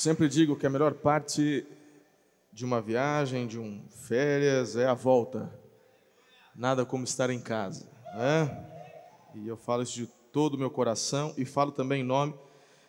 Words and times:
Sempre 0.00 0.30
digo 0.30 0.56
que 0.56 0.64
a 0.64 0.70
melhor 0.70 0.94
parte 0.94 1.66
de 2.50 2.64
uma 2.64 2.80
viagem, 2.80 3.46
de 3.46 3.58
um 3.58 3.86
férias, 3.90 4.74
é 4.74 4.86
a 4.86 4.94
volta. 4.94 5.52
Nada 6.56 6.86
como 6.86 7.04
estar 7.04 7.28
em 7.28 7.38
casa. 7.38 7.86
Né? 8.14 8.66
E 9.34 9.46
eu 9.46 9.58
falo 9.58 9.82
isso 9.82 9.92
de 9.92 10.06
todo 10.32 10.54
o 10.54 10.58
meu 10.58 10.70
coração 10.70 11.34
e 11.36 11.44
falo 11.44 11.70
também 11.70 12.00
em 12.00 12.04
nome 12.04 12.34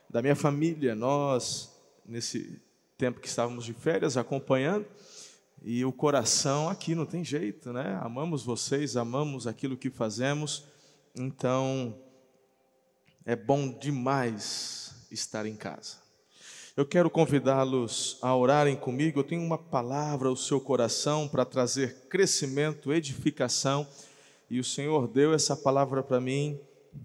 da 0.09 0.21
minha 0.21 0.37
família. 0.37 0.95
Nós, 0.95 1.77
nesse 2.05 2.61
tempo 2.97 3.19
que 3.19 3.27
estávamos 3.27 3.65
de 3.65 3.73
férias, 3.73 4.15
acompanhando, 4.15 4.85
e 5.61 5.83
o 5.83 5.91
coração 5.91 6.69
aqui 6.69 6.95
não 6.95 7.05
tem 7.05 7.25
jeito, 7.25 7.73
né? 7.73 7.99
Amamos 8.01 8.45
vocês, 8.45 8.95
amamos 8.95 9.47
aquilo 9.47 9.75
que 9.75 9.89
fazemos, 9.89 10.63
então 11.13 11.93
é 13.25 13.35
bom 13.35 13.77
demais 13.77 15.05
estar 15.11 15.45
em 15.45 15.57
casa. 15.57 16.00
Eu 16.75 16.85
quero 16.85 17.09
convidá-los 17.09 18.17
a 18.21 18.33
orarem 18.33 18.77
comigo. 18.77 19.19
Eu 19.19 19.25
tenho 19.25 19.41
uma 19.41 19.57
palavra 19.57 20.29
ao 20.29 20.37
seu 20.37 20.59
coração 20.61 21.27
para 21.27 21.43
trazer 21.43 22.07
crescimento, 22.07 22.93
edificação. 22.93 23.85
E 24.49 24.57
o 24.57 24.63
Senhor 24.63 25.05
deu 25.09 25.33
essa 25.33 25.53
palavra 25.53 26.01
para 26.01 26.21
mim 26.21 26.57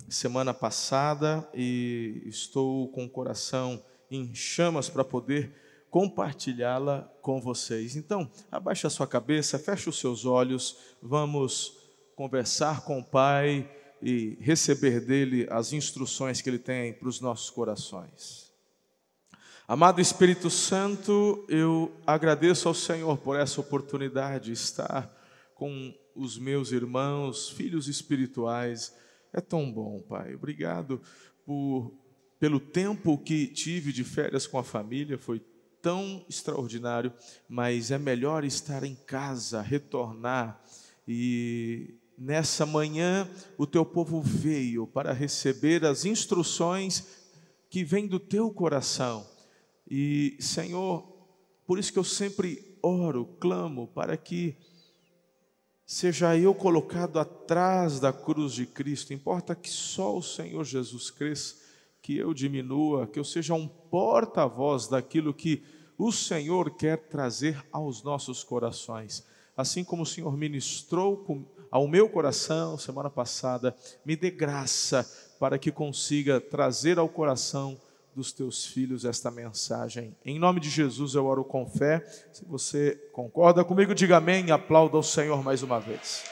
semana 0.08 0.55
passada 0.55 1.48
e 1.53 2.23
estou 2.27 2.89
com 2.89 3.05
o 3.05 3.11
coração 3.11 3.83
em 4.08 4.33
chamas 4.33 4.89
para 4.89 5.03
poder 5.03 5.53
compartilhá-la 5.91 7.03
com 7.20 7.41
vocês. 7.41 7.97
Então, 7.97 8.30
abaixe 8.53 8.86
a 8.86 8.91
sua 8.91 9.06
cabeça, 9.06 9.58
feche 9.58 9.89
os 9.89 9.98
seus 9.98 10.25
olhos, 10.25 10.77
vamos 11.03 11.77
conversar 12.14 12.84
com 12.84 13.01
o 13.01 13.05
Pai 13.05 13.69
e 14.01 14.39
receber 14.41 15.01
dele 15.01 15.47
as 15.51 15.73
instruções 15.73 16.41
que 16.41 16.48
ele 16.48 16.58
tem 16.58 16.92
para 16.92 17.08
os 17.08 17.20
nossos 17.20 17.51
corações. 17.51 18.45
Amado 19.69 20.00
Espírito 20.00 20.48
Santo, 20.48 21.45
eu 21.48 21.92
agradeço 22.06 22.69
ao 22.69 22.75
Senhor 22.75 23.19
por 23.19 23.36
essa 23.36 23.61
oportunidade 23.61 24.45
de 24.45 24.53
estar 24.53 25.12
com 25.56 25.92
os 26.14 26.39
meus 26.39 26.70
irmãos, 26.70 27.48
filhos 27.48 27.89
espirituais. 27.89 28.95
É 29.33 29.41
tão 29.41 29.73
bom, 29.73 30.00
Pai. 30.03 30.36
Obrigado 30.36 31.03
por, 31.45 31.92
pelo 32.39 32.61
tempo 32.61 33.19
que 33.19 33.48
tive 33.48 33.92
de 33.92 34.05
férias 34.05 34.47
com 34.47 34.56
a 34.56 34.62
família, 34.62 35.19
foi 35.19 35.42
tão 35.83 36.25
extraordinário, 36.28 37.12
mas 37.48 37.91
é 37.91 37.98
melhor 37.98 38.45
estar 38.45 38.84
em 38.84 38.95
casa, 38.95 39.62
retornar 39.62 40.62
e 41.08 41.97
nessa 42.17 42.64
manhã 42.64 43.28
o 43.58 43.67
teu 43.67 43.84
povo 43.84 44.23
veio 44.23 44.86
para 44.86 45.12
receber 45.12 45.84
as 45.84 46.05
instruções 46.05 47.05
que 47.69 47.83
vêm 47.83 48.06
do 48.06 48.20
teu 48.20 48.48
coração 48.53 49.27
e, 49.89 50.37
Senhor, 50.41 51.03
por 51.67 51.79
isso 51.79 51.92
que 51.92 51.98
eu 51.98 52.05
sempre 52.05 52.79
oro, 52.83 53.25
clamo 53.41 53.87
para 53.89 54.17
que 54.17 54.56
seja 55.84 56.37
eu 56.37 56.55
colocado 56.55 57.19
atrás 57.19 58.01
da 58.01 58.13
cruz 58.13 58.52
de 58.52 58.67
Cristo, 58.67 59.14
importa 59.14 59.55
que 59.55 59.70
só 59.70 60.17
o 60.17 60.23
Senhor 60.23 60.64
Jesus 60.64 61.11
cresça, 61.11 61.57
que 62.02 62.17
eu 62.17 62.35
diminua, 62.35 63.07
que 63.07 63.19
eu 63.19 63.25
seja 63.25 63.55
um 63.55 63.67
porta-voz 63.69 64.89
daquilo 64.89 65.35
que 65.35 65.63
o 65.98 66.13
Senhor 66.13 66.77
quer 66.77 67.08
trazer 67.08 67.64
aos 67.73 68.02
nossos 68.02 68.45
corações. 68.45 69.25
Assim 69.57 69.83
como 69.83 70.02
o 70.02 70.07
Senhor 70.07 70.36
ministrou 70.36 71.25
ao 71.70 71.89
meu 71.89 72.08
coração 72.08 72.77
semana 72.77 73.08
passada, 73.08 73.75
me 74.05 74.14
dê 74.14 74.30
graça 74.30 75.08
para 75.41 75.58
que 75.58 75.73
consiga 75.73 76.41
trazer 76.41 76.98
ao 76.98 77.08
coração 77.08 77.80
dos 78.16 78.32
teus 78.32 78.64
filhos 78.64 79.04
esta 79.04 79.30
mensagem. 79.30 80.16
Em 80.24 80.38
nome 80.38 80.58
de 80.58 80.70
Jesus 80.70 81.14
eu 81.14 81.27
oro 81.27 81.44
com 81.44 81.68
fé. 81.68 82.00
Se 82.32 82.46
você 82.46 82.94
concorda 83.12 83.62
comigo, 83.62 83.94
diga 83.94 84.16
amém 84.16 84.46
e 84.46 84.50
aplauda 84.50 84.96
ao 84.96 85.02
Senhor 85.02 85.44
mais 85.44 85.62
uma 85.62 85.78
vez. 85.78 86.24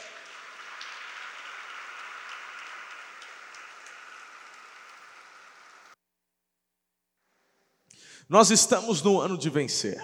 Nós 8.27 8.49
estamos 8.49 9.03
no 9.03 9.21
ano 9.21 9.37
de 9.37 9.51
vencer. 9.51 10.03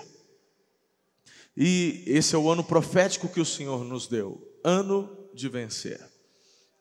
E 1.57 2.03
esse 2.05 2.35
é 2.35 2.37
o 2.37 2.47
ano 2.47 2.63
profético 2.63 3.27
que 3.27 3.41
o 3.41 3.45
Senhor 3.45 3.83
nos 3.83 4.07
deu 4.07 4.39
ano 4.63 5.09
de 5.33 5.49
vencer. 5.49 5.99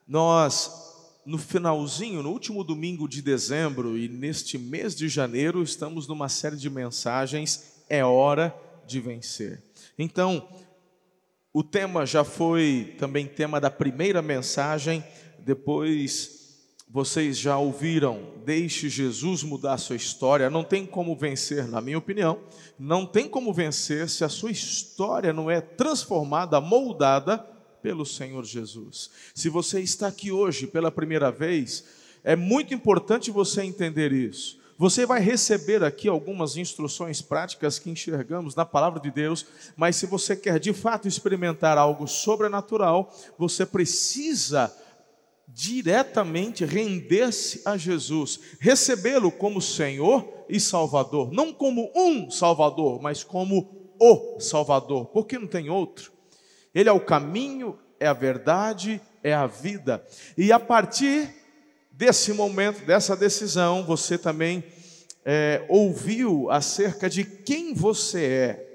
Nós 0.06 0.89
no 1.24 1.38
finalzinho, 1.38 2.22
no 2.22 2.30
último 2.30 2.64
domingo 2.64 3.08
de 3.08 3.20
dezembro 3.22 3.96
e 3.96 4.08
neste 4.08 4.58
mês 4.58 4.94
de 4.94 5.08
janeiro, 5.08 5.62
estamos 5.62 6.08
numa 6.08 6.28
série 6.28 6.56
de 6.56 6.70
mensagens 6.70 7.82
É 7.88 8.04
hora 8.04 8.54
de 8.86 9.00
vencer. 9.00 9.62
Então, 9.98 10.48
o 11.52 11.62
tema 11.62 12.06
já 12.06 12.24
foi 12.24 12.94
também 12.98 13.26
tema 13.26 13.60
da 13.60 13.70
primeira 13.70 14.22
mensagem, 14.22 15.04
depois 15.38 16.40
vocês 16.88 17.38
já 17.38 17.56
ouviram, 17.56 18.20
deixe 18.44 18.88
Jesus 18.88 19.44
mudar 19.44 19.74
a 19.74 19.78
sua 19.78 19.94
história. 19.94 20.50
Não 20.50 20.64
tem 20.64 20.84
como 20.84 21.14
vencer, 21.14 21.68
na 21.68 21.80
minha 21.80 21.98
opinião, 21.98 22.40
não 22.78 23.06
tem 23.06 23.28
como 23.28 23.52
vencer 23.52 24.08
se 24.08 24.24
a 24.24 24.28
sua 24.28 24.50
história 24.50 25.32
não 25.32 25.48
é 25.48 25.60
transformada, 25.60 26.60
moldada 26.60 27.46
pelo 27.82 28.04
Senhor 28.04 28.44
Jesus. 28.44 29.10
Se 29.34 29.48
você 29.48 29.80
está 29.80 30.08
aqui 30.08 30.30
hoje 30.30 30.66
pela 30.66 30.90
primeira 30.90 31.30
vez, 31.30 31.84
é 32.22 32.36
muito 32.36 32.74
importante 32.74 33.30
você 33.30 33.62
entender 33.62 34.12
isso. 34.12 34.60
Você 34.80 35.04
vai 35.04 35.20
receber 35.20 35.84
aqui 35.84 36.08
algumas 36.08 36.56
instruções 36.56 37.20
práticas 37.20 37.78
que 37.78 37.90
enxergamos 37.90 38.54
na 38.54 38.64
palavra 38.64 38.98
de 38.98 39.10
Deus, 39.10 39.44
mas 39.76 39.96
se 39.96 40.06
você 40.06 40.34
quer 40.34 40.58
de 40.58 40.72
fato 40.72 41.06
experimentar 41.06 41.76
algo 41.76 42.06
sobrenatural, 42.06 43.14
você 43.36 43.66
precisa 43.66 44.74
diretamente 45.46 46.64
render-se 46.64 47.60
a 47.66 47.76
Jesus, 47.76 48.40
recebê-lo 48.58 49.30
como 49.30 49.60
Senhor 49.60 50.26
e 50.48 50.58
Salvador, 50.58 51.30
não 51.30 51.52
como 51.52 51.92
um 51.94 52.30
Salvador, 52.30 53.02
mas 53.02 53.22
como 53.22 53.94
o 54.00 54.40
Salvador, 54.40 55.06
porque 55.06 55.38
não 55.38 55.46
tem 55.46 55.68
outro. 55.68 56.10
Ele 56.74 56.88
é 56.88 56.92
o 56.92 57.00
caminho, 57.00 57.78
é 57.98 58.06
a 58.06 58.12
verdade, 58.12 59.00
é 59.22 59.34
a 59.34 59.46
vida. 59.46 60.04
E 60.36 60.52
a 60.52 60.58
partir 60.58 61.28
desse 61.90 62.32
momento, 62.32 62.84
dessa 62.84 63.16
decisão, 63.16 63.84
você 63.84 64.16
também 64.16 64.64
é, 65.24 65.64
ouviu 65.68 66.50
acerca 66.50 67.10
de 67.10 67.24
quem 67.24 67.74
você 67.74 68.24
é. 68.24 68.66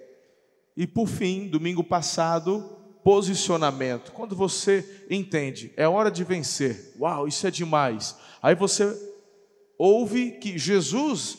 E 0.78 0.86
por 0.86 1.08
fim, 1.08 1.48
domingo 1.48 1.84
passado, 1.84 2.78
posicionamento. 3.04 4.12
Quando 4.12 4.36
você 4.36 5.06
entende, 5.10 5.72
é 5.78 5.88
hora 5.88 6.12
de 6.12 6.24
vencer. 6.24 6.94
Uau, 7.00 7.28
isso 7.28 7.48
é 7.48 7.52
demais. 7.52 8.16
Aí 8.42 8.56
você 8.56 8.94
ouve 9.78 10.32
que 10.32 10.58
Jesus 10.58 11.38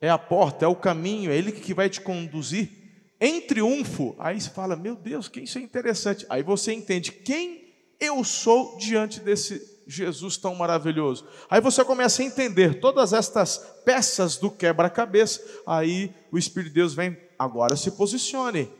é 0.00 0.08
a 0.08 0.18
porta, 0.18 0.64
é 0.64 0.68
o 0.68 0.76
caminho, 0.76 1.30
é 1.30 1.36
Ele 1.36 1.52
que 1.52 1.74
vai 1.74 1.88
te 1.90 2.00
conduzir 2.00 2.79
em 3.20 3.40
triunfo. 3.40 4.16
Aí 4.18 4.40
você 4.40 4.50
fala, 4.50 4.74
meu 4.74 4.96
Deus, 4.96 5.28
que 5.28 5.40
isso 5.40 5.58
é 5.58 5.60
interessante. 5.60 6.24
Aí 6.28 6.42
você 6.42 6.72
entende 6.72 7.12
quem 7.12 7.68
eu 8.00 8.24
sou 8.24 8.78
diante 8.78 9.20
desse 9.20 9.80
Jesus 9.86 10.36
tão 10.36 10.54
maravilhoso. 10.54 11.26
Aí 11.50 11.60
você 11.60 11.84
começa 11.84 12.22
a 12.22 12.24
entender 12.24 12.80
todas 12.80 13.12
estas 13.12 13.58
peças 13.84 14.36
do 14.36 14.50
quebra-cabeça. 14.50 15.42
Aí 15.66 16.14
o 16.30 16.38
Espírito 16.38 16.68
de 16.68 16.76
Deus 16.76 16.94
vem, 16.94 17.16
agora 17.38 17.76
se 17.76 17.90
posicione. 17.90 18.70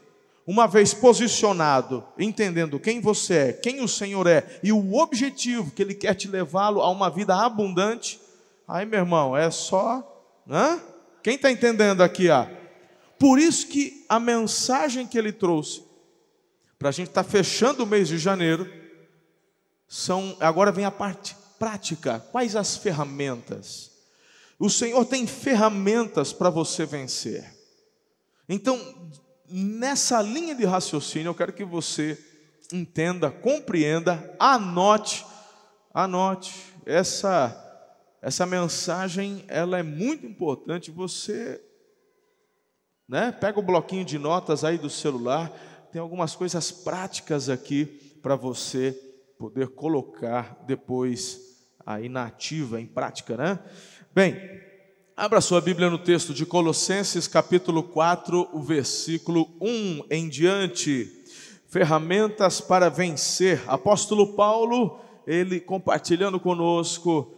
Uma 0.46 0.66
vez 0.66 0.94
posicionado, 0.94 2.02
entendendo 2.19 2.81
quem 2.81 3.00
você 3.00 3.34
é, 3.34 3.52
quem 3.52 3.82
o 3.82 3.88
Senhor 3.88 4.26
é 4.26 4.58
e 4.62 4.72
o 4.72 4.94
objetivo 4.94 5.70
que 5.70 5.82
Ele 5.82 5.94
quer 5.94 6.14
te 6.14 6.26
levá-lo 6.26 6.81
a 6.81 6.90
uma 6.90 7.10
vida 7.10 7.34
abundante, 7.34 8.20
aí, 8.66 8.86
meu 8.86 9.00
irmão, 9.00 9.36
é 9.36 9.50
só. 9.50 10.02
Hã? 10.48 10.81
Quem 11.22 11.34
está 11.34 11.52
entendendo 11.52 12.02
aqui? 12.02 12.31
Ah, 12.31 12.50
por 13.20 13.38
isso 13.38 13.69
que 13.69 14.06
a 14.08 14.19
mensagem 14.19 15.06
que 15.06 15.19
ele 15.19 15.31
trouxe, 15.31 15.84
para 16.78 16.88
a 16.88 16.93
gente 16.93 17.08
estar 17.08 17.22
tá 17.22 17.31
fechando 17.31 17.84
o 17.84 17.87
mês 17.87 18.08
de 18.08 18.17
janeiro, 18.17 18.67
são 19.87 20.34
agora 20.40 20.72
vem 20.72 20.87
a 20.87 20.90
parte 20.90 21.37
prática. 21.58 22.19
Quais 22.32 22.56
as 22.56 22.78
ferramentas? 22.78 23.90
O 24.58 24.70
Senhor 24.70 25.05
tem 25.05 25.26
ferramentas 25.26 26.32
para 26.32 26.49
você 26.49 26.87
vencer. 26.87 27.44
Então, 28.49 28.81
nessa 29.46 30.22
linha 30.22 30.55
de 30.55 30.64
raciocínio, 30.64 31.28
eu 31.28 31.34
quero 31.34 31.52
que 31.52 31.64
você 31.64 32.19
entenda, 32.72 33.31
compreenda, 33.31 34.34
anote, 34.38 35.26
anote 35.93 36.55
essa 36.87 37.67
essa 38.22 38.44
mensagem, 38.44 39.44
ela 39.49 39.78
é 39.78 39.82
muito 39.82 40.26
importante. 40.26 40.90
Você, 40.90 41.61
né? 43.10 43.32
Pega 43.32 43.58
o 43.58 43.62
bloquinho 43.62 44.04
de 44.04 44.20
notas 44.20 44.62
aí 44.62 44.78
do 44.78 44.88
celular, 44.88 45.50
tem 45.90 46.00
algumas 46.00 46.36
coisas 46.36 46.70
práticas 46.70 47.48
aqui 47.48 47.84
para 48.22 48.36
você 48.36 48.96
poder 49.36 49.66
colocar 49.70 50.62
depois 50.64 51.40
aí 51.84 52.08
na 52.08 52.26
ativa, 52.26 52.80
em 52.80 52.86
prática, 52.86 53.36
né? 53.36 53.58
Bem, 54.14 54.36
abra 55.16 55.40
sua 55.40 55.60
Bíblia 55.60 55.90
no 55.90 55.98
texto 55.98 56.32
de 56.32 56.46
Colossenses, 56.46 57.26
capítulo 57.26 57.82
4, 57.82 58.48
o 58.52 58.62
versículo 58.62 59.48
1 59.60 60.04
em 60.08 60.28
diante. 60.28 61.10
Ferramentas 61.68 62.60
para 62.60 62.88
vencer. 62.88 63.60
Apóstolo 63.66 64.34
Paulo, 64.34 65.00
ele 65.26 65.58
compartilhando 65.58 66.38
conosco 66.38 67.34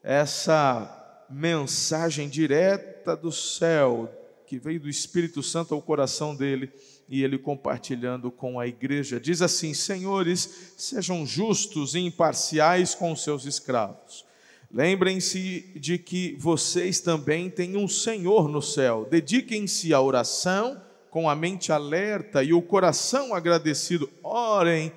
essa 0.00 1.26
mensagem 1.28 2.28
direta 2.28 3.16
do 3.16 3.32
céu, 3.32 4.17
que 4.48 4.58
veio 4.58 4.80
do 4.80 4.88
Espírito 4.88 5.42
Santo 5.42 5.74
ao 5.74 5.82
coração 5.82 6.34
dele 6.34 6.72
e 7.06 7.22
ele 7.22 7.36
compartilhando 7.36 8.30
com 8.30 8.58
a 8.58 8.66
igreja. 8.66 9.20
Diz 9.20 9.42
assim: 9.42 9.74
Senhores, 9.74 10.72
sejam 10.78 11.26
justos 11.26 11.94
e 11.94 11.98
imparciais 11.98 12.94
com 12.94 13.14
seus 13.14 13.44
escravos. 13.44 14.24
Lembrem-se 14.72 15.70
de 15.76 15.98
que 15.98 16.34
vocês 16.38 16.98
também 16.98 17.50
têm 17.50 17.76
um 17.76 17.86
Senhor 17.86 18.48
no 18.48 18.62
céu. 18.62 19.06
Dediquem-se 19.10 19.92
à 19.92 20.00
oração 20.00 20.80
com 21.10 21.28
a 21.28 21.34
mente 21.34 21.70
alerta 21.70 22.42
e 22.42 22.54
o 22.54 22.62
coração 22.62 23.34
agradecido. 23.34 24.08
Orem, 24.22 24.92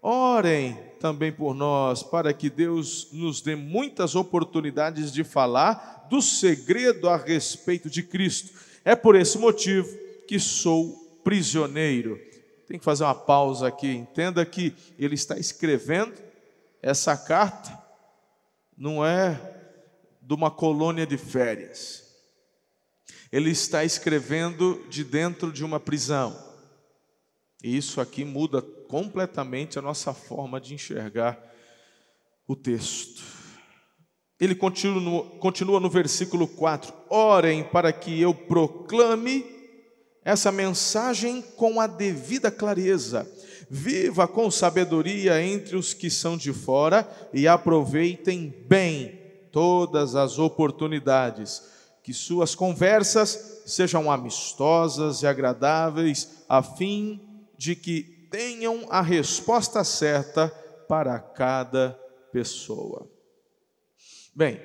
orem 0.00 0.76
também 1.00 1.32
por 1.32 1.54
nós, 1.54 2.02
para 2.02 2.32
que 2.32 2.50
Deus 2.50 3.08
nos 3.12 3.40
dê 3.40 3.54
muitas 3.56 4.14
oportunidades 4.14 5.12
de 5.12 5.24
falar 5.24 6.06
do 6.08 6.20
segredo 6.20 7.08
a 7.08 7.16
respeito 7.16 7.88
de 7.88 8.02
Cristo. 8.02 8.71
É 8.84 8.94
por 8.94 9.14
esse 9.14 9.38
motivo 9.38 9.88
que 10.26 10.38
sou 10.38 11.20
prisioneiro. 11.22 12.20
Tem 12.66 12.78
que 12.78 12.84
fazer 12.84 13.04
uma 13.04 13.14
pausa 13.14 13.68
aqui. 13.68 13.88
Entenda 13.88 14.44
que 14.44 14.74
ele 14.98 15.14
está 15.14 15.38
escrevendo 15.38 16.14
essa 16.82 17.16
carta, 17.16 17.80
não 18.76 19.04
é 19.04 19.40
de 20.20 20.34
uma 20.34 20.50
colônia 20.50 21.06
de 21.06 21.16
férias. 21.16 22.02
Ele 23.30 23.50
está 23.50 23.84
escrevendo 23.84 24.84
de 24.88 25.04
dentro 25.04 25.52
de 25.52 25.64
uma 25.64 25.78
prisão. 25.78 26.36
E 27.62 27.76
isso 27.76 28.00
aqui 28.00 28.24
muda 28.24 28.60
completamente 28.60 29.78
a 29.78 29.82
nossa 29.82 30.12
forma 30.12 30.60
de 30.60 30.74
enxergar 30.74 31.40
o 32.46 32.56
texto. 32.56 33.22
Ele 34.42 34.56
continua 34.56 35.22
continua 35.38 35.78
no 35.78 35.88
versículo 35.88 36.48
4: 36.48 36.92
Orem 37.08 37.62
para 37.62 37.92
que 37.92 38.20
eu 38.20 38.34
proclame 38.34 39.46
essa 40.24 40.50
mensagem 40.50 41.40
com 41.54 41.80
a 41.80 41.86
devida 41.86 42.50
clareza. 42.50 43.24
Viva 43.70 44.26
com 44.26 44.50
sabedoria 44.50 45.40
entre 45.40 45.76
os 45.76 45.94
que 45.94 46.10
são 46.10 46.36
de 46.36 46.52
fora 46.52 47.08
e 47.32 47.46
aproveitem 47.46 48.52
bem 48.66 49.16
todas 49.52 50.16
as 50.16 50.40
oportunidades. 50.40 51.62
Que 52.02 52.12
suas 52.12 52.52
conversas 52.52 53.62
sejam 53.64 54.10
amistosas 54.10 55.22
e 55.22 55.26
agradáveis, 55.28 56.42
a 56.48 56.64
fim 56.64 57.20
de 57.56 57.76
que 57.76 58.26
tenham 58.28 58.88
a 58.90 59.00
resposta 59.00 59.84
certa 59.84 60.48
para 60.88 61.20
cada 61.20 61.96
pessoa. 62.32 63.11
Bem, 64.34 64.60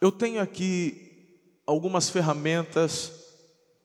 eu 0.00 0.10
tenho 0.10 0.40
aqui 0.40 1.28
algumas 1.64 2.10
ferramentas 2.10 3.12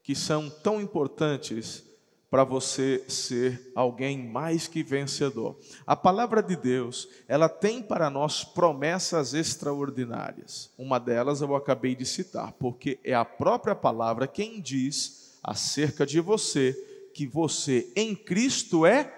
que 0.02 0.16
são 0.16 0.50
tão 0.50 0.82
importantes 0.82 1.84
para 2.32 2.44
você 2.44 3.06
ser 3.08 3.72
alguém 3.76 4.28
mais 4.28 4.68
que 4.68 4.82
vencedor. 4.82 5.56
A 5.86 5.96
palavra 5.96 6.42
de 6.42 6.56
Deus, 6.56 7.08
ela 7.28 7.48
tem 7.48 7.80
para 7.80 8.10
nós 8.10 8.44
promessas 8.44 9.36
extraordinárias. 9.36 10.72
Uma 10.76 11.00
delas 11.00 11.42
eu 11.42 11.56
acabei 11.56 11.96
de 11.96 12.08
citar, 12.08 12.54
porque 12.54 13.00
é 13.04 13.14
a 13.14 13.24
própria 13.24 13.76
palavra 13.76 14.28
quem 14.28 14.60
diz 14.60 15.38
acerca 15.44 16.08
de 16.08 16.20
você 16.20 16.74
que 17.14 17.28
você 17.28 17.92
em 17.96 18.16
Cristo 18.16 18.84
é 18.84 19.14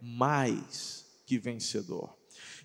mais 0.00 1.04
que 1.26 1.38
vencedor. 1.38 2.17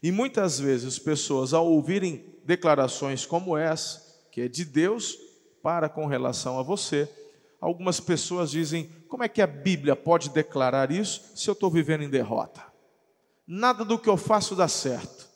E 0.04 0.12
muitas 0.12 0.60
vezes 0.60 1.00
pessoas 1.00 1.54
ao 1.54 1.66
ouvirem 1.66 2.24
declarações 2.46 3.26
como 3.26 3.58
essa, 3.58 4.04
que 4.32 4.42
é 4.42 4.48
de 4.48 4.66
Deus 4.66 5.18
para 5.64 5.90
com 5.90 6.06
relação 6.06 6.60
a 6.60 6.62
você, 6.62 7.10
Algumas 7.64 7.98
pessoas 8.02 8.52
dizem: 8.52 8.92
como 9.08 9.24
é 9.24 9.30
que 9.30 9.42
a 9.42 9.48
Bíblia 9.48 9.96
pode 9.96 10.30
declarar 10.32 10.92
isso 10.92 11.32
se 11.34 11.50
eu 11.50 11.54
estou 11.54 11.72
vivendo 11.72 12.04
em 12.04 12.10
derrota? 12.10 12.62
Nada 13.48 13.86
do 13.86 13.98
que 13.98 14.10
eu 14.10 14.18
faço 14.18 14.54
dá 14.54 14.68
certo. 14.68 15.30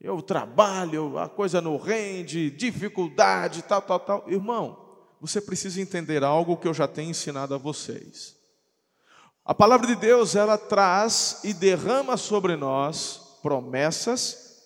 Eu 0.00 0.22
trabalho, 0.22 1.18
a 1.18 1.28
coisa 1.28 1.60
não 1.60 1.78
rende, 1.78 2.48
dificuldade, 2.48 3.62
tal, 3.62 3.82
tal, 3.82 3.98
tal. 3.98 4.30
Irmão, 4.30 4.78
você 5.20 5.40
precisa 5.40 5.80
entender 5.80 6.22
algo 6.22 6.56
que 6.56 6.68
eu 6.68 6.74
já 6.74 6.86
tenho 6.86 7.10
ensinado 7.10 7.56
a 7.56 7.58
vocês. 7.58 8.36
A 9.44 9.52
palavra 9.52 9.88
de 9.88 9.96
Deus, 9.96 10.36
ela 10.36 10.56
traz 10.56 11.40
e 11.42 11.52
derrama 11.52 12.16
sobre 12.16 12.54
nós 12.54 13.23
promessas, 13.44 14.62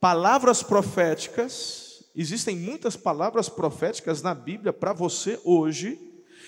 palavras 0.00 0.62
proféticas, 0.62 1.88
Existem 2.18 2.56
muitas 2.56 2.96
palavras 2.96 3.48
proféticas 3.48 4.22
na 4.22 4.34
Bíblia 4.34 4.72
para 4.72 4.92
você 4.92 5.40
hoje. 5.44 5.96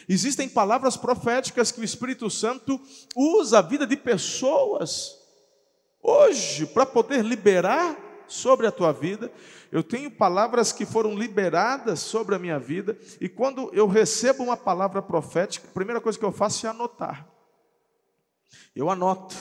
Existem 0.08 0.48
palavras 0.48 0.96
proféticas 0.96 1.70
que 1.70 1.80
o 1.80 1.84
Espírito 1.84 2.28
Santo 2.28 2.80
usa 3.14 3.60
a 3.60 3.62
vida 3.62 3.86
de 3.86 3.96
pessoas 3.96 5.16
hoje 6.02 6.66
para 6.66 6.84
poder 6.84 7.24
liberar 7.24 7.96
sobre 8.26 8.66
a 8.66 8.72
tua 8.72 8.92
vida. 8.92 9.30
Eu 9.70 9.84
tenho 9.84 10.10
palavras 10.10 10.72
que 10.72 10.84
foram 10.84 11.14
liberadas 11.14 12.00
sobre 12.00 12.34
a 12.34 12.38
minha 12.40 12.58
vida, 12.58 12.98
e 13.20 13.29
quando 13.29 13.70
eu 13.72 13.86
recebo 13.86 14.43
uma 14.43 14.56
palavra 14.56 15.00
profética, 15.00 15.69
a 15.69 15.72
primeira 15.72 16.00
coisa 16.00 16.19
que 16.19 16.24
eu 16.24 16.32
faço 16.32 16.67
é 16.67 16.70
anotar. 16.70 17.29
Eu 18.74 18.90
anoto, 18.90 19.36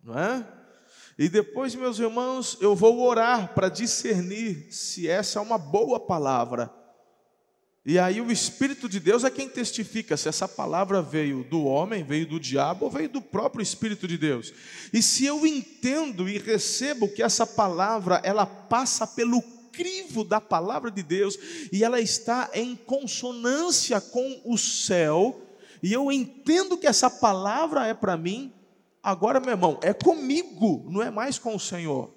não 0.00 0.16
é? 0.16 0.63
E 1.18 1.28
depois, 1.28 1.74
meus 1.74 1.98
irmãos, 1.98 2.58
eu 2.60 2.74
vou 2.74 3.00
orar 3.00 3.54
para 3.54 3.68
discernir 3.68 4.66
se 4.70 5.08
essa 5.08 5.38
é 5.38 5.42
uma 5.42 5.58
boa 5.58 6.00
palavra. 6.00 6.72
E 7.86 7.98
aí 7.98 8.20
o 8.20 8.32
Espírito 8.32 8.88
de 8.88 8.98
Deus 8.98 9.24
é 9.24 9.30
quem 9.30 9.48
testifica 9.48 10.16
se 10.16 10.28
essa 10.28 10.48
palavra 10.48 11.02
veio 11.02 11.44
do 11.44 11.64
homem, 11.64 12.02
veio 12.02 12.26
do 12.26 12.40
diabo 12.40 12.86
ou 12.86 12.90
veio 12.90 13.10
do 13.10 13.20
próprio 13.20 13.62
Espírito 13.62 14.08
de 14.08 14.16
Deus. 14.16 14.54
E 14.92 15.02
se 15.02 15.26
eu 15.26 15.46
entendo 15.46 16.26
e 16.26 16.38
recebo 16.38 17.08
que 17.08 17.22
essa 17.22 17.46
palavra 17.46 18.20
ela 18.24 18.46
passa 18.46 19.06
pelo 19.06 19.42
crivo 19.70 20.24
da 20.24 20.40
palavra 20.40 20.90
de 20.90 21.02
Deus 21.02 21.38
e 21.70 21.84
ela 21.84 22.00
está 22.00 22.50
em 22.54 22.74
consonância 22.74 24.00
com 24.00 24.40
o 24.46 24.56
céu, 24.56 25.42
e 25.82 25.92
eu 25.92 26.10
entendo 26.10 26.78
que 26.78 26.86
essa 26.86 27.10
palavra 27.10 27.86
é 27.86 27.92
para 27.92 28.16
mim, 28.16 28.50
Agora, 29.04 29.38
meu 29.38 29.50
irmão, 29.50 29.78
é 29.82 29.92
comigo, 29.92 30.86
não 30.90 31.02
é 31.02 31.10
mais 31.10 31.38
com 31.38 31.54
o 31.54 31.60
Senhor. 31.60 32.10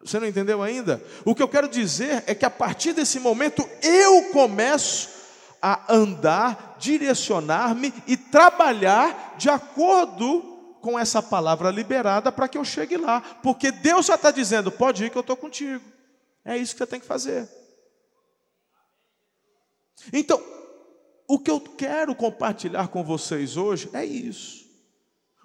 Você 0.00 0.18
não 0.18 0.26
entendeu 0.26 0.60
ainda? 0.60 1.00
O 1.24 1.32
que 1.32 1.42
eu 1.42 1.48
quero 1.48 1.68
dizer 1.68 2.24
é 2.26 2.34
que 2.34 2.44
a 2.44 2.50
partir 2.50 2.92
desse 2.92 3.20
momento 3.20 3.64
eu 3.80 4.32
começo 4.32 5.08
a 5.62 5.94
andar, 5.94 6.74
direcionar-me 6.80 7.94
e 8.04 8.16
trabalhar 8.16 9.36
de 9.38 9.48
acordo 9.48 10.76
com 10.80 10.98
essa 10.98 11.22
palavra 11.22 11.70
liberada 11.70 12.32
para 12.32 12.48
que 12.48 12.58
eu 12.58 12.64
chegue 12.64 12.96
lá, 12.96 13.20
porque 13.42 13.70
Deus 13.70 14.06
já 14.06 14.16
está 14.16 14.32
dizendo: 14.32 14.72
pode 14.72 15.04
ir 15.04 15.10
que 15.10 15.18
eu 15.18 15.20
estou 15.20 15.36
contigo. 15.36 15.84
É 16.44 16.56
isso 16.56 16.74
que 16.74 16.78
você 16.78 16.86
tem 16.86 17.00
que 17.00 17.06
fazer. 17.06 17.48
Então, 20.12 20.42
o 21.28 21.38
que 21.38 21.50
eu 21.50 21.60
quero 21.60 22.14
compartilhar 22.14 22.88
com 22.88 23.04
vocês 23.04 23.58
hoje 23.58 23.90
é 23.92 24.02
isso. 24.02 24.66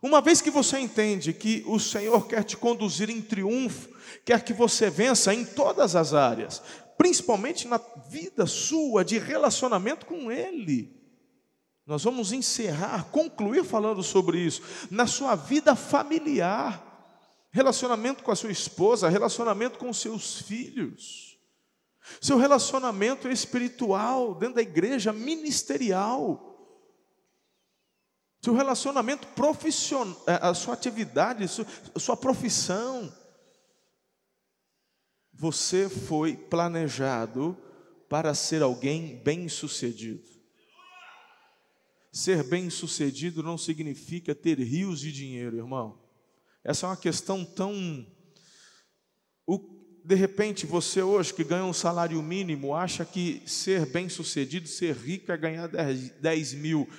Uma 0.02 0.22
vez 0.22 0.42
que 0.42 0.50
você 0.50 0.80
entende 0.80 1.34
que 1.34 1.63
o 1.68 1.78
Senhor 1.78 2.25
quer 2.25 2.44
te 2.44 2.56
conduzir 2.56 3.10
em 3.10 3.22
triunfo, 3.22 3.90
quer 4.25 4.44
que 4.44 4.54
você 4.54 4.90
vença 4.90 5.34
em 5.34 5.46
todas 5.46 5.96
as 5.96 6.13
áreas, 6.13 6.62
principalmente 6.98 7.68
na 7.68 7.80
vida 8.10 8.46
sua 8.46 9.04
de 9.04 9.20
relacionamento 9.20 10.06
com 10.06 10.32
Ele. 10.32 11.04
Nós 11.86 12.04
vamos 12.04 12.32
encerrar, 12.32 13.10
concluir 13.12 13.66
falando 13.66 14.02
sobre 14.02 14.40
isso, 14.40 14.62
na 14.90 15.06
sua 15.06 15.36
vida 15.36 15.75
familiar. 15.75 16.92
relacionamento 17.52 18.24
com 18.24 18.32
a 18.32 18.36
sua 18.36 18.52
esposa, 18.52 19.10
relacionamento 19.10 19.78
com 19.78 19.88
os 19.88 19.98
seus 19.98 20.42
filhos. 20.42 21.33
Seu 22.22 22.38
relacionamento 22.38 23.29
espiritual, 23.29 24.36
dentro 24.36 24.55
da 24.55 24.62
igreja, 24.62 25.13
ministerial. 25.13 26.50
Seu 28.41 28.53
relacionamento 28.53 29.27
profissional, 29.29 30.22
é, 30.27 30.33
a 30.41 30.53
sua 30.53 30.74
atividade, 30.74 31.45
a 31.95 32.00
sua 32.00 32.17
profissão. 32.17 33.12
Você 35.33 35.88
foi 35.88 36.36
planejado 36.36 37.57
para 38.10 38.33
ser 38.36 38.62
alguém 38.62 39.15
bem-sucedido. 39.24 40.33
Ser 42.12 42.43
bem-sucedido 42.43 43.41
não 43.41 43.57
significa 43.57 44.36
ter 44.36 44.60
rios 44.60 45.00
de 45.00 45.12
dinheiro, 45.12 45.57
irmão. 45.57 46.00
Essa 46.63 46.86
é 46.86 46.89
uma 46.89 46.98
questão 46.98 47.43
tão. 47.43 48.05
De 50.05 50.15
repente, 50.15 50.65
você 50.65 51.01
hoje 51.01 51.33
que 51.33 51.45
ganha 51.45 51.63
um 51.63 51.72
salário 51.72 52.22
mínimo, 52.22 52.75
acha 52.75 53.05
que 53.05 53.41
ser 53.45 53.86
bem-sucedido, 53.86 54.67
ser 54.67 54.93
rico 54.95 55.31
é 55.31 55.38
ganhar 55.38 55.67
10 55.67 56.53
mil. 56.55 56.89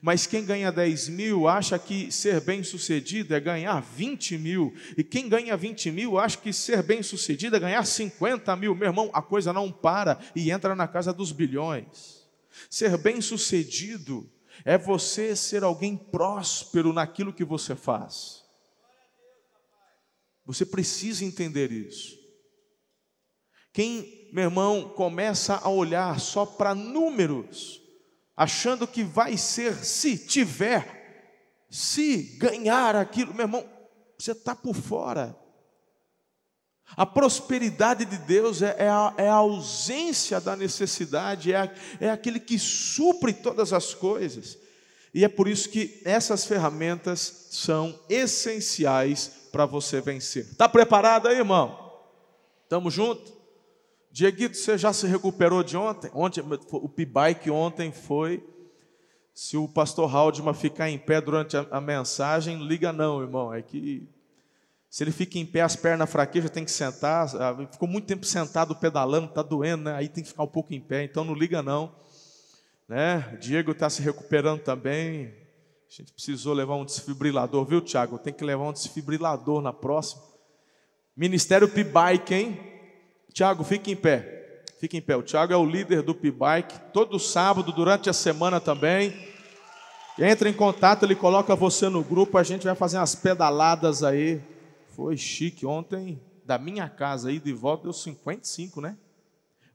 Mas 0.00 0.26
quem 0.26 0.44
ganha 0.44 0.72
10 0.72 1.08
mil 1.10 1.46
acha 1.46 1.78
que 1.78 2.10
ser 2.10 2.40
bem-sucedido 2.40 3.34
é 3.34 3.40
ganhar 3.40 3.80
20 3.80 4.38
mil. 4.38 4.74
E 4.96 5.04
quem 5.04 5.28
ganha 5.28 5.56
20 5.56 5.90
mil 5.90 6.18
acha 6.18 6.38
que 6.38 6.52
ser 6.52 6.82
bem-sucedido 6.82 7.56
é 7.56 7.60
ganhar 7.60 7.84
50 7.84 8.56
mil. 8.56 8.74
Meu 8.74 8.88
irmão, 8.88 9.10
a 9.12 9.20
coisa 9.20 9.52
não 9.52 9.70
para 9.70 10.18
e 10.34 10.50
entra 10.50 10.74
na 10.74 10.88
casa 10.88 11.12
dos 11.12 11.32
bilhões. 11.32 12.26
Ser 12.70 12.96
bem-sucedido 12.96 14.30
é 14.64 14.78
você 14.78 15.36
ser 15.36 15.64
alguém 15.64 15.96
próspero 15.96 16.92
naquilo 16.92 17.32
que 17.32 17.44
você 17.44 17.74
faz. 17.74 18.42
Você 20.46 20.64
precisa 20.64 21.24
entender 21.24 21.72
isso. 21.72 22.23
Quem, 23.74 24.30
meu 24.32 24.44
irmão, 24.44 24.88
começa 24.90 25.56
a 25.56 25.68
olhar 25.68 26.20
só 26.20 26.46
para 26.46 26.76
números, 26.76 27.82
achando 28.36 28.86
que 28.86 29.02
vai 29.02 29.36
ser 29.36 29.74
se 29.84 30.16
tiver, 30.16 31.66
se 31.68 32.36
ganhar 32.38 32.94
aquilo, 32.94 33.34
meu 33.34 33.46
irmão, 33.46 33.68
você 34.16 34.30
está 34.30 34.54
por 34.54 34.76
fora. 34.76 35.36
A 36.96 37.04
prosperidade 37.04 38.04
de 38.04 38.16
Deus 38.16 38.62
é, 38.62 38.76
é, 38.78 38.88
a, 38.88 39.14
é 39.16 39.28
a, 39.28 39.34
ausência 39.34 40.40
da 40.40 40.54
necessidade, 40.54 41.52
é, 41.52 41.74
é 42.00 42.10
aquele 42.10 42.38
que 42.38 42.60
supre 42.60 43.32
todas 43.32 43.72
as 43.72 43.92
coisas. 43.92 44.56
E 45.12 45.24
é 45.24 45.28
por 45.28 45.48
isso 45.48 45.68
que 45.68 46.00
essas 46.04 46.44
ferramentas 46.44 47.48
são 47.50 47.98
essenciais 48.08 49.48
para 49.50 49.66
você 49.66 50.00
vencer. 50.00 50.44
Está 50.44 50.68
preparado 50.68 51.26
aí, 51.26 51.38
irmão? 51.38 51.92
Estamos 52.62 52.94
juntos? 52.94 53.33
Dieguito, 54.14 54.56
você 54.56 54.78
já 54.78 54.92
se 54.92 55.08
recuperou 55.08 55.64
de 55.64 55.76
ontem? 55.76 56.08
Ontem, 56.14 56.40
o 56.70 56.88
P-Bike 56.88 57.50
ontem 57.50 57.90
foi. 57.90 58.48
Se 59.34 59.56
o 59.56 59.66
pastor 59.66 60.08
Haldman 60.14 60.54
ficar 60.54 60.88
em 60.88 60.96
pé 60.96 61.20
durante 61.20 61.56
a, 61.56 61.66
a, 61.68 61.80
mensagem, 61.80 62.64
liga 62.64 62.92
não, 62.92 63.20
irmão. 63.20 63.52
É 63.52 63.60
que 63.60 64.08
se 64.88 65.02
ele 65.02 65.10
fica 65.10 65.36
em 65.36 65.44
pé, 65.44 65.62
as 65.62 65.74
pernas 65.74 66.08
fraquejas, 66.08 66.48
tem 66.48 66.64
que 66.64 66.70
sentar. 66.70 67.28
Ficou 67.72 67.88
muito 67.88 68.06
tempo 68.06 68.24
sentado 68.24 68.76
pedalando, 68.76 69.26
está 69.26 69.42
doendo, 69.42 69.82
né? 69.82 69.96
Aí 69.96 70.08
tem 70.08 70.22
que 70.22 70.30
ficar 70.30 70.44
um 70.44 70.46
pouco 70.46 70.72
em 70.72 70.80
pé, 70.80 71.02
então 71.02 71.24
não 71.24 71.34
liga 71.34 71.60
não. 71.60 71.92
Né? 72.88 73.36
Diego 73.40 73.72
está 73.72 73.90
se 73.90 74.00
recuperando 74.00 74.60
também. 74.60 75.34
A 75.88 75.92
gente 75.92 76.12
precisou 76.12 76.54
levar 76.54 76.76
um 76.76 76.84
desfibrilador, 76.84 77.64
viu, 77.64 77.80
Tiago? 77.80 78.16
Tem 78.20 78.32
que 78.32 78.44
levar 78.44 78.62
um 78.62 78.72
desfibrilador 78.72 79.60
na 79.60 79.72
próxima. 79.72 80.22
Ministério 81.16 81.68
P-Bike, 81.68 82.32
hein? 82.32 82.73
Tiago, 83.34 83.64
fique 83.64 83.90
em 83.90 83.96
pé. 83.96 84.62
Fique 84.78 84.96
em 84.96 85.00
pé. 85.00 85.16
O 85.16 85.22
Tiago 85.22 85.52
é 85.52 85.56
o 85.56 85.66
líder 85.66 86.02
do 86.02 86.14
P-Bike. 86.14 86.92
Todo 86.92 87.18
sábado, 87.18 87.72
durante 87.72 88.08
a 88.08 88.12
semana 88.12 88.60
também. 88.60 89.12
Entra 90.16 90.48
em 90.48 90.52
contato, 90.52 91.04
ele 91.04 91.16
coloca 91.16 91.56
você 91.56 91.88
no 91.88 92.04
grupo. 92.04 92.38
A 92.38 92.44
gente 92.44 92.64
vai 92.64 92.76
fazer 92.76 92.96
umas 92.96 93.16
pedaladas 93.16 94.04
aí. 94.04 94.40
Foi 94.94 95.16
chique. 95.16 95.66
Ontem, 95.66 96.22
da 96.44 96.58
minha 96.58 96.88
casa 96.88 97.28
aí 97.28 97.40
de 97.40 97.52
volta, 97.52 97.82
deu 97.82 97.92
55, 97.92 98.80
né? 98.80 98.96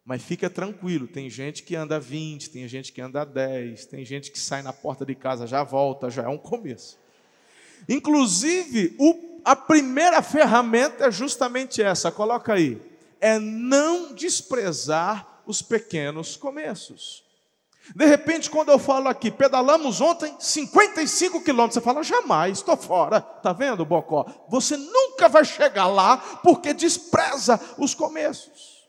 Mas 0.05 0.23
fica 0.23 0.49
tranquilo, 0.49 1.05
tem 1.05 1.29
gente 1.29 1.61
que 1.61 1.75
anda 1.75 1.99
20, 1.99 2.49
tem 2.49 2.67
gente 2.67 2.93
que 2.93 3.01
anda 3.01 3.25
10, 3.25 3.85
tem 3.87 4.05
gente 4.05 4.31
que 4.31 4.39
sai 4.39 4.63
na 4.63 4.71
porta 4.71 5.05
de 5.05 5.13
casa, 5.13 5.45
já 5.45 5.63
volta, 5.63 6.09
já 6.09 6.23
é 6.23 6.27
um 6.27 6.37
começo. 6.37 6.97
Inclusive, 7.87 8.95
o, 8.97 9.41
a 9.45 9.55
primeira 9.55 10.21
ferramenta 10.23 11.05
é 11.05 11.11
justamente 11.11 11.81
essa, 11.81 12.09
coloca 12.09 12.53
aí 12.53 12.88
é 13.19 13.39
não 13.39 14.13
desprezar 14.13 15.41
os 15.45 15.61
pequenos 15.61 16.35
começos. 16.35 17.23
De 17.95 18.05
repente, 18.05 18.49
quando 18.49 18.69
eu 18.69 18.77
falo 18.77 19.07
aqui, 19.07 19.31
pedalamos 19.31 19.99
ontem 19.99 20.35
55 20.39 21.41
quilômetros, 21.43 21.73
você 21.73 21.81
fala, 21.81 22.03
jamais, 22.03 22.59
estou 22.59 22.77
fora. 22.77 23.17
Está 23.37 23.51
vendo, 23.51 23.83
Bocó? 23.83 24.25
Você 24.47 24.77
nunca 24.77 25.27
vai 25.27 25.43
chegar 25.43 25.87
lá 25.87 26.17
porque 26.43 26.73
despreza 26.73 27.59
os 27.77 27.95
começos. 27.95 28.87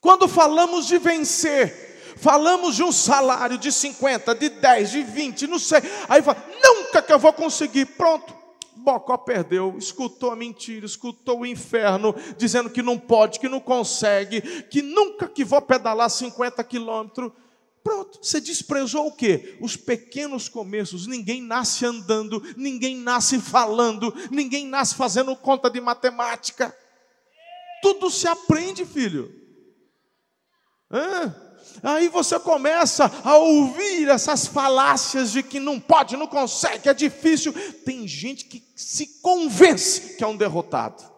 Quando 0.00 0.28
falamos 0.28 0.86
de 0.86 0.98
vencer, 0.98 2.14
falamos 2.16 2.76
de 2.76 2.82
um 2.82 2.92
salário 2.92 3.56
de 3.56 3.72
50, 3.72 4.34
de 4.34 4.48
10, 4.50 4.90
de 4.90 5.02
20, 5.02 5.46
não 5.46 5.58
sei. 5.58 5.80
Aí 6.08 6.22
fala, 6.22 6.44
nunca 6.62 7.00
que 7.00 7.12
eu 7.12 7.18
vou 7.18 7.32
conseguir. 7.32 7.86
Pronto, 7.86 8.34
Bocó 8.76 9.16
perdeu, 9.16 9.76
escutou 9.76 10.30
a 10.30 10.36
mentira, 10.36 10.86
escutou 10.86 11.40
o 11.40 11.46
inferno, 11.46 12.14
dizendo 12.36 12.70
que 12.70 12.82
não 12.82 12.98
pode, 12.98 13.38
que 13.38 13.48
não 13.48 13.60
consegue, 13.60 14.40
que 14.64 14.80
nunca 14.82 15.28
que 15.28 15.44
vou 15.44 15.60
pedalar 15.60 16.08
50 16.08 16.62
quilômetros. 16.64 17.32
Pronto, 17.82 18.18
você 18.22 18.40
desprezou 18.40 19.06
o 19.06 19.12
quê? 19.12 19.56
Os 19.60 19.76
pequenos 19.76 20.48
começos. 20.48 21.06
Ninguém 21.06 21.42
nasce 21.42 21.84
andando, 21.84 22.42
ninguém 22.56 22.96
nasce 22.96 23.40
falando, 23.40 24.14
ninguém 24.30 24.66
nasce 24.66 24.94
fazendo 24.94 25.34
conta 25.34 25.70
de 25.70 25.80
matemática. 25.80 26.76
Tudo 27.82 28.10
se 28.10 28.28
aprende, 28.28 28.84
filho. 28.84 29.34
Hã? 30.90 31.49
Aí 31.82 32.08
você 32.08 32.38
começa 32.38 33.10
a 33.24 33.36
ouvir 33.36 34.08
essas 34.08 34.46
falácias 34.46 35.32
de 35.32 35.42
que 35.42 35.58
não 35.58 35.80
pode, 35.80 36.16
não 36.16 36.26
consegue, 36.26 36.88
é 36.88 36.94
difícil. 36.94 37.52
Tem 37.84 38.06
gente 38.06 38.44
que 38.44 38.62
se 38.74 39.20
convence 39.22 40.16
que 40.16 40.24
é 40.24 40.26
um 40.26 40.36
derrotado. 40.36 41.10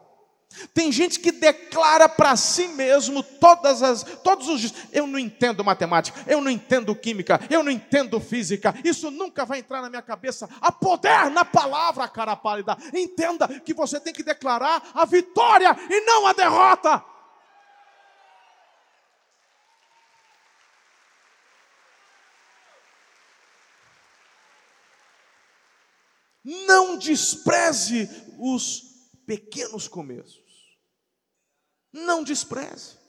Tem 0.75 0.93
gente 0.93 1.19
que 1.19 1.33
declara 1.33 2.09
para 2.09 2.37
si 2.37 2.69
mesmo 2.69 3.23
todas 3.23 3.83
as, 3.83 4.03
todos 4.23 4.49
os 4.49 4.61
dias: 4.61 4.75
eu 4.93 5.07
não 5.07 5.19
entendo 5.19 5.65
matemática, 5.65 6.21
eu 6.27 6.41
não 6.41 6.51
entendo 6.51 6.95
química, 6.95 7.41
eu 7.51 7.63
não 7.63 7.71
entendo 7.71 8.21
física, 8.21 8.75
isso 8.85 9.11
nunca 9.11 9.45
vai 9.45 9.61
entrar 9.61 9.81
na 9.83 9.91
minha 9.91 10.03
cabeça. 10.03 10.49
Há 10.61 10.71
poder 10.71 11.31
na 11.31 11.45
palavra, 11.45 12.09
cara 12.09 12.37
pálida. 12.37 12.77
Entenda 12.95 13.49
que 13.49 13.75
você 13.75 13.99
tem 13.99 14.13
que 14.13 14.23
declarar 14.23 14.91
a 14.95 15.05
vitória 15.05 15.77
e 15.91 16.01
não 16.03 16.27
a 16.27 16.33
derrota. 16.33 17.12
Não 26.67 26.97
despreze 26.97 28.09
os 28.39 28.83
pequenos 29.27 29.89
começos. 29.89 30.43
Não 31.93 32.23
despreze. 32.23 33.03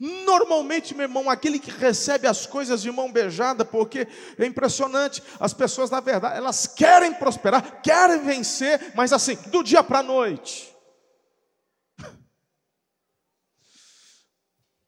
Normalmente, 0.00 0.94
meu 0.94 1.04
irmão, 1.04 1.28
aquele 1.28 1.58
que 1.58 1.70
recebe 1.70 2.26
as 2.26 2.46
coisas 2.46 2.80
de 2.80 2.90
mão 2.90 3.12
beijada, 3.12 3.64
porque 3.64 4.08
é 4.38 4.46
impressionante, 4.46 5.22
as 5.38 5.52
pessoas, 5.52 5.90
na 5.90 6.00
verdade, 6.00 6.38
elas 6.38 6.66
querem 6.66 7.12
prosperar, 7.12 7.82
querem 7.82 8.24
vencer, 8.24 8.92
mas 8.94 9.12
assim, 9.12 9.36
do 9.50 9.62
dia 9.62 9.82
para 9.82 9.98
a 9.98 10.02
noite. 10.02 10.74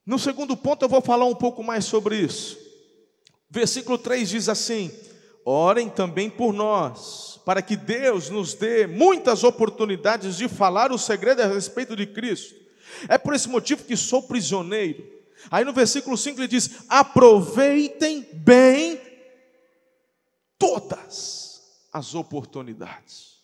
No 0.05 0.19
segundo 0.19 0.57
ponto, 0.57 0.85
eu 0.85 0.89
vou 0.89 1.03
falar 1.03 1.27
um 1.27 1.35
pouco 1.35 1.63
mais 1.63 1.85
sobre 1.85 2.19
isso. 2.19 2.57
Versículo 3.51 3.99
3 3.99 4.29
diz 4.29 4.49
assim: 4.49 4.91
Orem 5.49 5.89
também 5.89 6.29
por 6.29 6.53
nós, 6.53 7.41
para 7.45 7.63
que 7.63 7.77
Deus 7.77 8.29
nos 8.29 8.55
dê 8.55 8.85
muitas 8.85 9.45
oportunidades 9.45 10.37
de 10.37 10.49
falar 10.49 10.91
o 10.91 10.99
segredo 10.99 11.41
a 11.41 11.47
respeito 11.47 11.95
de 11.95 12.05
Cristo. 12.05 12.57
É 13.09 13.17
por 13.17 13.33
esse 13.33 13.49
motivo 13.49 13.85
que 13.85 13.97
sou 13.97 14.25
prisioneiro. 14.25 15.07
Aí 15.49 15.65
no 15.65 15.73
versículo 15.73 16.17
5 16.17 16.41
ele 16.41 16.49
diz: 16.49 16.83
aproveitem 16.89 18.27
bem 18.33 19.01
todas 20.59 21.63
as 21.93 22.17
oportunidades. 22.17 23.37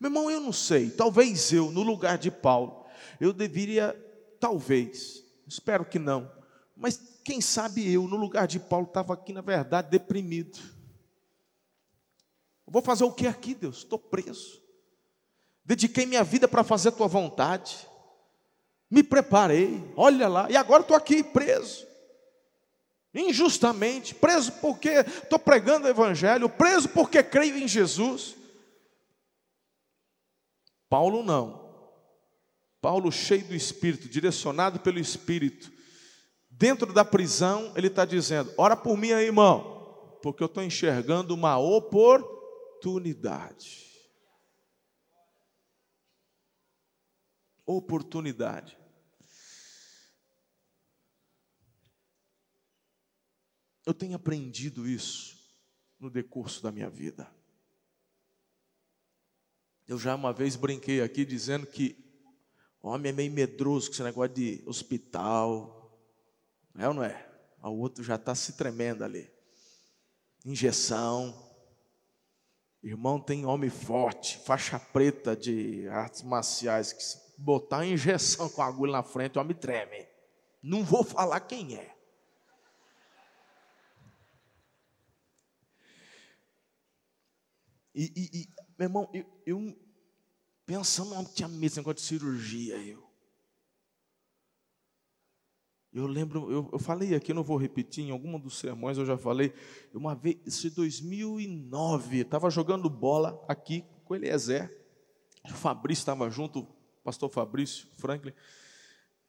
Meu 0.00 0.10
irmão, 0.10 0.28
eu 0.28 0.40
não 0.40 0.52
sei, 0.52 0.90
talvez 0.90 1.52
eu, 1.52 1.70
no 1.70 1.84
lugar 1.84 2.18
de 2.18 2.32
Paulo, 2.32 2.84
eu 3.20 3.32
deveria, 3.32 3.94
talvez, 4.40 5.22
espero 5.46 5.84
que 5.84 6.00
não, 6.00 6.28
mas 6.76 7.00
quem 7.24 7.40
sabe 7.40 7.88
eu, 7.92 8.08
no 8.08 8.16
lugar 8.16 8.48
de 8.48 8.58
Paulo, 8.58 8.86
estava 8.86 9.14
aqui, 9.14 9.32
na 9.32 9.40
verdade, 9.40 9.88
deprimido 9.88 10.81
Vou 12.72 12.80
fazer 12.80 13.04
o 13.04 13.12
que 13.12 13.26
aqui, 13.26 13.54
Deus? 13.54 13.78
Estou 13.78 13.98
preso. 13.98 14.62
dediquei 15.62 16.06
minha 16.06 16.24
vida 16.24 16.48
para 16.48 16.64
fazer 16.64 16.88
a 16.88 16.92
tua 16.92 17.06
vontade, 17.06 17.86
me 18.90 19.02
preparei, 19.02 19.92
olha 19.94 20.26
lá, 20.26 20.50
e 20.50 20.56
agora 20.56 20.80
estou 20.80 20.96
aqui 20.96 21.22
preso, 21.22 21.86
injustamente, 23.14 24.14
preso 24.14 24.52
porque 24.52 24.88
estou 24.88 25.38
pregando 25.38 25.86
o 25.86 25.90
Evangelho, 25.90 26.48
preso 26.48 26.88
porque 26.88 27.22
creio 27.22 27.58
em 27.58 27.68
Jesus. 27.68 28.34
Paulo 30.88 31.22
não. 31.22 31.62
Paulo, 32.80 33.12
cheio 33.12 33.44
do 33.44 33.54
Espírito, 33.54 34.08
direcionado 34.08 34.80
pelo 34.80 34.98
Espírito, 34.98 35.70
dentro 36.50 36.90
da 36.90 37.04
prisão, 37.04 37.70
ele 37.76 37.88
está 37.88 38.06
dizendo: 38.06 38.50
Ora 38.56 38.74
por 38.74 38.96
mim 38.96 39.12
aí, 39.12 39.26
irmão, 39.26 40.18
porque 40.22 40.42
eu 40.42 40.46
estou 40.46 40.62
enxergando 40.62 41.34
uma 41.34 41.58
oportunidade. 41.58 42.41
Oportunidade. 47.64 48.76
Eu 53.84 53.94
tenho 53.94 54.14
aprendido 54.14 54.86
isso 54.88 55.36
no 55.98 56.10
decurso 56.10 56.62
da 56.62 56.72
minha 56.72 56.90
vida. 56.90 57.30
Eu 59.86 59.98
já 59.98 60.14
uma 60.14 60.32
vez 60.32 60.56
brinquei 60.56 61.02
aqui 61.02 61.24
dizendo 61.24 61.66
que 61.66 61.96
homem 62.80 63.10
é 63.10 63.12
meio 63.14 63.32
medroso 63.32 63.88
com 63.88 63.94
esse 63.94 64.02
negócio 64.02 64.34
de 64.34 64.62
hospital. 64.66 66.00
É 66.76 66.88
ou 66.88 66.94
não 66.94 67.04
é? 67.04 67.28
O 67.62 67.70
outro 67.70 68.02
já 68.02 68.16
está 68.16 68.34
se 68.34 68.54
tremendo 68.54 69.04
ali. 69.04 69.30
Injeção. 70.44 71.51
Irmão, 72.82 73.20
tem 73.20 73.46
homem 73.46 73.70
forte, 73.70 74.38
faixa 74.38 74.78
preta 74.78 75.36
de 75.36 75.86
artes 75.88 76.22
marciais, 76.22 76.92
que 76.92 77.02
se 77.02 77.16
botar 77.38 77.86
injeção 77.86 78.48
com 78.48 78.60
agulha 78.60 78.92
na 78.92 79.02
frente, 79.02 79.38
o 79.38 79.40
homem 79.40 79.56
treme. 79.56 80.06
Não 80.60 80.82
vou 80.82 81.04
falar 81.04 81.40
quem 81.40 81.76
é. 81.76 81.94
E, 87.94 88.12
e, 88.16 88.40
e 88.40 88.48
meu 88.78 88.86
irmão, 88.86 89.10
eu, 89.12 89.26
eu 89.46 89.78
pensando 90.64 91.24
que 91.26 91.34
tinha 91.34 91.48
medo 91.48 91.60
desse 91.60 91.76
negócio 91.76 91.96
de 91.96 92.02
cirurgia, 92.02 92.76
eu. 92.78 93.11
Eu 95.92 96.06
lembro, 96.06 96.50
eu, 96.50 96.70
eu 96.72 96.78
falei 96.78 97.14
aqui, 97.14 97.34
não 97.34 97.42
vou 97.42 97.58
repetir, 97.58 98.04
em 98.04 98.10
algum 98.10 98.38
dos 98.40 98.58
sermões 98.58 98.96
eu 98.96 99.04
já 99.04 99.18
falei, 99.18 99.52
uma 99.92 100.14
vez, 100.14 100.38
isso 100.46 100.66
em 100.66 100.70
2009, 100.70 102.20
estava 102.20 102.48
jogando 102.48 102.88
bola 102.88 103.44
aqui 103.46 103.84
com 104.04 104.14
Eliezer, 104.14 104.74
o 105.44 105.52
Fabrício 105.52 106.00
estava 106.00 106.30
junto, 106.30 106.60
o 106.60 106.66
pastor 107.04 107.28
Fabrício 107.28 107.88
Franklin, 107.98 108.32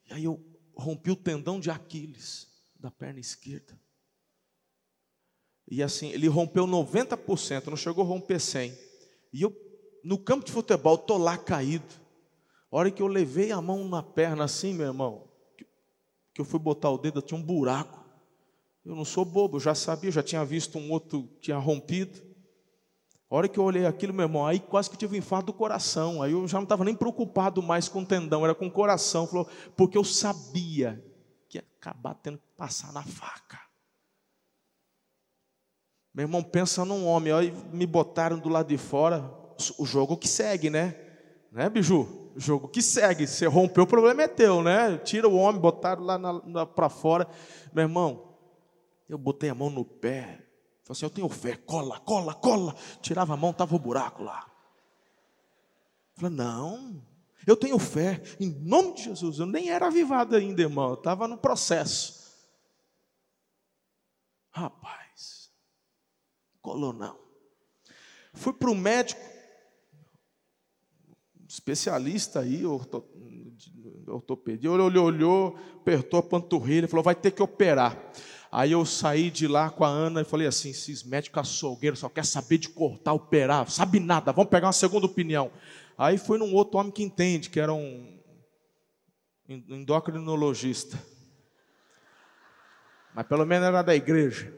e 0.09 0.13
aí 0.13 0.23
eu 0.23 0.41
rompi 0.73 1.11
o 1.11 1.17
tendão 1.17 1.59
de 1.59 1.69
Aquiles, 1.69 2.47
da 2.79 2.89
perna 2.89 3.19
esquerda. 3.19 3.77
E 5.69 5.83
assim, 5.83 6.11
ele 6.11 6.27
rompeu 6.27 6.65
90%, 6.65 7.67
não 7.67 7.77
chegou 7.77 8.03
a 8.03 8.07
romper 8.07 8.37
100%. 8.37 8.77
E 9.33 9.41
eu, 9.41 9.53
no 10.03 10.17
campo 10.17 10.45
de 10.45 10.51
futebol, 10.51 10.95
estou 10.95 11.17
lá 11.17 11.37
caído. 11.37 12.01
A 12.71 12.77
hora 12.77 12.91
que 12.91 13.01
eu 13.01 13.07
levei 13.07 13.51
a 13.51 13.61
mão 13.61 13.87
na 13.87 14.03
perna 14.03 14.43
assim, 14.43 14.73
meu 14.73 14.87
irmão, 14.87 15.32
que 16.33 16.41
eu 16.41 16.45
fui 16.45 16.59
botar 16.59 16.89
o 16.89 16.97
dedo, 16.97 17.21
tinha 17.21 17.39
um 17.39 17.43
buraco. 17.43 18.03
Eu 18.83 18.95
não 18.95 19.05
sou 19.05 19.23
bobo, 19.23 19.57
eu 19.57 19.61
já 19.61 19.75
sabia, 19.75 20.11
já 20.11 20.23
tinha 20.23 20.43
visto 20.43 20.77
um 20.77 20.91
outro 20.91 21.23
que 21.35 21.41
tinha 21.41 21.57
rompido. 21.57 22.19
A 23.29 23.35
hora 23.35 23.47
que 23.47 23.57
eu 23.57 23.63
olhei 23.63 23.85
aquilo, 23.85 24.13
meu 24.13 24.25
irmão, 24.25 24.45
aí 24.45 24.59
quase 24.59 24.89
que 24.89 24.97
tive 24.97 25.15
um 25.15 25.19
infarto 25.19 25.47
do 25.47 25.53
coração. 25.53 26.21
Aí 26.21 26.33
eu 26.33 26.47
já 26.47 26.57
não 26.57 26.63
estava 26.63 26.83
nem 26.83 26.93
preocupado 26.93 27.61
mais 27.63 27.87
com 27.87 28.01
o 28.01 28.05
tendão, 28.05 28.43
era 28.43 28.53
com 28.53 28.67
o 28.67 28.71
coração. 28.71 29.25
Falou, 29.25 29.47
porque 29.75 29.97
eu 29.97 30.03
sabia 30.03 31.03
que 31.47 31.57
ia 31.57 31.63
acabar 31.79 32.13
tendo 32.15 32.37
que 32.37 32.47
passar 32.57 32.91
na 32.91 33.03
faca. 33.03 33.59
Meu 36.13 36.25
irmão, 36.25 36.43
pensa 36.43 36.85
num 36.85 37.07
homem, 37.07 37.33
aí 37.33 37.51
me 37.71 37.87
botaram 37.87 38.37
do 38.37 38.49
lado 38.49 38.67
de 38.67 38.77
fora, 38.77 39.33
o 39.79 39.85
jogo 39.85 40.15
que 40.15 40.27
segue, 40.27 40.69
né? 40.69 40.95
Né, 41.51 41.69
Biju? 41.69 42.22
Jogo 42.35 42.67
que 42.67 42.81
segue. 42.81 43.27
Você 43.27 43.45
rompeu, 43.45 43.83
o 43.83 43.87
problema 43.87 44.23
é 44.23 44.27
teu, 44.27 44.61
né? 44.63 44.97
Tira 44.97 45.27
o 45.27 45.35
homem, 45.35 45.61
botaram 45.61 46.03
lá 46.03 46.65
para 46.65 46.89
fora. 46.89 47.27
Meu 47.73 47.83
irmão, 47.83 48.37
eu 49.07 49.17
botei 49.17 49.49
a 49.49 49.55
mão 49.55 49.69
no 49.69 49.85
pé. 49.85 50.45
Falei 50.83 50.97
assim, 50.97 51.05
eu 51.05 51.09
tenho 51.09 51.29
fé, 51.29 51.55
cola, 51.55 51.99
cola, 51.99 52.33
cola. 52.33 52.75
Tirava 53.01 53.33
a 53.33 53.37
mão, 53.37 53.51
estava 53.51 53.75
o 53.75 53.79
buraco 53.79 54.23
lá. 54.23 54.49
Falei, 56.15 56.35
não, 56.35 57.01
eu 57.45 57.55
tenho 57.55 57.79
fé, 57.79 58.21
em 58.39 58.49
nome 58.49 58.93
de 58.93 59.03
Jesus. 59.03 59.39
Eu 59.39 59.45
nem 59.45 59.69
era 59.69 59.87
avivado 59.87 60.35
ainda, 60.35 60.61
irmão, 60.61 60.89
eu 60.89 60.93
estava 60.95 61.27
no 61.27 61.37
processo. 61.37 62.23
Rapaz, 64.51 65.51
colou 66.61 66.93
não. 66.93 67.17
Fui 68.33 68.53
para 68.53 68.69
o 68.69 68.75
médico, 68.75 69.21
especialista 71.53 72.39
aí, 72.39 72.65
ortopedia, 74.07 74.71
olhou, 74.71 75.05
olhou, 75.05 75.55
apertou 75.75 76.19
a 76.19 76.23
panturrilha, 76.23 76.87
falou, 76.87 77.03
vai 77.03 77.13
ter 77.13 77.29
que 77.29 77.43
operar. 77.43 77.95
Aí 78.51 78.71
eu 78.71 78.83
saí 78.85 79.29
de 79.29 79.47
lá 79.47 79.69
com 79.69 79.83
a 79.83 79.87
Ana 79.87 80.21
e 80.21 80.25
falei 80.25 80.47
assim, 80.47 80.71
esses 80.71 81.03
médicos 81.03 81.41
açougueiros 81.41 81.99
só 81.99 82.09
quer 82.09 82.25
saber 82.25 82.57
de 82.57 82.69
cortar, 82.69 83.13
operar, 83.13 83.69
sabe 83.69 83.99
nada, 83.99 84.31
vamos 84.31 84.49
pegar 84.49 84.65
uma 84.67 84.73
segunda 84.73 85.05
opinião. 85.05 85.51
Aí 85.95 86.17
foi 86.17 86.39
num 86.39 86.55
outro 86.55 86.79
homem 86.79 86.91
que 86.91 87.03
entende, 87.03 87.51
que 87.51 87.59
era 87.59 87.71
um 87.71 88.19
endocrinologista. 89.47 90.99
Mas 93.13 93.27
pelo 93.27 93.45
menos 93.45 93.67
era 93.67 93.83
da 93.83 93.95
igreja 93.95 94.51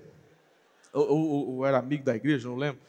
ou, 0.95 1.57
ou, 1.57 1.65
era 1.65 1.77
amigo 1.77 2.05
da 2.05 2.15
igreja, 2.15 2.47
não 2.47 2.55
lembro. 2.55 2.79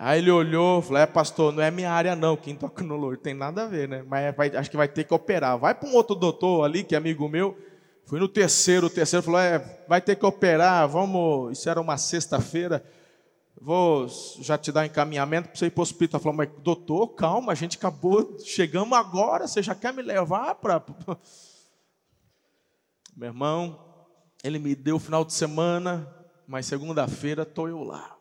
Aí 0.00 0.20
ele 0.20 0.30
olhou, 0.30 0.80
falou: 0.80 1.02
É, 1.02 1.06
pastor, 1.06 1.52
não 1.52 1.60
é 1.60 1.72
minha 1.72 1.90
área, 1.90 2.14
não, 2.14 2.36
que 2.36 2.52
endocrinologia 2.52 3.20
tem 3.20 3.34
nada 3.34 3.64
a 3.64 3.66
ver, 3.66 3.88
né? 3.88 4.04
Mas 4.06 4.36
vai, 4.36 4.56
acho 4.56 4.70
que 4.70 4.76
vai 4.76 4.86
ter 4.86 5.02
que 5.02 5.12
operar. 5.12 5.58
Vai 5.58 5.74
para 5.74 5.88
um 5.88 5.94
outro 5.94 6.14
doutor 6.14 6.64
ali, 6.64 6.84
que 6.84 6.94
é 6.94 6.98
amigo 6.98 7.28
meu. 7.28 7.58
Fui 8.06 8.20
no 8.20 8.28
terceiro, 8.28 8.86
o 8.86 8.90
terceiro 8.90 9.24
falou: 9.24 9.40
É, 9.40 9.58
vai 9.88 10.00
ter 10.00 10.14
que 10.14 10.24
operar, 10.24 10.86
vamos. 10.88 11.58
Isso 11.58 11.68
era 11.68 11.80
uma 11.80 11.98
sexta-feira. 11.98 12.84
Vou 13.60 14.06
já 14.40 14.56
te 14.56 14.70
dar 14.70 14.82
um 14.82 14.84
encaminhamento 14.84 15.48
para 15.48 15.58
você 15.58 15.66
ir 15.66 15.70
para 15.70 15.80
o 15.80 15.82
hospital. 15.82 16.20
Falou, 16.20 16.36
mas 16.36 16.48
doutor, 16.62 17.08
calma, 17.08 17.50
a 17.50 17.56
gente 17.56 17.76
acabou, 17.76 18.38
chegamos 18.38 18.96
agora, 18.96 19.48
você 19.48 19.60
já 19.60 19.74
quer 19.74 19.92
me 19.92 20.00
levar 20.00 20.54
para. 20.54 20.80
Meu 23.16 23.30
irmão, 23.30 24.06
ele 24.44 24.60
me 24.60 24.76
deu 24.76 24.94
o 24.94 25.00
final 25.00 25.24
de 25.24 25.32
semana, 25.32 26.08
mas 26.46 26.66
segunda-feira 26.66 27.42
estou 27.42 27.68
eu 27.68 27.82
lá. 27.82 28.17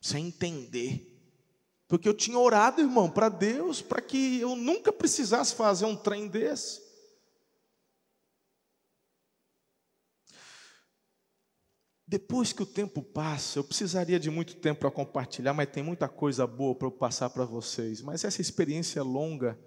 Sem 0.00 0.26
entender. 0.28 1.14
Porque 1.88 2.08
eu 2.08 2.14
tinha 2.14 2.38
orado, 2.38 2.80
irmão, 2.80 3.10
para 3.10 3.28
Deus, 3.28 3.80
para 3.80 4.02
que 4.02 4.38
eu 4.40 4.54
nunca 4.54 4.92
precisasse 4.92 5.54
fazer 5.54 5.86
um 5.86 5.96
trem 5.96 6.28
desse. 6.28 6.86
Depois 12.06 12.54
que 12.54 12.62
o 12.62 12.66
tempo 12.66 13.02
passa, 13.02 13.58
eu 13.58 13.64
precisaria 13.64 14.18
de 14.18 14.30
muito 14.30 14.56
tempo 14.56 14.80
para 14.80 14.90
compartilhar, 14.90 15.52
mas 15.52 15.70
tem 15.70 15.82
muita 15.82 16.08
coisa 16.08 16.46
boa 16.46 16.74
para 16.74 16.88
eu 16.88 16.92
passar 16.92 17.28
para 17.28 17.44
vocês. 17.44 18.00
Mas 18.00 18.24
essa 18.24 18.40
experiência 18.40 19.00
é 19.00 19.02
longa, 19.02 19.58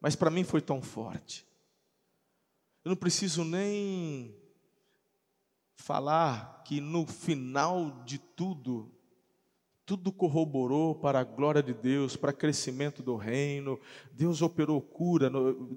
mas 0.00 0.14
para 0.14 0.30
mim 0.30 0.44
foi 0.44 0.60
tão 0.60 0.80
forte. 0.80 1.44
Eu 2.84 2.90
não 2.90 2.96
preciso 2.96 3.44
nem 3.44 4.36
falar 5.76 6.62
que 6.64 6.80
no 6.80 7.04
final 7.04 8.04
de 8.04 8.18
tudo, 8.18 8.94
tudo 9.84 10.12
corroborou 10.12 10.94
para 10.94 11.20
a 11.20 11.24
glória 11.24 11.62
de 11.62 11.74
Deus, 11.74 12.16
para 12.16 12.32
crescimento 12.32 13.02
do 13.02 13.16
reino. 13.16 13.78
Deus 14.12 14.40
operou 14.42 14.80
cura. 14.80 15.30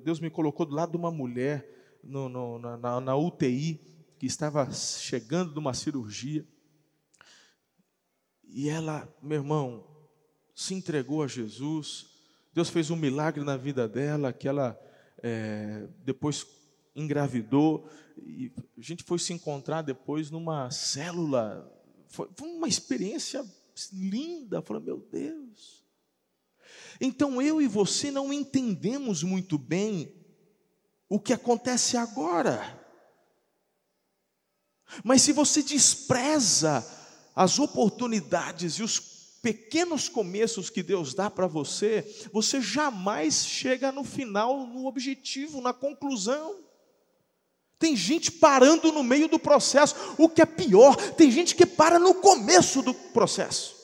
Deus 0.03 0.19
me 0.19 0.29
colocou 0.29 0.65
do 0.65 0.75
lado 0.75 0.91
de 0.91 0.97
uma 0.97 1.11
mulher 1.11 1.99
no, 2.03 2.29
no, 2.29 2.59
na, 2.59 3.01
na 3.01 3.15
UTI 3.15 3.79
que 4.19 4.25
estava 4.25 4.71
chegando 4.71 5.53
de 5.53 5.59
uma 5.59 5.73
cirurgia. 5.73 6.45
E 8.47 8.69
ela, 8.69 9.07
meu 9.21 9.39
irmão, 9.39 9.85
se 10.53 10.73
entregou 10.73 11.23
a 11.23 11.27
Jesus. 11.27 12.07
Deus 12.53 12.69
fez 12.69 12.89
um 12.89 12.95
milagre 12.95 13.43
na 13.43 13.57
vida 13.57 13.87
dela, 13.87 14.31
que 14.31 14.47
ela 14.47 14.79
é, 15.21 15.87
depois 16.05 16.45
engravidou 16.95 17.89
e 18.17 18.53
a 18.77 18.81
gente 18.81 19.03
foi 19.03 19.19
se 19.19 19.33
encontrar 19.33 19.81
depois 19.81 20.31
numa 20.31 20.71
célula. 20.71 21.69
Foi, 22.07 22.29
foi 22.33 22.47
uma 22.47 22.67
experiência 22.67 23.43
linda. 23.91 24.61
Falei, 24.61 24.83
meu 24.83 24.99
Deus. 24.99 25.83
Então 26.99 27.41
eu 27.41 27.61
e 27.61 27.67
você 27.67 28.09
não 28.11 28.31
entendemos 28.31 29.23
muito 29.23 29.57
bem 29.57 30.13
o 31.09 31.19
que 31.19 31.33
acontece 31.33 31.97
agora. 31.97 32.81
Mas 35.03 35.21
se 35.21 35.31
você 35.31 35.61
despreza 35.61 36.85
as 37.35 37.59
oportunidades 37.59 38.75
e 38.75 38.83
os 38.83 38.99
pequenos 39.41 40.09
começos 40.09 40.69
que 40.69 40.81
Deus 40.81 41.13
dá 41.13 41.29
para 41.29 41.45
você, 41.45 42.01
você 42.31 42.59
jamais 42.61 43.45
chega 43.45 43.91
no 43.91 44.03
final, 44.03 44.65
no 44.65 44.87
objetivo, 44.87 45.61
na 45.61 45.73
conclusão. 45.73 46.64
Tem 47.77 47.95
gente 47.95 48.31
parando 48.31 48.91
no 48.91 49.03
meio 49.03 49.27
do 49.27 49.37
processo, 49.37 49.95
o 50.17 50.29
que 50.29 50.41
é 50.41 50.45
pior, 50.45 50.95
tem 51.13 51.29
gente 51.29 51.55
que 51.55 51.65
para 51.65 51.99
no 51.99 52.15
começo 52.15 52.81
do 52.81 52.93
processo. 52.93 53.75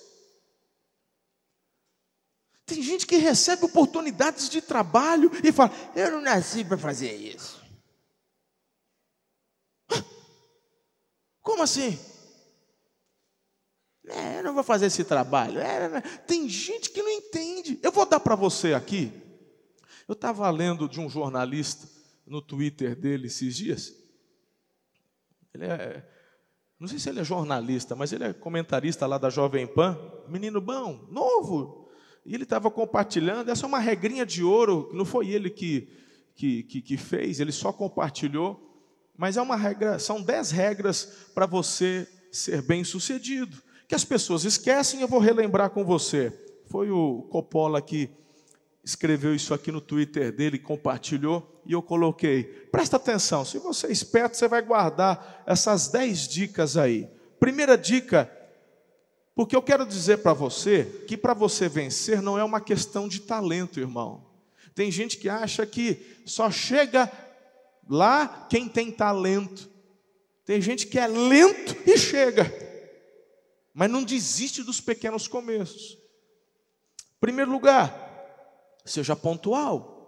Tem 2.65 2.81
gente 2.81 3.05
que 3.05 3.17
recebe 3.17 3.65
oportunidades 3.65 4.49
de 4.49 4.61
trabalho 4.61 5.29
e 5.43 5.51
fala: 5.51 5.71
Eu 5.93 6.11
não 6.11 6.21
nasci 6.21 6.63
para 6.63 6.77
fazer 6.77 7.13
isso. 7.13 7.61
Como 11.41 11.63
assim? 11.63 11.99
É, 14.07 14.39
eu 14.39 14.43
não 14.43 14.53
vou 14.53 14.63
fazer 14.63 14.85
esse 14.85 15.03
trabalho. 15.03 15.59
É, 15.59 16.01
tem 16.25 16.47
gente 16.47 16.91
que 16.91 17.01
não 17.01 17.09
entende. 17.09 17.77
Eu 17.83 17.91
vou 17.91 18.05
dar 18.05 18.21
para 18.21 18.35
você 18.35 18.73
aqui. 18.73 19.11
Eu 20.07 20.13
estava 20.13 20.49
lendo 20.49 20.87
de 20.87 20.99
um 20.99 21.09
jornalista 21.09 21.87
no 22.31 22.41
Twitter 22.41 22.95
dele 22.95 23.27
esses 23.27 23.55
dias. 23.55 23.93
Ele 25.53 25.65
é, 25.65 26.07
não 26.79 26.87
sei 26.87 26.97
se 26.97 27.09
ele 27.09 27.19
é 27.19 27.23
jornalista, 27.23 27.95
mas 27.95 28.13
ele 28.13 28.23
é 28.23 28.33
comentarista 28.33 29.05
lá 29.05 29.17
da 29.17 29.29
Jovem 29.29 29.67
Pan. 29.67 29.99
Menino 30.29 30.61
bom, 30.61 31.05
novo. 31.11 31.91
E 32.25 32.33
ele 32.33 32.43
estava 32.43 32.71
compartilhando. 32.71 33.49
Essa 33.49 33.65
é 33.65 33.67
uma 33.67 33.79
regrinha 33.79 34.25
de 34.25 34.43
ouro. 34.43 34.89
Não 34.93 35.03
foi 35.03 35.29
ele 35.29 35.49
que, 35.49 35.91
que, 36.33 36.63
que, 36.63 36.81
que 36.81 36.97
fez, 36.97 37.41
ele 37.41 37.51
só 37.51 37.73
compartilhou. 37.73 38.69
Mas 39.17 39.35
é 39.35 39.41
uma 39.41 39.57
regra, 39.57 39.99
são 39.99 40.21
dez 40.21 40.51
regras 40.51 41.29
para 41.35 41.45
você 41.45 42.07
ser 42.31 42.61
bem 42.61 42.83
sucedido 42.83 43.61
que 43.91 43.95
as 43.95 44.05
pessoas 44.05 44.45
esquecem, 44.45 45.01
eu 45.01 45.07
vou 45.09 45.19
relembrar 45.19 45.69
com 45.69 45.83
você. 45.83 46.31
Foi 46.67 46.89
o 46.89 47.23
Coppola 47.23 47.81
que 47.81 48.09
escreveu 48.83 49.35
isso 49.35 49.53
aqui 49.53 49.71
no 49.71 49.81
Twitter 49.81 50.31
dele, 50.31 50.57
compartilhou, 50.57 51.61
e 51.65 51.73
eu 51.73 51.81
coloquei. 51.81 52.43
Presta 52.71 52.97
atenção, 52.97 53.45
se 53.45 53.59
você 53.59 53.87
é 53.87 53.91
esperto, 53.91 54.35
você 54.35 54.47
vai 54.47 54.61
guardar 54.61 55.43
essas 55.45 55.87
10 55.87 56.27
dicas 56.27 56.77
aí. 56.77 57.07
Primeira 57.39 57.77
dica, 57.77 58.31
porque 59.35 59.55
eu 59.55 59.61
quero 59.61 59.85
dizer 59.85 60.17
para 60.17 60.33
você 60.33 61.03
que 61.07 61.15
para 61.15 61.33
você 61.33 61.69
vencer 61.69 62.21
não 62.21 62.37
é 62.37 62.43
uma 62.43 62.61
questão 62.61 63.07
de 63.07 63.21
talento, 63.21 63.79
irmão. 63.79 64.25
Tem 64.73 64.91
gente 64.91 65.17
que 65.17 65.29
acha 65.29 65.65
que 65.65 66.21
só 66.25 66.49
chega 66.49 67.11
lá 67.87 68.47
quem 68.49 68.67
tem 68.67 68.91
talento. 68.91 69.69
Tem 70.45 70.61
gente 70.61 70.87
que 70.87 70.97
é 70.97 71.07
lento 71.07 71.75
e 71.85 71.97
chega 71.97 72.71
mas 73.73 73.89
não 73.89 74.03
desiste 74.03 74.63
dos 74.63 74.81
pequenos 74.81 75.27
começos. 75.27 75.97
Primeiro 77.19 77.51
lugar, 77.51 78.10
seja 78.85 79.15
pontual. 79.15 79.99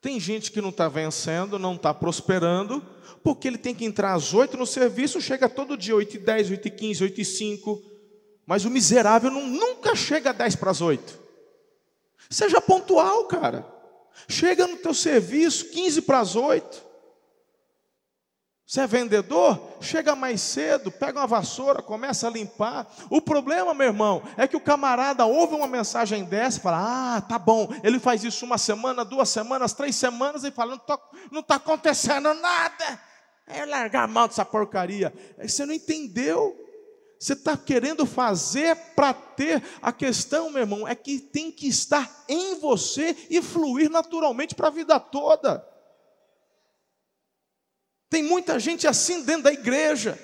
Tem 0.00 0.18
gente 0.18 0.50
que 0.50 0.60
não 0.60 0.70
está 0.70 0.88
vencendo, 0.88 1.58
não 1.58 1.76
está 1.76 1.94
prosperando, 1.94 2.84
porque 3.22 3.46
ele 3.46 3.58
tem 3.58 3.74
que 3.74 3.84
entrar 3.84 4.14
às 4.14 4.34
oito 4.34 4.56
no 4.56 4.66
serviço, 4.66 5.20
chega 5.20 5.48
todo 5.48 5.76
dia, 5.76 5.94
oito 5.94 6.16
e 6.16 6.18
dez, 6.18 6.50
oito 6.50 6.66
e 6.66 6.70
quinze, 6.70 7.04
oito 7.04 7.20
e 7.20 7.24
cinco, 7.24 7.80
mas 8.44 8.64
o 8.64 8.70
miserável 8.70 9.30
não, 9.30 9.46
nunca 9.46 9.94
chega 9.94 10.30
a 10.30 10.32
dez 10.32 10.56
para 10.56 10.72
as 10.72 10.80
oito. 10.80 11.20
Seja 12.28 12.60
pontual, 12.60 13.26
cara. 13.26 13.64
Chega 14.28 14.66
no 14.66 14.76
teu 14.76 14.92
serviço, 14.92 15.70
quinze 15.70 16.02
para 16.02 16.20
as 16.20 16.34
oito. 16.34 16.84
Você 18.72 18.80
é 18.80 18.86
vendedor? 18.86 19.60
Chega 19.82 20.16
mais 20.16 20.40
cedo, 20.40 20.90
pega 20.90 21.20
uma 21.20 21.26
vassoura, 21.26 21.82
começa 21.82 22.26
a 22.26 22.30
limpar. 22.30 22.90
O 23.10 23.20
problema, 23.20 23.74
meu 23.74 23.88
irmão, 23.88 24.22
é 24.34 24.48
que 24.48 24.56
o 24.56 24.60
camarada 24.62 25.26
ouve 25.26 25.54
uma 25.54 25.66
mensagem 25.66 26.24
dessa 26.24 26.56
e 26.56 26.62
fala: 26.62 27.16
Ah, 27.16 27.20
tá 27.20 27.38
bom. 27.38 27.68
Ele 27.82 28.00
faz 28.00 28.24
isso 28.24 28.46
uma 28.46 28.56
semana, 28.56 29.04
duas 29.04 29.28
semanas, 29.28 29.74
três 29.74 29.94
semanas 29.94 30.42
e 30.42 30.50
fala: 30.50 30.80
Não 31.30 31.40
está 31.40 31.56
acontecendo 31.56 32.32
nada. 32.32 32.98
É 33.46 33.66
largar 33.66 34.04
a 34.04 34.08
mão 34.08 34.26
dessa 34.26 34.42
porcaria. 34.42 35.12
Você 35.38 35.66
não 35.66 35.74
entendeu. 35.74 36.56
Você 37.20 37.34
está 37.34 37.58
querendo 37.58 38.06
fazer 38.06 38.74
para 38.96 39.12
ter. 39.12 39.62
A 39.82 39.92
questão, 39.92 40.48
meu 40.48 40.62
irmão, 40.62 40.88
é 40.88 40.94
que 40.94 41.18
tem 41.18 41.52
que 41.52 41.68
estar 41.68 42.24
em 42.26 42.58
você 42.58 43.14
e 43.28 43.42
fluir 43.42 43.90
naturalmente 43.90 44.54
para 44.54 44.68
a 44.68 44.70
vida 44.70 44.98
toda. 44.98 45.62
Tem 48.12 48.22
muita 48.22 48.60
gente 48.60 48.86
assim 48.86 49.22
dentro 49.22 49.44
da 49.44 49.52
igreja. 49.54 50.20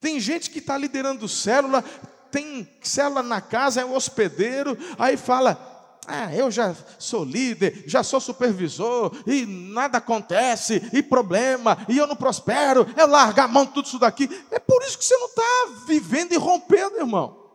Tem 0.00 0.18
gente 0.18 0.48
que 0.48 0.58
está 0.58 0.74
liderando 0.78 1.28
célula, 1.28 1.84
tem 2.32 2.66
célula 2.82 3.22
na 3.22 3.42
casa, 3.42 3.82
é 3.82 3.84
um 3.84 3.94
hospedeiro, 3.94 4.74
aí 4.98 5.18
fala: 5.18 6.00
Ah, 6.06 6.34
eu 6.34 6.50
já 6.50 6.74
sou 6.98 7.26
líder, 7.26 7.84
já 7.86 8.02
sou 8.02 8.18
supervisor, 8.18 9.14
e 9.26 9.44
nada 9.44 9.98
acontece, 9.98 10.82
e 10.94 11.02
problema, 11.02 11.76
e 11.86 11.98
eu 11.98 12.06
não 12.06 12.16
prospero, 12.16 12.86
eu 12.96 13.06
largar 13.06 13.44
a 13.44 13.48
mão 13.48 13.66
de 13.66 13.74
tudo 13.74 13.84
isso 13.84 13.98
daqui. 13.98 14.26
É 14.50 14.58
por 14.58 14.82
isso 14.82 14.96
que 14.96 15.04
você 15.04 15.18
não 15.18 15.26
está 15.26 15.84
vivendo 15.86 16.32
e 16.32 16.38
rompendo, 16.38 16.96
irmão. 16.96 17.52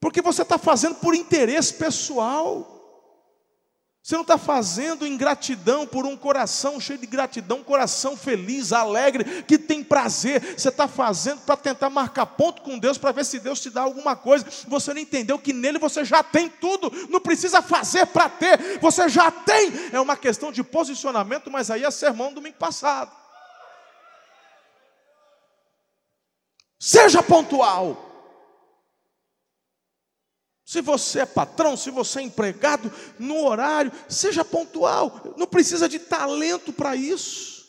Porque 0.00 0.20
você 0.20 0.42
está 0.42 0.58
fazendo 0.58 0.96
por 0.96 1.14
interesse 1.14 1.74
pessoal. 1.74 2.81
Você 4.02 4.16
não 4.16 4.22
está 4.22 4.36
fazendo 4.36 5.06
ingratidão 5.06 5.86
por 5.86 6.04
um 6.04 6.16
coração 6.16 6.80
cheio 6.80 6.98
de 6.98 7.06
gratidão, 7.06 7.58
um 7.58 7.62
coração 7.62 8.16
feliz, 8.16 8.72
alegre, 8.72 9.44
que 9.44 9.56
tem 9.56 9.84
prazer. 9.84 10.58
Você 10.58 10.70
está 10.70 10.88
fazendo 10.88 11.42
para 11.42 11.56
tentar 11.56 11.88
marcar 11.88 12.26
ponto 12.26 12.62
com 12.62 12.80
Deus, 12.80 12.98
para 12.98 13.12
ver 13.12 13.24
se 13.24 13.38
Deus 13.38 13.60
te 13.60 13.70
dá 13.70 13.82
alguma 13.82 14.16
coisa. 14.16 14.44
Você 14.66 14.92
não 14.92 15.00
entendeu 15.00 15.38
que 15.38 15.52
nele 15.52 15.78
você 15.78 16.04
já 16.04 16.20
tem 16.20 16.48
tudo, 16.48 16.90
não 17.08 17.20
precisa 17.20 17.62
fazer 17.62 18.06
para 18.06 18.28
ter, 18.28 18.80
você 18.80 19.08
já 19.08 19.30
tem. 19.30 19.72
É 19.92 20.00
uma 20.00 20.16
questão 20.16 20.50
de 20.50 20.64
posicionamento, 20.64 21.48
mas 21.48 21.70
aí 21.70 21.84
é 21.84 21.90
sermão 21.92 22.34
domingo 22.34 22.56
passado. 22.56 23.12
Seja 26.76 27.22
pontual. 27.22 28.11
Se 30.72 30.80
você 30.80 31.20
é 31.20 31.26
patrão, 31.26 31.76
se 31.76 31.90
você 31.90 32.20
é 32.20 32.22
empregado, 32.22 32.90
no 33.18 33.44
horário, 33.44 33.92
seja 34.08 34.42
pontual, 34.42 35.34
não 35.36 35.46
precisa 35.46 35.86
de 35.86 35.98
talento 35.98 36.72
para 36.72 36.96
isso. 36.96 37.68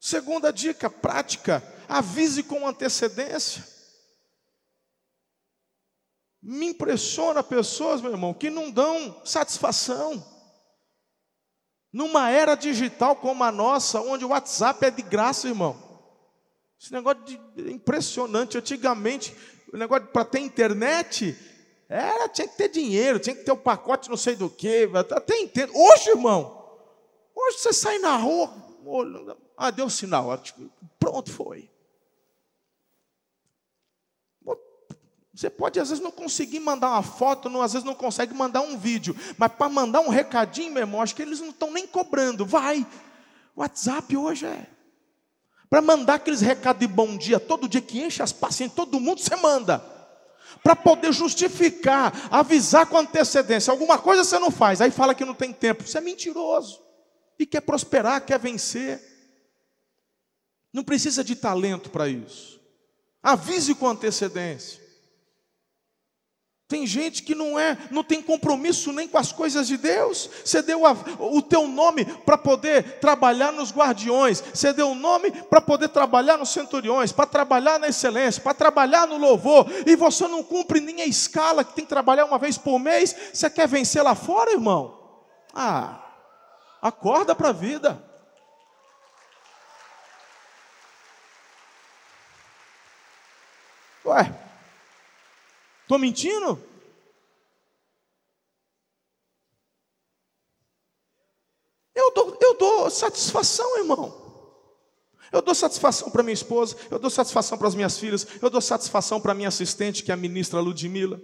Segunda 0.00 0.52
dica 0.52 0.90
prática: 0.90 1.62
avise 1.88 2.42
com 2.42 2.66
antecedência. 2.66 3.64
Me 6.42 6.66
impressiona 6.66 7.44
pessoas, 7.44 8.00
meu 8.00 8.10
irmão, 8.10 8.34
que 8.34 8.50
não 8.50 8.68
dão 8.68 9.24
satisfação. 9.24 10.26
Numa 11.92 12.28
era 12.28 12.56
digital 12.56 13.14
como 13.14 13.44
a 13.44 13.52
nossa, 13.52 14.00
onde 14.00 14.24
o 14.24 14.30
WhatsApp 14.30 14.84
é 14.84 14.90
de 14.90 15.02
graça, 15.02 15.46
irmão. 15.46 15.80
Esse 16.80 16.92
negócio 16.92 17.22
de, 17.22 17.40
é 17.68 17.70
impressionante. 17.70 18.58
Antigamente, 18.58 19.32
o 19.72 19.76
negócio 19.76 20.06
para 20.08 20.24
ter 20.24 20.40
internet 20.40 21.36
era, 21.88 22.28
tinha 22.28 22.48
que 22.48 22.56
ter 22.56 22.68
dinheiro, 22.68 23.18
tinha 23.18 23.34
que 23.34 23.44
ter 23.44 23.52
um 23.52 23.56
pacote 23.56 24.08
não 24.08 24.16
sei 24.16 24.34
do 24.34 24.50
que, 24.50 24.88
até 24.94 25.38
entendo. 25.38 25.72
Hoje, 25.74 26.10
irmão, 26.10 26.78
hoje 27.34 27.58
você 27.58 27.72
sai 27.72 27.98
na 27.98 28.16
rua, 28.16 28.52
ah, 29.56 29.70
deu 29.70 29.88
sinal, 29.88 30.40
pronto, 30.98 31.32
foi. 31.32 31.70
Você 35.36 35.50
pode 35.50 35.78
às 35.78 35.90
vezes 35.90 36.02
não 36.02 36.10
conseguir 36.10 36.60
mandar 36.60 36.88
uma 36.88 37.02
foto, 37.02 37.50
não, 37.50 37.60
às 37.60 37.74
vezes 37.74 37.84
não 37.84 37.94
consegue 37.94 38.32
mandar 38.32 38.62
um 38.62 38.78
vídeo, 38.78 39.14
mas 39.36 39.52
para 39.52 39.68
mandar 39.68 40.00
um 40.00 40.08
recadinho, 40.08 40.72
meu 40.72 40.80
irmão, 40.80 41.02
acho 41.02 41.14
que 41.14 41.20
eles 41.20 41.40
não 41.40 41.50
estão 41.50 41.70
nem 41.70 41.86
cobrando. 41.86 42.46
Vai, 42.46 42.86
WhatsApp 43.54 44.16
hoje 44.16 44.46
é. 44.46 44.66
Para 45.68 45.82
mandar 45.82 46.14
aqueles 46.14 46.40
recados 46.40 46.80
de 46.80 46.86
bom 46.86 47.16
dia, 47.16 47.40
todo 47.40 47.68
dia 47.68 47.80
que 47.80 48.00
enche 48.00 48.22
as 48.22 48.32
pacientes, 48.32 48.76
todo 48.76 49.00
mundo 49.00 49.20
você 49.20 49.34
manda. 49.36 49.78
Para 50.62 50.76
poder 50.76 51.12
justificar, 51.12 52.28
avisar 52.30 52.86
com 52.86 52.98
antecedência. 52.98 53.70
Alguma 53.70 53.98
coisa 53.98 54.24
você 54.24 54.38
não 54.38 54.50
faz, 54.50 54.80
aí 54.80 54.90
fala 54.90 55.14
que 55.14 55.24
não 55.24 55.34
tem 55.34 55.52
tempo. 55.52 55.82
Você 55.82 55.98
é 55.98 56.00
mentiroso. 56.00 56.80
E 57.38 57.44
quer 57.44 57.60
prosperar, 57.60 58.24
quer 58.24 58.38
vencer. 58.38 59.02
Não 60.72 60.84
precisa 60.84 61.24
de 61.24 61.34
talento 61.34 61.90
para 61.90 62.08
isso. 62.08 62.60
Avise 63.22 63.74
com 63.74 63.88
antecedência. 63.88 64.85
Tem 66.68 66.84
gente 66.84 67.22
que 67.22 67.32
não 67.32 67.56
é, 67.56 67.78
não 67.92 68.02
tem 68.02 68.20
compromisso 68.20 68.92
nem 68.92 69.06
com 69.06 69.16
as 69.16 69.30
coisas 69.30 69.68
de 69.68 69.76
Deus. 69.76 70.28
Você 70.44 70.60
deu 70.60 70.84
a, 70.84 70.96
o 71.20 71.40
teu 71.40 71.68
nome 71.68 72.04
para 72.04 72.36
poder 72.36 72.98
trabalhar 72.98 73.52
nos 73.52 73.70
guardiões. 73.72 74.42
Você 74.52 74.72
deu 74.72 74.90
o 74.90 74.94
nome 74.94 75.30
para 75.30 75.60
poder 75.60 75.88
trabalhar 75.90 76.36
nos 76.36 76.48
centuriões, 76.48 77.12
para 77.12 77.24
trabalhar 77.24 77.78
na 77.78 77.86
excelência, 77.86 78.42
para 78.42 78.52
trabalhar 78.52 79.06
no 79.06 79.16
louvor. 79.16 79.66
E 79.86 79.94
você 79.94 80.26
não 80.26 80.42
cumpre 80.42 80.80
nem 80.80 81.02
a 81.02 81.06
escala 81.06 81.62
que 81.62 81.72
tem 81.72 81.84
que 81.84 81.88
trabalhar 81.88 82.24
uma 82.24 82.38
vez 82.38 82.58
por 82.58 82.80
mês. 82.80 83.14
Você 83.32 83.48
quer 83.48 83.68
vencer 83.68 84.02
lá 84.02 84.16
fora, 84.16 84.50
irmão? 84.50 84.98
Ah, 85.54 86.04
acorda 86.82 87.32
para 87.32 87.50
a 87.50 87.52
vida. 87.52 88.04
Ué, 94.04 94.32
Estou 95.86 96.00
mentindo? 96.00 96.60
Eu 101.94 102.12
dou, 102.12 102.36
eu 102.40 102.58
dou 102.58 102.90
satisfação, 102.90 103.78
irmão. 103.78 104.26
Eu 105.30 105.40
dou 105.40 105.54
satisfação 105.54 106.10
para 106.10 106.24
minha 106.24 106.34
esposa, 106.34 106.76
eu 106.90 106.98
dou 106.98 107.08
satisfação 107.08 107.56
para 107.56 107.68
as 107.68 107.74
minhas 107.76 107.98
filhas, 107.98 108.26
eu 108.42 108.50
dou 108.50 108.60
satisfação 108.60 109.20
para 109.20 109.32
minha 109.32 109.48
assistente, 109.48 110.02
que 110.02 110.10
é 110.10 110.14
a 110.14 110.16
ministra 110.16 110.58
Ludmila. 110.58 111.20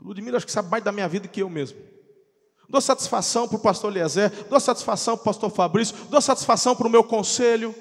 Ludmila 0.00 0.36
acho 0.36 0.46
que 0.46 0.52
sabe 0.52 0.70
mais 0.70 0.84
da 0.84 0.92
minha 0.92 1.08
vida 1.08 1.26
que 1.26 1.42
eu 1.42 1.50
mesmo. 1.50 1.80
Dou 2.68 2.80
satisfação 2.80 3.48
para 3.48 3.56
o 3.56 3.60
pastor 3.60 3.90
Eliezer, 3.90 4.30
dou 4.48 4.60
satisfação 4.60 5.16
para 5.16 5.22
o 5.22 5.24
pastor 5.24 5.50
Fabrício, 5.50 5.96
dou 6.04 6.20
satisfação 6.20 6.76
para 6.76 6.86
o 6.86 6.90
meu 6.90 7.02
conselho. 7.02 7.74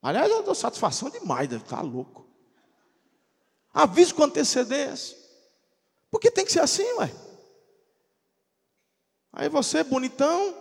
Aliás, 0.00 0.30
eu 0.30 0.44
dou 0.44 0.54
satisfação 0.54 1.10
demais, 1.10 1.48
deve 1.48 1.64
estar 1.64 1.82
louco. 1.82 2.31
Aviso 3.72 4.14
com 4.14 4.24
antecedência. 4.24 5.16
Porque 6.10 6.30
tem 6.30 6.44
que 6.44 6.52
ser 6.52 6.60
assim, 6.60 6.90
ué. 6.98 7.10
Aí 9.32 9.48
você, 9.48 9.82
bonitão, 9.82 10.54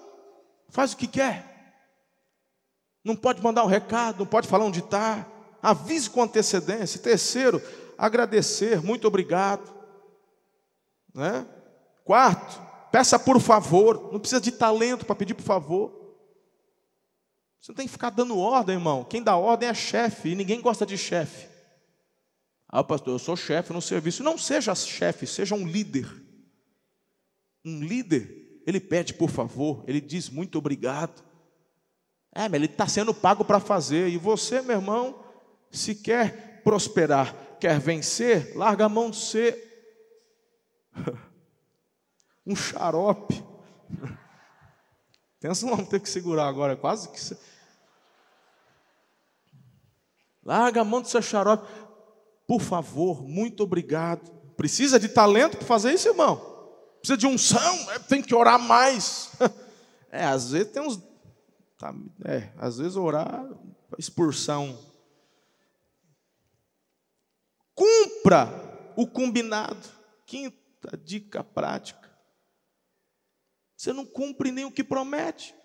faz 0.70 0.94
o 0.94 0.98
que 0.98 1.08
quer. 1.08 1.52
Não 3.04 3.16
pode 3.16 3.42
mandar 3.42 3.64
um 3.64 3.68
recado, 3.68 4.20
não 4.20 4.26
pode 4.26 4.48
falar 4.48 4.66
onde 4.66 4.80
está. 4.80 5.28
Avise 5.62 6.10
com 6.10 6.24
antecedência. 6.24 7.02
Terceiro, 7.02 7.62
agradecer, 7.98 8.82
muito 8.82 9.08
obrigado. 9.08 9.70
Né? 11.14 11.46
Quarto, 12.06 12.62
peça 12.92 13.20
por 13.20 13.40
favor. 13.42 14.10
Não 14.14 14.20
precisa 14.20 14.40
de 14.40 14.52
talento 14.52 15.06
para 15.06 15.16
pedir 15.16 15.34
por 15.34 15.44
favor. 15.44 15.92
Você 17.60 17.72
não 17.72 17.76
tem 17.76 17.86
que 17.86 17.92
ficar 17.92 18.10
dando 18.10 18.40
ordem, 18.40 18.76
irmão. 18.76 19.04
Quem 19.04 19.22
dá 19.22 19.36
ordem 19.36 19.70
é 19.70 19.74
chefe, 19.74 20.30
e 20.30 20.36
ninguém 20.36 20.62
gosta 20.62 20.86
de 20.86 20.98
chefe. 20.98 21.51
Ah, 22.72 22.84
pastor, 22.84 23.14
eu 23.14 23.20
sou 23.20 23.36
chefe 23.36 23.74
no 23.74 23.82
serviço. 23.82 24.24
Não 24.24 24.38
seja 24.38 24.74
chefe, 24.74 25.28
seja 25.28 25.54
um 25.54 25.68
líder. 25.68 26.10
Um 27.66 27.84
líder, 27.84 28.62
ele 28.66 28.80
pede 28.80 29.14
por 29.14 29.30
favor, 29.30 29.84
ele 29.88 30.00
diz 30.00 30.30
muito 30.30 30.58
obrigado. 30.58 31.22
É, 32.34 32.48
mas 32.48 32.54
ele 32.54 32.66
está 32.68 32.88
sendo 32.88 33.14
pago 33.14 33.44
para 33.44 33.60
fazer. 33.60 34.08
E 34.08 34.18
você, 34.18 34.62
meu 34.62 34.78
irmão, 34.78 35.22
se 35.70 35.94
quer 35.94 36.62
prosperar, 36.64 37.36
quer 37.60 37.78
vencer, 37.78 38.56
larga 38.56 38.86
a 38.86 38.90
mão 38.90 39.10
de 39.10 39.18
ser 39.18 39.58
um 42.48 42.56
xarope. 42.56 43.44
Pensa 45.42 45.66
não 45.66 45.84
ter 45.84 46.00
que 46.00 46.10
segurar 46.10 46.48
agora, 46.48 46.78
quase 46.78 47.10
que. 47.10 47.20
Larga 50.44 50.82
a 50.82 50.86
mão 50.86 51.02
de 51.02 51.10
ser 51.10 51.22
xarope. 51.22 51.68
Por 52.52 52.60
favor, 52.60 53.24
muito 53.26 53.64
obrigado. 53.64 54.30
Precisa 54.58 55.00
de 55.00 55.08
talento 55.08 55.56
para 55.56 55.66
fazer 55.66 55.94
isso, 55.94 56.10
irmão? 56.10 56.36
Precisa 57.00 57.16
de 57.16 57.26
unção? 57.26 57.92
É, 57.92 58.00
tem 58.00 58.22
que 58.22 58.36
orar 58.36 58.60
mais. 58.60 59.32
É, 60.14 60.26
às 60.26 60.52
vezes 60.52 60.74
tem 60.74 60.82
uns 60.82 61.02
Tá, 61.78 61.96
é, 62.26 62.52
às 62.58 62.78
vezes 62.78 62.98
orar 62.98 63.46
um. 64.60 64.78
Cumpra 67.74 68.92
o 68.98 69.08
combinado. 69.08 69.88
Quinta 70.26 70.98
dica 70.98 71.46
prática. 71.46 72.12
Você 73.78 73.94
não 73.94 74.06
cumpre 74.06 74.52
nem 74.52 74.66
o 74.66 74.72
que 74.72 74.84
promete. 74.84 75.56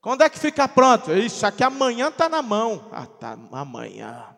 Quando 0.00 0.22
é 0.22 0.30
que 0.30 0.38
fica 0.38 0.68
pronto? 0.68 1.12
Isso 1.12 1.44
aqui 1.44 1.64
amanhã 1.64 2.06
está 2.06 2.28
na 2.28 2.40
mão. 2.40 2.88
Ah, 2.92 3.04
tá 3.04 3.36
amanhã. 3.50 4.37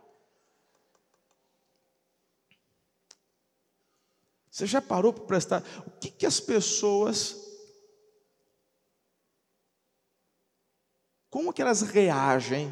Você 4.61 4.67
já 4.67 4.83
parou 4.83 5.11
para 5.11 5.25
prestar? 5.25 5.65
O 5.87 5.91
que, 5.91 6.11
que 6.11 6.27
as 6.27 6.39
pessoas 6.39 7.35
Como 11.31 11.51
que 11.53 11.63
elas 11.63 11.81
reagem 11.81 12.71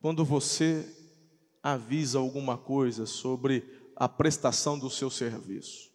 quando 0.00 0.24
você 0.24 0.88
avisa 1.62 2.18
alguma 2.18 2.56
coisa 2.56 3.04
sobre 3.04 3.90
a 3.94 4.08
prestação 4.08 4.78
do 4.78 4.88
seu 4.88 5.10
serviço? 5.10 5.90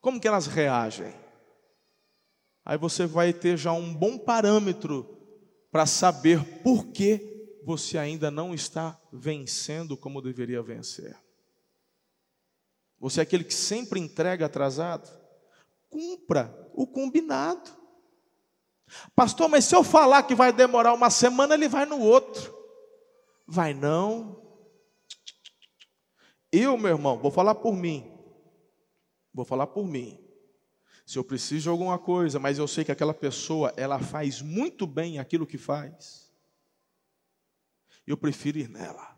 Como 0.00 0.20
que 0.20 0.28
elas 0.28 0.46
reagem? 0.46 1.12
Aí 2.64 2.78
você 2.78 3.04
vai 3.04 3.32
ter 3.32 3.56
já 3.56 3.72
um 3.72 3.92
bom 3.92 4.16
parâmetro 4.16 5.04
para 5.72 5.86
saber 5.86 6.62
por 6.62 6.92
que 6.92 7.58
você 7.64 7.98
ainda 7.98 8.30
não 8.30 8.54
está 8.54 9.00
vencendo 9.12 9.96
como 9.96 10.22
deveria 10.22 10.62
vencer. 10.62 11.16
Você 13.02 13.18
é 13.18 13.24
aquele 13.24 13.42
que 13.42 13.52
sempre 13.52 13.98
entrega 13.98 14.46
atrasado? 14.46 15.10
Cumpra 15.90 16.70
o 16.72 16.86
combinado. 16.86 17.68
Pastor, 19.12 19.48
mas 19.48 19.64
se 19.64 19.74
eu 19.74 19.82
falar 19.82 20.22
que 20.22 20.36
vai 20.36 20.52
demorar 20.52 20.94
uma 20.94 21.10
semana, 21.10 21.54
ele 21.54 21.68
vai 21.68 21.84
no 21.84 21.98
outro. 21.98 22.56
Vai 23.44 23.74
não. 23.74 24.40
Eu, 26.52 26.78
meu 26.78 26.92
irmão, 26.92 27.18
vou 27.18 27.32
falar 27.32 27.56
por 27.56 27.74
mim. 27.74 28.08
Vou 29.34 29.44
falar 29.44 29.66
por 29.66 29.84
mim. 29.84 30.24
Se 31.04 31.18
eu 31.18 31.24
preciso 31.24 31.62
de 31.62 31.68
alguma 31.70 31.98
coisa, 31.98 32.38
mas 32.38 32.56
eu 32.56 32.68
sei 32.68 32.84
que 32.84 32.92
aquela 32.92 33.12
pessoa, 33.12 33.74
ela 33.76 33.98
faz 33.98 34.40
muito 34.40 34.86
bem 34.86 35.18
aquilo 35.18 35.44
que 35.44 35.58
faz. 35.58 36.32
Eu 38.06 38.16
prefiro 38.16 38.58
ir 38.58 38.68
nela. 38.68 39.16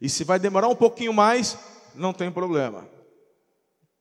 E 0.00 0.08
se 0.08 0.22
vai 0.22 0.38
demorar 0.38 0.68
um 0.68 0.76
pouquinho 0.76 1.12
mais, 1.12 1.58
não 1.94 2.12
tem 2.12 2.30
problema. 2.30 2.88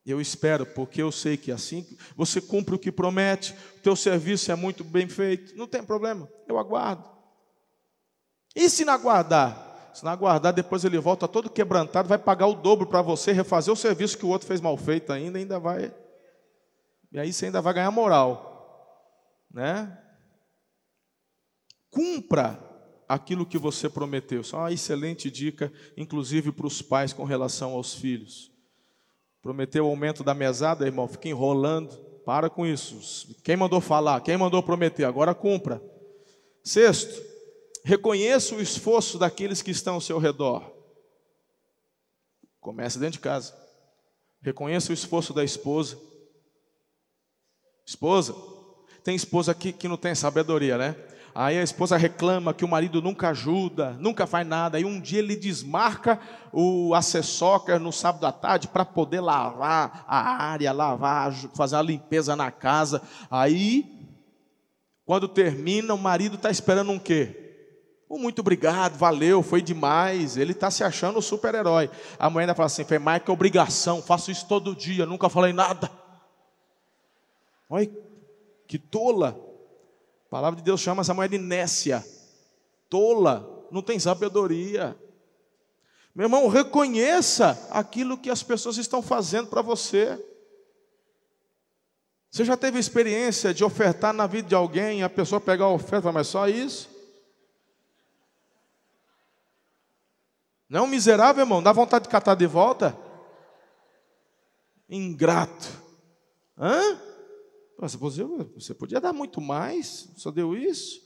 Eu 0.06 0.20
espero, 0.20 0.66
porque 0.66 1.02
eu 1.02 1.12
sei 1.12 1.38
que 1.38 1.52
assim 1.52 1.86
você 2.16 2.42
cumpre 2.42 2.74
o 2.74 2.80
que 2.80 2.92
promete, 2.92 3.56
o 3.78 3.82
teu 3.82 3.96
serviço 3.96 4.52
é 4.52 4.56
muito 4.56 4.84
bem 4.84 5.08
feito, 5.08 5.56
não 5.56 5.68
tem 5.68 5.84
problema, 5.84 6.28
eu 6.48 6.58
aguardo. 6.58 7.08
E 8.56 8.70
se 8.70 8.84
não 8.84 8.94
aguardar? 8.94 9.92
Se 9.94 10.04
não 10.04 10.12
aguardar, 10.12 10.54
depois 10.54 10.84
ele 10.84 10.98
volta 10.98 11.28
todo 11.28 11.50
quebrantado, 11.50 12.10
vai 12.10 12.18
pagar 12.18 12.48
o 12.48 12.56
dobro 12.56 12.88
para 12.88 13.02
você, 13.02 13.32
refazer 13.32 13.74
o 13.74 13.78
serviço 13.78 14.18
que 14.18 14.26
o 14.26 14.30
outro 14.30 14.48
fez 14.48 14.60
mal 14.60 14.76
feito 14.78 15.12
ainda, 15.12 15.38
ainda 15.38 15.60
vai. 15.60 15.94
E 17.12 17.20
aí 17.20 17.32
você 17.32 17.46
ainda 17.46 17.62
vai 17.62 17.74
ganhar 17.74 17.92
moral. 17.92 18.50
Né? 19.52 19.98
Cumpra 21.90 22.71
aquilo 23.14 23.46
que 23.46 23.58
você 23.58 23.90
prometeu. 23.90 24.40
Isso 24.40 24.56
é 24.56 24.60
uma 24.60 24.72
excelente 24.72 25.30
dica, 25.30 25.72
inclusive 25.98 26.52
para 26.52 26.66
os 26.66 26.82
pais 26.82 27.12
com 27.12 27.26
relação 27.26 27.74
aos 27.74 27.94
filhos. 27.94 28.50
Prometeu 29.42 29.86
o 29.86 29.90
aumento 29.90 30.24
da 30.24 30.34
mesada, 30.34 30.86
irmão, 30.86 31.08
fica 31.08 31.28
enrolando. 31.28 32.12
Para 32.24 32.50
com 32.50 32.66
isso. 32.66 33.36
Quem 33.44 33.58
mandou 33.58 33.82
falar? 33.82 34.22
Quem 34.22 34.38
mandou 34.38 34.62
prometer? 34.62 35.04
Agora 35.04 35.34
cumpra. 35.34 35.82
Sexto, 36.64 37.22
reconheça 37.84 38.56
o 38.56 38.62
esforço 38.62 39.18
daqueles 39.18 39.62
que 39.62 39.72
estão 39.72 39.96
ao 39.96 40.02
seu 40.02 40.20
redor. 40.20 40.72
Comece 42.60 43.00
dentro 43.00 43.14
de 43.14 43.20
casa. 43.20 43.54
Reconheça 44.40 44.92
o 44.92 44.94
esforço 44.94 45.34
da 45.34 45.44
esposa. 45.44 46.00
Esposa, 47.86 48.36
tem 49.04 49.16
esposa 49.16 49.52
aqui 49.52 49.74
que 49.74 49.88
não 49.88 49.98
tem 49.98 50.14
sabedoria, 50.14 50.78
né? 50.78 50.96
Aí 51.34 51.58
a 51.58 51.64
esposa 51.64 51.96
reclama 51.96 52.54
que 52.54 52.66
o 52.66 52.68
marido 52.68 53.02
nunca 53.02 53.30
ajuda, 53.30 53.96
nunca 54.00 54.28
faz 54.28 54.46
nada. 54.46 54.78
Aí 54.78 54.84
um 54.84 55.00
dia 55.00 55.20
ele 55.20 55.36
desmarca 55.36 56.20
o 56.52 56.94
assessor 56.94 57.64
no 57.80 57.92
sábado 57.92 58.26
à 58.26 58.32
tarde 58.32 58.68
para 58.68 58.84
poder 58.84 59.22
lavar 59.22 60.04
a 60.08 60.44
área, 60.44 60.74
lavar, 60.74 61.34
fazer 61.56 61.78
a 61.78 61.82
limpeza 61.82 62.36
na 62.36 62.52
casa. 62.52 63.02
Aí, 63.30 64.10
quando 65.06 65.28
termina, 65.28 65.94
o 65.94 65.98
marido 65.98 66.36
está 66.36 66.50
esperando 66.52 66.92
um 66.92 67.00
quê? 67.00 67.38
Um 68.10 68.20
muito 68.20 68.40
obrigado, 68.40 68.98
valeu, 68.98 69.42
foi 69.42 69.62
demais. 69.62 70.36
Ele 70.36 70.52
está 70.52 70.70
se 70.70 70.84
achando 70.84 71.20
o 71.20 71.22
super-herói. 71.22 71.90
A 72.20 72.30
mulher 72.30 72.44
ainda 72.44 72.56
fala 72.56 72.66
assim: 72.66 72.84
foi 72.84 73.00
mais 73.00 73.24
que 73.24 73.32
obrigação, 73.32 74.02
faço 74.02 74.30
isso 74.30 74.46
todo 74.48 74.76
dia, 74.76 75.06
nunca 75.06 75.30
falei 75.30 75.54
nada. 75.54 75.90
Olha, 77.70 77.90
que 78.68 78.78
tola. 78.78 79.51
A 80.32 80.40
palavra 80.40 80.56
de 80.56 80.64
Deus 80.64 80.80
chama 80.80 81.02
essa 81.02 81.14
mulher 81.14 81.28
de 81.28 81.38
nécia, 81.38 82.06
tola, 82.90 83.68
não 83.70 83.82
tem 83.82 84.00
sabedoria. 84.00 84.98
Meu 86.16 86.24
irmão, 86.24 86.48
reconheça 86.48 87.68
aquilo 87.70 88.18
que 88.18 88.30
as 88.30 88.42
pessoas 88.42 88.78
estão 88.78 89.02
fazendo 89.02 89.50
para 89.50 89.62
você. 89.62 90.18
Você 92.30 92.46
já 92.46 92.56
teve 92.56 92.80
experiência 92.80 93.54
de 93.54 93.62
ofertar 93.62 94.14
na 94.14 94.26
vida 94.26 94.48
de 94.48 94.56
alguém 94.56 95.02
e 95.02 95.04
a 95.04 95.10
pessoa 95.10 95.42
pegar 95.42 95.66
a 95.66 95.74
oferta, 95.74 96.14
mas 96.14 96.28
só 96.28 96.48
isso? 96.48 96.90
Não 100.70 100.80
é 100.80 100.84
um 100.84 100.88
miserável, 100.88 101.44
irmão? 101.44 101.62
Dá 101.62 101.74
vontade 101.74 102.06
de 102.06 102.10
catar 102.10 102.36
de 102.36 102.48
volta? 102.48 102.98
Ingrato. 104.88 105.68
Hã? 106.58 107.11
Você 107.88 108.74
podia 108.74 109.02
dar 109.02 109.12
muito 109.12 109.42
mais, 109.42 110.12
só 110.16 110.30
deu 110.30 110.56
isso. 110.56 111.02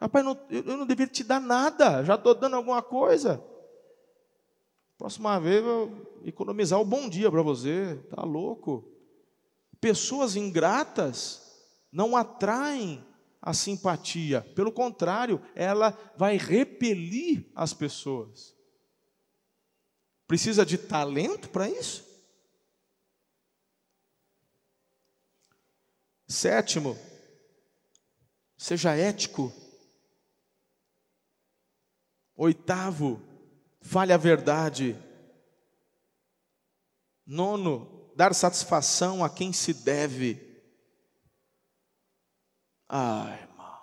Rapaz, 0.00 0.24
não, 0.24 0.38
eu 0.50 0.76
não 0.76 0.86
deveria 0.86 1.12
te 1.12 1.24
dar 1.24 1.40
nada, 1.40 2.04
já 2.04 2.14
estou 2.14 2.34
dando 2.34 2.56
alguma 2.56 2.82
coisa. 2.82 3.42
Próxima 4.96 5.38
vez 5.40 5.56
eu 5.56 5.64
vou 5.64 6.22
economizar 6.24 6.80
o 6.80 6.84
bom 6.84 7.08
dia 7.08 7.30
para 7.30 7.42
você. 7.42 7.96
Tá 8.10 8.22
louco? 8.22 8.90
Pessoas 9.80 10.36
ingratas 10.36 11.42
não 11.92 12.16
atraem 12.16 13.04
a 13.42 13.52
simpatia. 13.52 14.40
Pelo 14.54 14.72
contrário, 14.72 15.40
ela 15.54 15.98
vai 16.16 16.36
repelir 16.36 17.50
as 17.54 17.74
pessoas. 17.74 18.54
Precisa 20.26 20.64
de 20.64 20.78
talento 20.78 21.50
para 21.50 21.68
isso? 21.68 22.13
Sétimo, 26.26 26.96
seja 28.56 28.96
ético. 28.96 29.52
Oitavo, 32.36 33.22
fale 33.80 34.12
a 34.12 34.16
verdade. 34.16 34.96
Nono, 37.26 38.12
dar 38.16 38.34
satisfação 38.34 39.24
a 39.24 39.30
quem 39.30 39.52
se 39.52 39.72
deve. 39.72 40.54
Ai, 42.88 43.42
irmão. 43.42 43.80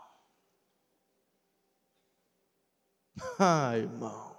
Ai, 3.39 3.79
irmão. 3.81 4.30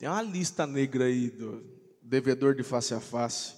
Tem 0.00 0.08
uma 0.08 0.22
lista 0.22 0.66
negra 0.66 1.04
aí 1.04 1.28
do 1.28 1.62
devedor 2.00 2.54
de 2.54 2.62
face 2.62 2.94
a 2.94 3.00
face, 3.00 3.54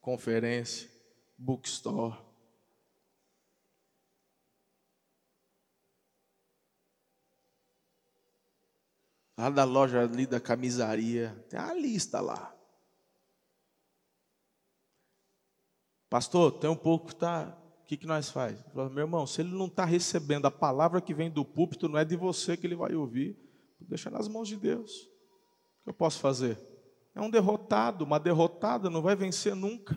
conferência, 0.00 0.90
bookstore. 1.38 2.18
Lá 9.38 9.48
da 9.48 9.62
loja 9.62 10.00
ali 10.00 10.26
da 10.26 10.40
camisaria, 10.40 11.46
tem 11.48 11.60
a 11.60 11.72
lista 11.72 12.20
lá. 12.20 12.52
Pastor, 16.10 16.58
tem 16.58 16.68
um 16.68 16.74
pouco 16.74 17.06
que 17.06 17.14
tá. 17.14 17.56
O 17.82 17.86
que, 17.86 17.96
que 17.96 18.06
nós 18.08 18.28
faz? 18.28 18.58
Meu 18.74 19.04
irmão, 19.04 19.24
se 19.24 19.40
ele 19.40 19.52
não 19.52 19.66
está 19.66 19.84
recebendo 19.84 20.46
a 20.46 20.50
palavra 20.50 21.00
que 21.00 21.14
vem 21.14 21.30
do 21.30 21.44
púlpito, 21.44 21.88
não 21.88 21.96
é 21.96 22.04
de 22.04 22.16
você 22.16 22.56
que 22.56 22.66
ele 22.66 22.74
vai 22.74 22.92
ouvir. 22.96 23.38
Deixa 23.78 24.10
nas 24.10 24.26
mãos 24.26 24.48
de 24.48 24.56
Deus. 24.56 25.14
Que 25.86 25.90
eu 25.90 25.94
posso 25.94 26.18
fazer? 26.18 26.58
É 27.14 27.20
um 27.20 27.30
derrotado, 27.30 28.02
uma 28.02 28.18
derrotada 28.18 28.90
não 28.90 29.00
vai 29.00 29.14
vencer 29.14 29.54
nunca. 29.54 29.96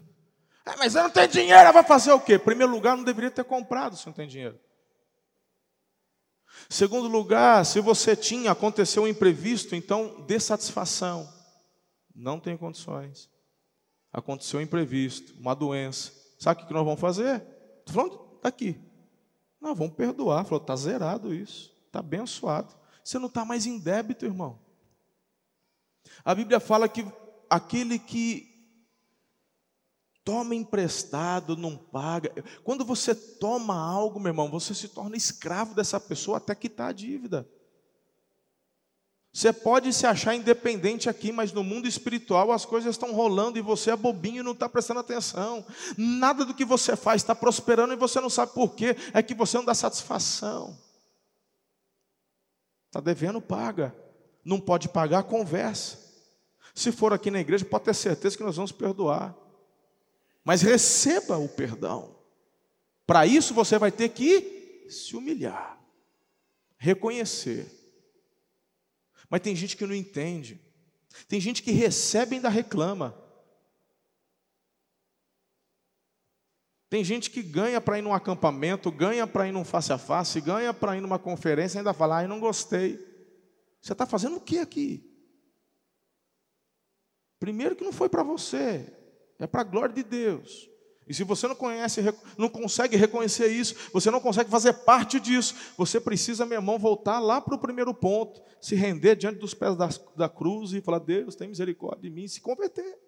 É, 0.63 0.75
mas 0.75 0.93
eu 0.93 1.01
não 1.01 1.09
tenho 1.09 1.27
dinheiro, 1.27 1.73
vai 1.73 1.83
fazer 1.83 2.11
o 2.11 2.19
quê? 2.19 2.35
Em 2.35 2.39
primeiro 2.39 2.71
lugar, 2.71 2.95
não 2.95 3.03
deveria 3.03 3.31
ter 3.31 3.43
comprado 3.43 3.97
se 3.97 4.05
não 4.05 4.13
tem 4.13 4.27
dinheiro. 4.27 4.59
Segundo 6.69 7.07
lugar, 7.07 7.65
se 7.65 7.81
você 7.81 8.15
tinha, 8.15 8.51
aconteceu 8.51 9.01
um 9.01 9.07
imprevisto, 9.07 9.75
então 9.75 10.23
dê 10.27 10.39
satisfação. 10.39 11.27
Não 12.13 12.39
tem 12.39 12.55
condições. 12.55 13.27
Aconteceu 14.13 14.59
um 14.59 14.63
imprevisto, 14.63 15.33
uma 15.39 15.55
doença. 15.55 16.13
Sabe 16.37 16.61
o 16.61 16.67
que 16.67 16.73
nós 16.73 16.85
vamos 16.85 16.99
fazer? 16.99 17.43
Estou 17.79 17.95
falando 17.95 18.39
daqui. 18.43 18.79
Nós 19.59 19.75
vamos 19.75 19.95
perdoar. 19.95 20.45
Falou, 20.45 20.61
está 20.61 20.75
zerado 20.75 21.33
isso. 21.33 21.75
Está 21.87 21.97
abençoado. 21.97 22.75
Você 23.03 23.17
não 23.17 23.25
está 23.25 23.43
mais 23.43 23.65
em 23.65 23.79
débito, 23.79 24.23
irmão. 24.23 24.68
A 26.23 26.35
Bíblia 26.35 26.59
fala 26.59 26.89
que 26.89 27.05
aquele 27.49 27.97
que 27.97 28.49
toma 30.23 30.53
emprestado, 30.53 31.57
não 31.57 31.75
paga. 31.75 32.31
Quando 32.63 32.85
você 32.85 33.15
toma 33.15 33.75
algo, 33.75 34.19
meu 34.19 34.29
irmão, 34.29 34.49
você 34.49 34.75
se 34.75 34.87
torna 34.87 35.17
escravo 35.17 35.73
dessa 35.73 35.99
pessoa 35.99 36.37
até 36.37 36.53
quitar 36.53 36.89
a 36.89 36.93
dívida. 36.93 37.49
Você 39.31 39.53
pode 39.53 39.93
se 39.93 40.05
achar 40.05 40.35
independente 40.35 41.09
aqui, 41.09 41.31
mas 41.31 41.51
no 41.51 41.63
mundo 41.63 41.87
espiritual 41.87 42.51
as 42.51 42.65
coisas 42.65 42.91
estão 42.91 43.13
rolando 43.13 43.57
e 43.57 43.61
você 43.61 43.91
é 43.91 43.95
bobinho 43.95 44.41
e 44.41 44.43
não 44.43 44.51
está 44.51 44.67
prestando 44.67 44.99
atenção. 44.99 45.65
Nada 45.97 46.45
do 46.45 46.53
que 46.53 46.65
você 46.65 46.95
faz 46.95 47.21
está 47.21 47.33
prosperando 47.33 47.93
e 47.93 47.97
você 47.97 48.19
não 48.19 48.29
sabe 48.29 48.53
por 48.53 48.75
quê. 48.75 48.95
É 49.13 49.23
que 49.23 49.33
você 49.33 49.57
não 49.57 49.65
dá 49.65 49.73
satisfação. 49.73 50.77
Está 52.87 52.99
devendo, 52.99 53.39
paga. 53.39 53.95
Não 54.49 54.59
pode 54.59 54.89
pagar, 54.89 55.23
conversa. 55.23 55.97
Se 56.73 56.91
for 56.91 57.13
aqui 57.13 57.29
na 57.29 57.39
igreja, 57.39 57.63
pode 57.63 57.85
ter 57.85 57.93
certeza 57.93 58.35
que 58.35 58.43
nós 58.43 58.55
vamos 58.55 58.71
perdoar 58.71 59.35
mas 60.49 60.63
receba 60.63 61.37
o 61.37 61.47
perdão. 61.47 62.15
Para 63.05 63.25
isso 63.25 63.53
você 63.53 63.77
vai 63.77 63.91
ter 63.91 64.09
que 64.09 64.87
se 64.89 65.15
humilhar, 65.15 65.79
reconhecer. 66.75 67.71
Mas 69.29 69.41
tem 69.41 69.55
gente 69.55 69.77
que 69.77 69.85
não 69.85 69.93
entende. 69.93 70.59
Tem 71.27 71.39
gente 71.39 71.61
que 71.61 71.71
recebe 71.71 72.33
e 72.33 72.35
ainda 72.37 72.49
reclama. 72.49 73.15
Tem 76.89 77.03
gente 77.03 77.29
que 77.29 77.43
ganha 77.43 77.79
para 77.79 77.99
ir 77.99 78.01
num 78.01 78.13
acampamento, 78.13 78.91
ganha 78.91 79.27
para 79.27 79.47
ir 79.47 79.51
num 79.51 79.63
face 79.63 79.93
a 79.93 79.99
face, 79.99 80.41
ganha 80.41 80.73
para 80.73 80.97
ir 80.97 81.01
numa 81.01 81.19
conferência 81.19 81.77
e 81.77 81.79
ainda 81.79 81.93
fala, 81.93 82.17
ai, 82.17 82.27
não 82.27 82.39
gostei. 82.39 82.97
Você 83.81 83.93
está 83.93 84.05
fazendo 84.05 84.37
o 84.37 84.41
que 84.41 84.59
aqui? 84.59 85.09
Primeiro 87.39 87.75
que 87.75 87.83
não 87.83 87.93
foi 87.93 88.09
para 88.09 88.23
você, 88.23 88.93
é 89.39 89.47
para 89.47 89.61
a 89.61 89.63
glória 89.63 89.95
de 89.95 90.03
Deus. 90.03 90.69
E 91.07 91.13
se 91.13 91.23
você 91.23 91.47
não 91.47 91.55
conhece, 91.55 92.01
não 92.37 92.49
consegue 92.49 92.95
reconhecer 92.95 93.47
isso, 93.47 93.73
você 93.91 94.11
não 94.11 94.19
consegue 94.19 94.47
fazer 94.49 94.73
parte 94.73 95.19
disso, 95.19 95.55
você 95.75 95.99
precisa, 95.99 96.45
meu 96.45 96.59
irmão, 96.59 96.77
voltar 96.77 97.19
lá 97.19 97.41
para 97.41 97.55
o 97.55 97.59
primeiro 97.59 97.93
ponto, 97.95 98.39
se 98.61 98.75
render 98.75 99.15
diante 99.15 99.39
dos 99.39 99.55
pés 99.55 99.75
da, 99.75 99.89
da 100.15 100.29
cruz 100.29 100.71
e 100.71 100.81
falar: 100.81 100.99
Deus, 100.99 101.35
tem 101.35 101.47
misericórdia 101.47 102.01
de 102.01 102.09
mim, 102.11 102.25
e 102.25 102.29
se 102.29 102.41
converter. 102.41 102.99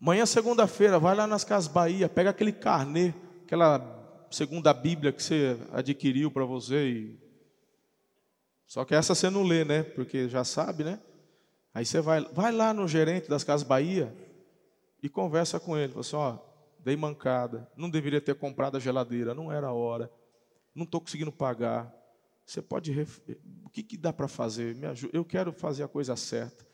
Amanhã, 0.00 0.24
segunda-feira, 0.24 0.98
vai 0.98 1.14
lá 1.16 1.26
nas 1.26 1.42
Casas 1.42 1.68
Bahia, 1.68 2.08
pega 2.08 2.30
aquele 2.30 2.52
carnê, 2.52 3.12
aquela 3.44 3.99
segunda 4.30 4.72
Bíblia 4.72 5.12
que 5.12 5.22
você 5.22 5.58
adquiriu 5.72 6.30
para 6.30 6.44
você. 6.44 6.88
E... 6.88 7.18
Só 8.66 8.84
que 8.84 8.94
essa 8.94 9.14
você 9.14 9.28
não 9.28 9.42
lê, 9.42 9.64
né? 9.64 9.82
Porque 9.82 10.28
já 10.28 10.44
sabe, 10.44 10.84
né? 10.84 11.00
Aí 11.74 11.84
você 11.84 12.00
vai, 12.00 12.24
vai 12.32 12.52
lá 12.52 12.72
no 12.72 12.86
gerente 12.88 13.28
das 13.28 13.44
Casas 13.44 13.66
Bahia 13.66 14.14
e 15.02 15.08
conversa 15.08 15.58
com 15.58 15.76
ele. 15.76 15.92
Fala 15.92 16.00
assim, 16.00 16.16
ó, 16.16 16.38
dei 16.78 16.96
mancada, 16.96 17.68
não 17.76 17.90
deveria 17.90 18.20
ter 18.20 18.34
comprado 18.34 18.76
a 18.76 18.80
geladeira, 18.80 19.34
não 19.34 19.52
era 19.52 19.68
a 19.68 19.72
hora, 19.72 20.10
não 20.74 20.84
estou 20.84 21.00
conseguindo 21.00 21.32
pagar. 21.32 21.92
Você 22.44 22.60
pode, 22.60 22.90
ref... 22.90 23.20
o 23.64 23.70
que, 23.70 23.82
que 23.82 23.96
dá 23.96 24.12
para 24.12 24.26
fazer? 24.26 24.74
Me 24.74 24.86
ajuda. 24.86 25.16
Eu 25.16 25.24
quero 25.24 25.52
fazer 25.52 25.84
a 25.84 25.88
coisa 25.88 26.16
certa. 26.16 26.66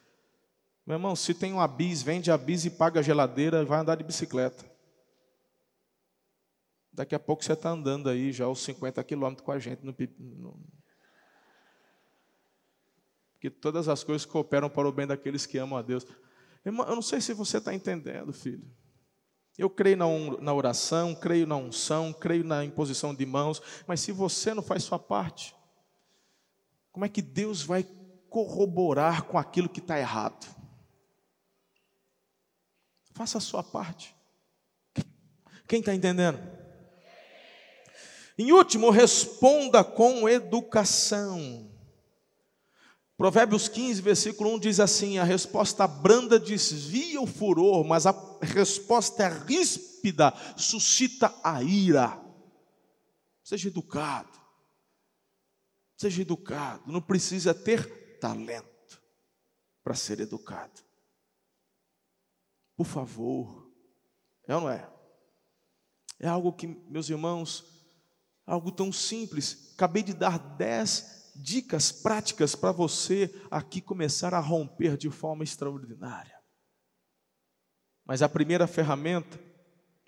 Meu 0.87 0.95
irmão, 0.95 1.17
se 1.17 1.35
tem 1.35 1.53
um 1.53 1.69
bis, 1.69 2.03
vende 2.03 2.31
a 2.31 2.39
bis 2.39 2.65
e 2.65 2.71
paga 2.71 3.01
a 3.01 3.03
geladeira, 3.03 3.65
vai 3.65 3.81
andar 3.81 3.97
de 3.97 4.05
bicicleta. 4.05 4.65
Daqui 6.97 7.15
a 7.15 7.19
pouco 7.19 7.45
você 7.45 7.53
está 7.53 7.69
andando 7.69 8.09
aí 8.09 8.33
já 8.33 8.49
os 8.49 8.61
50 8.61 9.05
quilômetros 9.05 9.45
com 9.45 9.53
a 9.53 9.59
gente 9.59 9.85
no, 9.85 9.95
no, 10.19 10.59
que 13.39 13.51
todas 13.51 13.87
as 13.87 14.03
coisas 14.03 14.25
cooperam 14.25 14.71
para 14.71 14.89
o 14.89 14.93
bem 14.93 15.07
daqueles 15.07 15.45
que 15.45 15.59
amam 15.59 15.79
a 15.79 15.83
Deus. 15.83 16.07
Irmão, 16.65 16.87
eu 16.87 16.95
não 16.95 17.03
sei 17.03 17.21
se 17.21 17.35
você 17.35 17.59
está 17.59 17.75
entendendo, 17.75 18.33
filho. 18.33 18.67
Eu 19.59 19.69
creio 19.69 19.99
na 20.41 20.55
oração, 20.55 21.15
creio 21.15 21.47
na 21.47 21.57
unção, 21.57 22.15
creio 22.15 22.45
na 22.45 22.65
imposição 22.65 23.15
de 23.15 23.27
mãos, 23.27 23.61
mas 23.87 24.01
se 24.01 24.11
você 24.11 24.55
não 24.55 24.63
faz 24.63 24.83
sua 24.83 24.99
parte, 24.99 25.55
como 26.91 27.05
é 27.05 27.11
que 27.11 27.21
Deus 27.21 27.63
vai 27.63 27.85
corroborar 28.31 29.25
com 29.25 29.37
aquilo 29.37 29.69
que 29.69 29.81
está 29.81 29.99
errado? 29.99 30.47
Faça 33.13 33.37
a 33.37 33.41
sua 33.41 33.63
parte. 33.63 34.17
Quem 35.69 35.81
está 35.81 35.95
entendendo? 35.95 36.39
Em 38.39 38.53
último, 38.53 38.91
responda 38.91 39.83
com 39.83 40.29
educação. 40.29 41.71
Provérbios 43.17 43.67
15, 43.67 44.03
versículo 44.03 44.55
1 44.55 44.59
diz 44.59 44.81
assim: 44.81 45.19
A 45.19 45.25
resposta 45.25 45.87
branda 45.87 46.39
desvia 46.39 47.21
o 47.21 47.27
furor, 47.27 47.83
mas 47.83 48.05
a 48.05 48.15
resposta 48.43 49.27
ríspida 49.27 50.35
suscita 50.57 51.35
a 51.43 51.63
ira. 51.63 52.23
Seja 53.43 53.69
educado. 53.69 54.39
Seja 55.97 56.21
educado. 56.21 56.93
Não 56.93 57.01
precisa 57.01 57.55
ter 57.55 58.19
talento 58.19 59.01
para 59.83 59.95
ser 59.95 60.21
educado. 60.21 60.83
Por 62.77 62.85
favor. 62.85 63.67
É 64.47 64.55
ou 64.55 64.61
não 64.61 64.71
é? 64.71 64.89
É 66.21 66.29
algo 66.29 66.53
que, 66.53 66.67
meus 66.67 67.09
irmãos, 67.09 67.76
algo 68.47 68.71
tão 68.71 68.93
simples. 68.93 69.73
Acabei 69.75 70.03
de 70.03 70.15
dar 70.15 70.39
dez 70.39 71.33
dicas 71.35 71.93
práticas 71.93 72.55
para 72.55 72.73
você 72.73 73.35
aqui 73.51 73.81
começar 73.81 74.33
a 74.33 74.41
romper 74.41 74.97
de 74.97 75.11
forma 75.11 75.45
extraordinária. 75.45 76.37
Mas 78.07 78.23
a 78.23 78.29
primeira 78.29 78.67
ferramenta 78.67 79.39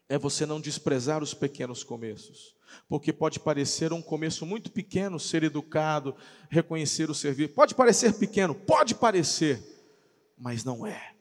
é 0.09 0.17
você 0.17 0.47
não 0.47 0.61
desprezar 0.61 1.23
os 1.23 1.35
pequenos 1.35 1.83
começos. 1.83 2.57
Porque 2.89 3.13
pode 3.13 3.41
parecer 3.41 3.93
um 3.93 4.01
começo 4.01 4.47
muito 4.47 4.71
pequeno 4.71 5.19
ser 5.19 5.43
educado, 5.43 6.15
reconhecer 6.49 7.11
o 7.11 7.15
serviço. 7.15 7.55
Pode 7.55 7.75
parecer 7.75 8.15
pequeno, 8.19 8.55
pode 8.55 8.95
parecer, 8.95 9.61
mas 10.37 10.65
não 10.65 10.87
é. 10.87 11.15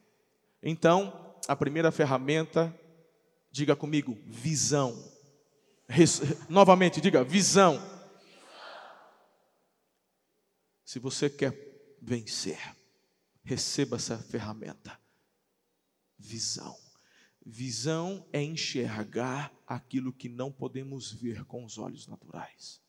Então, 0.62 1.36
a 1.46 1.56
primeira 1.56 1.90
ferramenta, 1.90 2.74
diga 3.50 3.74
comigo, 3.74 4.16
visão. 4.26 4.96
Novamente, 6.48 7.00
diga 7.00 7.24
visão. 7.24 7.78
Se 10.84 10.98
você 10.98 11.28
quer 11.28 11.54
vencer, 12.00 12.58
receba 13.42 13.96
essa 13.96 14.18
ferramenta. 14.18 14.98
Visão. 16.18 16.76
Visão 17.44 18.28
é 18.32 18.42
enxergar 18.42 19.52
aquilo 19.66 20.12
que 20.12 20.28
não 20.28 20.52
podemos 20.52 21.12
ver 21.12 21.44
com 21.44 21.64
os 21.64 21.78
olhos 21.78 22.06
naturais. 22.06 22.82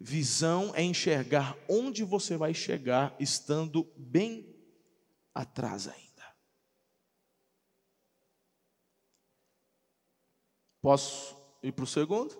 Visão 0.00 0.74
é 0.74 0.82
enxergar 0.82 1.56
onde 1.68 2.04
você 2.04 2.36
vai 2.36 2.52
chegar 2.52 3.14
estando 3.20 3.84
bem 3.96 4.54
atrás 5.34 5.86
ainda. 5.86 6.36
Posso 10.80 11.37
ir 11.62 11.72
para 11.72 11.84
o 11.84 11.86
segundo? 11.86 12.36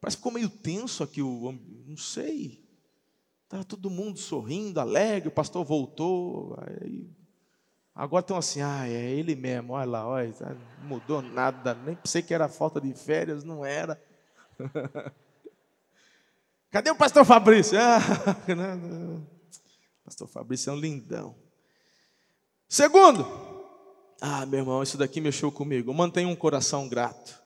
Parece 0.00 0.16
que 0.16 0.20
ficou 0.20 0.32
meio 0.32 0.48
tenso 0.48 1.02
aqui, 1.02 1.20
o, 1.22 1.52
não 1.86 1.96
sei. 1.96 2.64
Estava 3.44 3.64
todo 3.64 3.90
mundo 3.90 4.18
sorrindo, 4.18 4.78
alegre, 4.78 5.28
o 5.28 5.32
pastor 5.32 5.64
voltou. 5.64 6.56
Aí, 6.60 7.10
agora 7.94 8.20
estão 8.20 8.36
assim, 8.36 8.60
ah, 8.60 8.86
é 8.86 9.10
ele 9.10 9.34
mesmo, 9.34 9.72
olha 9.72 9.90
lá, 9.90 10.06
olha, 10.06 10.32
tá, 10.32 10.54
não 10.80 10.88
mudou 10.88 11.22
nada, 11.22 11.74
nem 11.74 11.96
pensei 11.96 12.22
que 12.22 12.34
era 12.34 12.48
falta 12.48 12.80
de 12.80 12.92
férias, 12.92 13.42
não 13.42 13.64
era. 13.64 14.00
Cadê 16.70 16.90
o 16.90 16.96
pastor 16.96 17.24
Fabrício? 17.24 17.78
Ah, 20.00 20.10
pastor 20.10 20.28
Fabrício 20.28 20.70
é 20.70 20.72
um 20.72 20.76
lindão. 20.76 21.34
Segundo, 22.68 23.26
ah, 24.20 24.44
meu 24.46 24.60
irmão, 24.60 24.82
isso 24.82 24.98
daqui 24.98 25.20
mexeu 25.20 25.52
comigo. 25.52 25.92
Mantenha 25.94 26.28
um 26.28 26.36
coração 26.36 26.88
grato. 26.88 27.38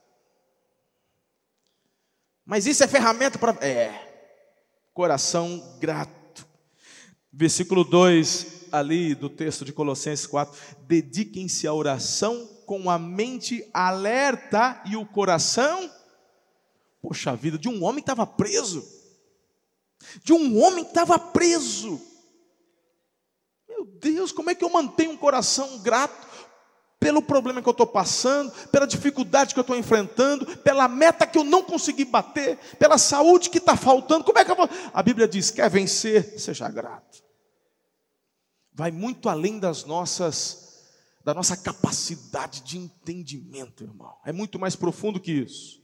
Mas 2.53 2.67
isso 2.67 2.85
é 2.85 2.87
ferramenta 2.87 3.39
para. 3.39 3.53
É 3.67 4.29
coração 4.93 5.79
grato. 5.81 6.47
Versículo 7.33 7.83
2 7.83 8.67
ali 8.71 9.15
do 9.15 9.31
texto 9.31 9.65
de 9.65 9.73
Colossenses 9.73 10.27
4: 10.27 10.55
dediquem-se 10.87 11.67
à 11.67 11.73
oração 11.73 12.47
com 12.67 12.91
a 12.91 12.99
mente 12.99 13.67
alerta 13.73 14.83
e 14.85 14.99
o 14.99 15.07
coração, 15.07 15.91
poxa 17.01 17.35
vida, 17.35 17.57
de 17.57 17.71
um 17.71 17.83
homem 17.83 18.05
que 18.05 18.11
estava 18.11 18.27
preso, 18.27 18.87
de 20.23 20.35
um 20.35 20.63
homem 20.63 20.85
que 20.85 20.91
estava 20.91 21.19
preso. 21.19 21.99
Meu 23.67 23.87
Deus, 23.87 24.31
como 24.31 24.51
é 24.51 24.55
que 24.55 24.63
eu 24.63 24.69
mantenho 24.69 25.13
um 25.13 25.17
coração 25.17 25.79
grato? 25.79 26.32
Pelo 27.03 27.21
problema 27.21 27.61
que 27.61 27.69
eu 27.69 27.73
estou 27.73 27.87
passando, 27.87 28.53
pela 28.69 28.87
dificuldade 28.87 29.53
que 29.53 29.59
eu 29.59 29.63
estou 29.63 29.77
enfrentando, 29.77 30.47
pela 30.59 30.87
meta 30.87 31.27
que 31.27 31.37
eu 31.37 31.43
não 31.43 31.61
consegui 31.61 32.05
bater, 32.05 32.57
pela 32.79 32.97
saúde 32.97 33.51
que 33.51 33.59
está 33.59 33.77
faltando. 33.77 34.23
Como 34.23 34.39
é 34.39 34.45
que 34.45 34.53
eu 34.53 34.55
vou? 34.55 34.69
A 34.95 35.03
Bíblia 35.03 35.27
diz: 35.27 35.51
quer 35.51 35.69
vencer, 35.69 36.39
seja 36.39 36.69
grato. 36.71 37.21
Vai 38.73 38.93
muito 38.93 39.29
além 39.29 39.59
das 39.59 39.85
nossas, 39.85 40.87
da 41.25 41.35
nossa 41.35 41.57
capacidade 41.57 42.61
de 42.61 42.79
entendimento, 42.79 43.83
irmão. 43.83 44.15
É 44.25 44.31
muito 44.31 44.57
mais 44.57 44.77
profundo 44.77 45.19
que 45.19 45.33
isso. 45.33 45.83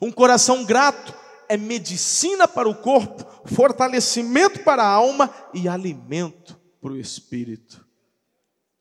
Um 0.00 0.10
coração 0.10 0.64
grato 0.64 1.14
é 1.48 1.56
medicina 1.56 2.48
para 2.48 2.68
o 2.68 2.74
corpo, 2.74 3.24
fortalecimento 3.46 4.64
para 4.64 4.82
a 4.82 4.88
alma 4.88 5.32
e 5.54 5.68
alimento 5.68 6.60
para 6.80 6.90
o 6.90 6.98
espírito. 6.98 7.91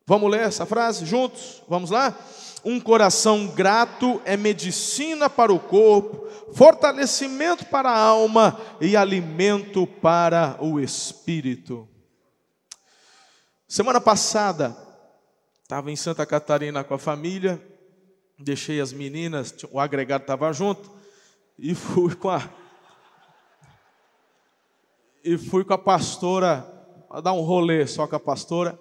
Vamos 0.06 0.30
ler 0.30 0.42
essa 0.42 0.66
frase 0.66 1.06
juntos? 1.06 1.62
Vamos 1.68 1.90
lá? 1.90 2.18
Um 2.64 2.80
coração 2.80 3.48
grato 3.48 4.22
é 4.24 4.38
medicina 4.38 5.30
para 5.30 5.52
o 5.52 5.60
corpo, 5.60 6.28
fortalecimento 6.54 7.66
para 7.66 7.90
a 7.90 7.98
alma 7.98 8.60
e 8.80 8.96
alimento 8.96 9.88
para 9.88 10.58
o 10.60 10.80
espírito. 10.80 11.88
Semana 13.68 14.00
passada, 14.00 14.78
estava 15.64 15.90
em 15.90 15.96
Santa 15.96 16.26
Catarina 16.26 16.84
com 16.84 16.94
a 16.94 17.00
família, 17.00 17.60
deixei 18.38 18.80
as 18.82 18.92
meninas, 18.94 19.56
o 19.72 19.80
agregado 19.80 20.24
estava 20.24 20.52
junto, 20.52 20.92
e 21.58 21.74
fui 21.76 22.14
com 22.16 22.30
a. 22.30 22.48
E 25.24 25.38
fui 25.38 25.64
com 25.64 25.74
a 25.74 25.78
pastora, 25.78 26.68
a 27.10 27.22
dar 27.22 27.34
um 27.34 27.42
rolê 27.42 27.88
só 27.88 28.06
com 28.06 28.16
a 28.16 28.20
pastora. 28.20 28.78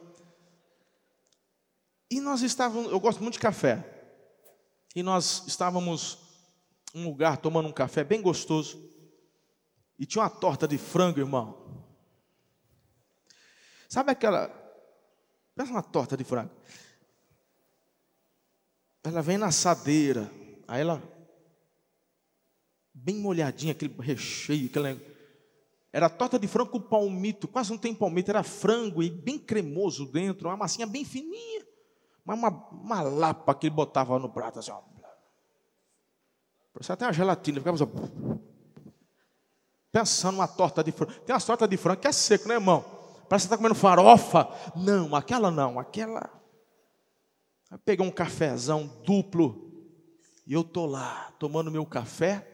E 2.11 2.21
nós 2.21 2.43
estávamos, 2.43 2.91
eu 2.91 2.99
gosto 2.99 3.23
muito 3.23 3.35
de 3.35 3.41
café. 3.41 3.85
E 4.95 5.03
nós 5.03 5.45
estávamos 5.47 6.19
num 6.93 7.05
lugar 7.05 7.37
tomando 7.37 7.69
um 7.69 7.73
café 7.73 8.03
bem 8.03 8.21
gostoso. 8.21 8.91
E 9.97 10.05
tinha 10.05 10.23
uma 10.23 10.31
torta 10.31 10.67
de 10.67 10.77
frango, 10.77 11.21
irmão. 11.21 11.87
Sabe 13.89 14.11
aquela. 14.11 14.49
Pensa 15.55 15.71
uma 15.71 15.83
torta 15.83 16.17
de 16.17 16.25
frango. 16.25 16.51
Ela 19.05 19.23
vem 19.23 19.39
na 19.39 19.47
assadeira. 19.47 20.31
Aí 20.67 20.81
ela. 20.81 21.01
Bem 22.93 23.17
molhadinha, 23.17 23.73
aquele 23.73 23.95
recheio, 24.01 24.67
aquele. 24.67 25.01
Era 25.93 26.09
torta 26.09 26.39
de 26.39 26.49
frango 26.49 26.71
com 26.71 26.81
palmito, 26.81 27.49
quase 27.49 27.71
não 27.71 27.79
tem 27.79 27.95
palmito, 27.95 28.31
era 28.31 28.43
frango 28.43 29.03
e 29.03 29.11
bem 29.11 29.39
cremoso 29.39 30.07
dentro, 30.07 30.49
uma 30.49 30.57
massinha 30.57 30.87
bem 30.87 31.05
fininha. 31.05 31.67
Mas 32.25 32.39
uma, 32.39 32.49
uma 32.49 33.03
lapa 33.03 33.55
que 33.55 33.67
ele 33.67 33.75
botava 33.75 34.19
no 34.19 34.29
prato, 34.29 34.59
assim, 34.59 34.71
ó. 34.71 34.81
Parecia 36.73 36.95
até 36.95 37.07
uma 37.07 37.13
gelatina, 37.13 37.59
ficava 37.59 37.83
assim, 37.83 38.41
pensando 39.91 40.37
numa 40.37 40.49
torta 40.49 40.85
de 40.85 40.93
frango. 40.93 41.13
Tem 41.21 41.35
umas 41.35 41.45
tortas 41.45 41.69
de 41.69 41.77
frango 41.77 42.01
que 42.01 42.09
é 42.09 42.13
seco, 42.13 42.49
né, 42.49 42.55
irmão? 42.55 42.83
Parece 43.29 43.47
que 43.47 43.49
você 43.49 43.55
está 43.55 43.57
comendo 43.57 43.75
farofa. 43.75 44.49
Não, 44.77 45.15
aquela 45.15 45.51
não, 45.51 45.79
aquela. 45.79 46.31
Eu 47.71 47.79
peguei 47.79 48.05
um 48.05 48.11
cafezão 48.11 48.87
duplo 49.05 49.71
e 50.47 50.53
eu 50.53 50.65
tô 50.65 50.87
lá 50.87 51.33
tomando 51.39 51.71
meu 51.71 51.87
café 51.87 52.47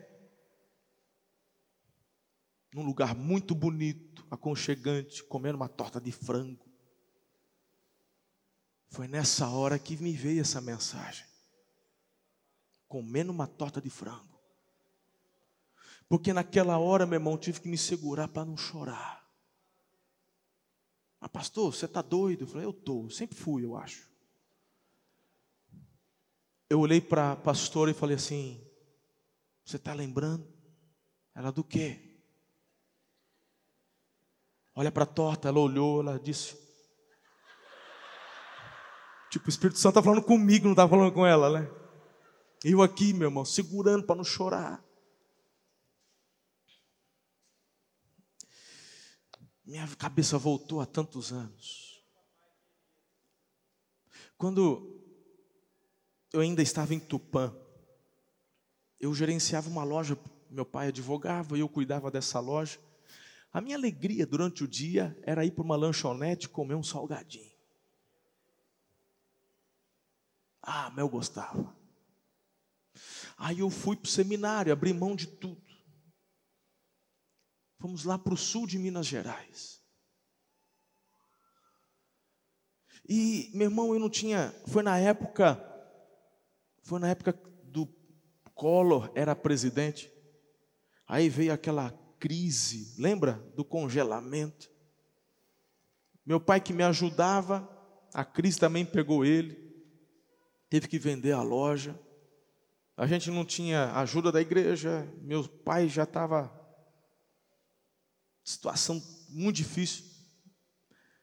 num 2.74 2.84
lugar 2.84 3.14
muito 3.14 3.54
bonito, 3.54 4.26
aconchegante, 4.30 5.24
comendo 5.24 5.56
uma 5.56 5.68
torta 5.68 5.98
de 5.98 6.12
frango. 6.12 6.65
Foi 8.96 9.06
nessa 9.06 9.46
hora 9.50 9.78
que 9.78 9.94
me 9.98 10.14
veio 10.14 10.40
essa 10.40 10.58
mensagem. 10.58 11.26
Comendo 12.88 13.30
uma 13.30 13.46
torta 13.46 13.78
de 13.78 13.90
frango. 13.90 14.40
Porque 16.08 16.32
naquela 16.32 16.78
hora, 16.78 17.04
meu 17.04 17.18
irmão, 17.18 17.36
tive 17.36 17.60
que 17.60 17.68
me 17.68 17.76
segurar 17.76 18.26
para 18.26 18.46
não 18.46 18.56
chorar. 18.56 19.22
Mas, 21.20 21.30
pastor, 21.30 21.74
você 21.74 21.84
está 21.84 22.00
doido? 22.00 22.44
Eu 22.44 22.46
falei, 22.46 22.64
eu 22.64 22.70
estou, 22.70 23.10
sempre 23.10 23.36
fui, 23.36 23.66
eu 23.66 23.76
acho. 23.76 24.08
Eu 26.70 26.80
olhei 26.80 27.02
para 27.02 27.32
a 27.32 27.36
pastora 27.36 27.90
e 27.90 27.94
falei 27.94 28.16
assim: 28.16 28.66
Você 29.62 29.76
está 29.76 29.92
lembrando? 29.92 30.50
Ela 31.34 31.52
do 31.52 31.62
quê? 31.62 32.18
Olha 34.74 34.90
para 34.90 35.02
a 35.02 35.06
torta, 35.06 35.48
ela 35.48 35.60
olhou, 35.60 36.00
ela 36.00 36.18
disse: 36.18 36.65
Tipo, 39.36 39.48
o 39.48 39.50
Espírito 39.50 39.78
Santo 39.78 39.98
está 39.98 40.02
falando 40.02 40.24
comigo, 40.24 40.64
não 40.64 40.72
está 40.72 40.88
falando 40.88 41.12
com 41.12 41.26
ela, 41.26 41.60
né? 41.60 41.70
Eu 42.64 42.80
aqui, 42.80 43.12
meu 43.12 43.28
irmão, 43.28 43.44
segurando 43.44 44.02
para 44.02 44.16
não 44.16 44.24
chorar. 44.24 44.82
Minha 49.62 49.86
cabeça 49.98 50.38
voltou 50.38 50.80
há 50.80 50.86
tantos 50.86 51.34
anos. 51.34 52.02
Quando 54.38 55.04
eu 56.32 56.40
ainda 56.40 56.62
estava 56.62 56.94
em 56.94 56.98
Tupã, 56.98 57.54
eu 58.98 59.14
gerenciava 59.14 59.68
uma 59.68 59.84
loja, 59.84 60.18
meu 60.48 60.64
pai 60.64 60.88
advogava 60.88 61.58
e 61.58 61.60
eu 61.60 61.68
cuidava 61.68 62.10
dessa 62.10 62.40
loja. 62.40 62.78
A 63.52 63.60
minha 63.60 63.76
alegria 63.76 64.26
durante 64.26 64.64
o 64.64 64.68
dia 64.68 65.14
era 65.22 65.44
ir 65.44 65.50
para 65.50 65.62
uma 65.62 65.76
lanchonete 65.76 66.48
comer 66.48 66.74
um 66.74 66.82
salgadinho. 66.82 67.55
Ah, 70.62 70.90
mas 70.90 70.98
eu 70.98 71.08
gostava. 71.08 71.76
Aí 73.36 73.60
eu 73.60 73.70
fui 73.70 73.96
para 73.96 74.06
o 74.06 74.10
seminário, 74.10 74.72
abri 74.72 74.92
mão 74.92 75.14
de 75.14 75.26
tudo. 75.26 75.62
Fomos 77.78 78.04
lá 78.04 78.18
para 78.18 78.34
o 78.34 78.36
sul 78.36 78.66
de 78.66 78.78
Minas 78.78 79.06
Gerais. 79.06 79.82
E, 83.08 83.50
meu 83.54 83.68
irmão, 83.68 83.92
eu 83.92 84.00
não 84.00 84.10
tinha. 84.10 84.54
Foi 84.66 84.82
na 84.82 84.98
época. 84.98 85.62
Foi 86.82 86.98
na 86.98 87.08
época 87.08 87.32
do 87.64 87.86
Collor 88.54 89.12
era 89.14 89.36
presidente. 89.36 90.10
Aí 91.06 91.28
veio 91.28 91.52
aquela 91.52 91.90
crise, 92.18 93.00
lembra? 93.00 93.34
Do 93.54 93.64
congelamento. 93.64 94.70
Meu 96.24 96.40
pai 96.40 96.60
que 96.60 96.72
me 96.72 96.82
ajudava, 96.82 97.68
a 98.12 98.24
crise 98.24 98.58
também 98.58 98.84
pegou 98.84 99.24
ele. 99.24 99.65
Teve 100.68 100.88
que 100.88 100.98
vender 100.98 101.32
a 101.32 101.42
loja. 101.42 101.98
A 102.96 103.06
gente 103.06 103.30
não 103.30 103.44
tinha 103.44 103.92
ajuda 103.92 104.32
da 104.32 104.40
igreja. 104.40 105.06
Meu 105.22 105.46
pai 105.48 105.88
já 105.88 106.04
estava 106.04 106.52
situação 108.42 109.02
muito 109.28 109.56
difícil. 109.56 110.04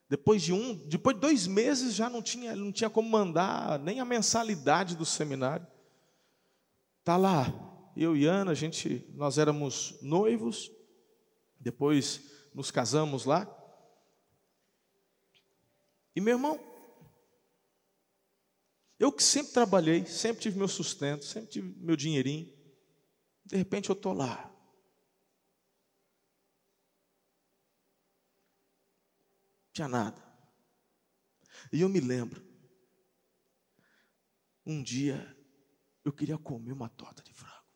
Depois 0.10 0.42
de 0.44 0.54
um, 0.54 0.76
depois 0.88 1.16
de 1.16 1.22
dois 1.22 1.48
meses 1.48 1.96
já 1.96 2.10
não 2.10 2.22
tinha, 2.22 2.56
não 2.56 2.72
tinha 2.72 2.90
como 2.90 3.10
mandar 3.10 3.80
nem 3.80 4.00
a 4.00 4.06
mensalidade 4.06 4.96
do 4.96 5.06
seminário. 5.06 5.66
Tá 7.04 7.18
lá, 7.18 7.52
eu 7.98 8.16
e 8.16 8.26
Ana, 8.26 8.52
a 8.52 8.56
gente, 8.56 9.06
nós 9.16 9.38
éramos 9.38 9.98
noivos, 10.02 10.72
depois 11.60 12.22
nos 12.54 12.70
casamos 12.70 13.26
lá. 13.26 13.48
E 16.16 16.22
meu 16.22 16.36
irmão, 16.36 16.60
eu 19.04 19.12
que 19.12 19.22
sempre 19.22 19.52
trabalhei, 19.52 20.06
sempre 20.06 20.42
tive 20.44 20.58
meu 20.58 20.68
sustento, 20.68 21.26
sempre 21.26 21.50
tive 21.50 21.78
meu 21.84 21.98
dinheirinho. 21.98 22.50
De 23.44 23.58
repente 23.58 23.90
eu 23.90 23.94
estou 23.94 24.14
lá. 24.14 24.50
Não 29.66 29.74
tinha 29.74 29.90
nada. 29.90 30.24
E 31.74 31.82
eu 31.82 31.90
me 31.90 32.00
lembro, 32.00 32.42
um 34.66 34.82
dia 34.82 35.38
eu 36.06 36.14
queria 36.14 36.38
comer 36.38 36.72
uma 36.72 36.88
torta 36.88 37.22
de 37.22 37.34
frango. 37.34 37.68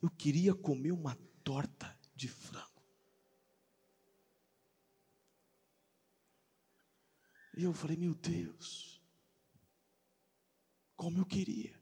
Eu 0.00 0.08
queria 0.08 0.54
comer 0.54 0.92
uma 0.92 1.14
torta 1.44 1.94
de 2.14 2.28
frango. 2.28 2.67
E 7.58 7.64
eu 7.64 7.72
falei, 7.72 7.96
meu 7.96 8.14
Deus, 8.14 9.02
como 10.94 11.18
eu 11.18 11.26
queria 11.26 11.74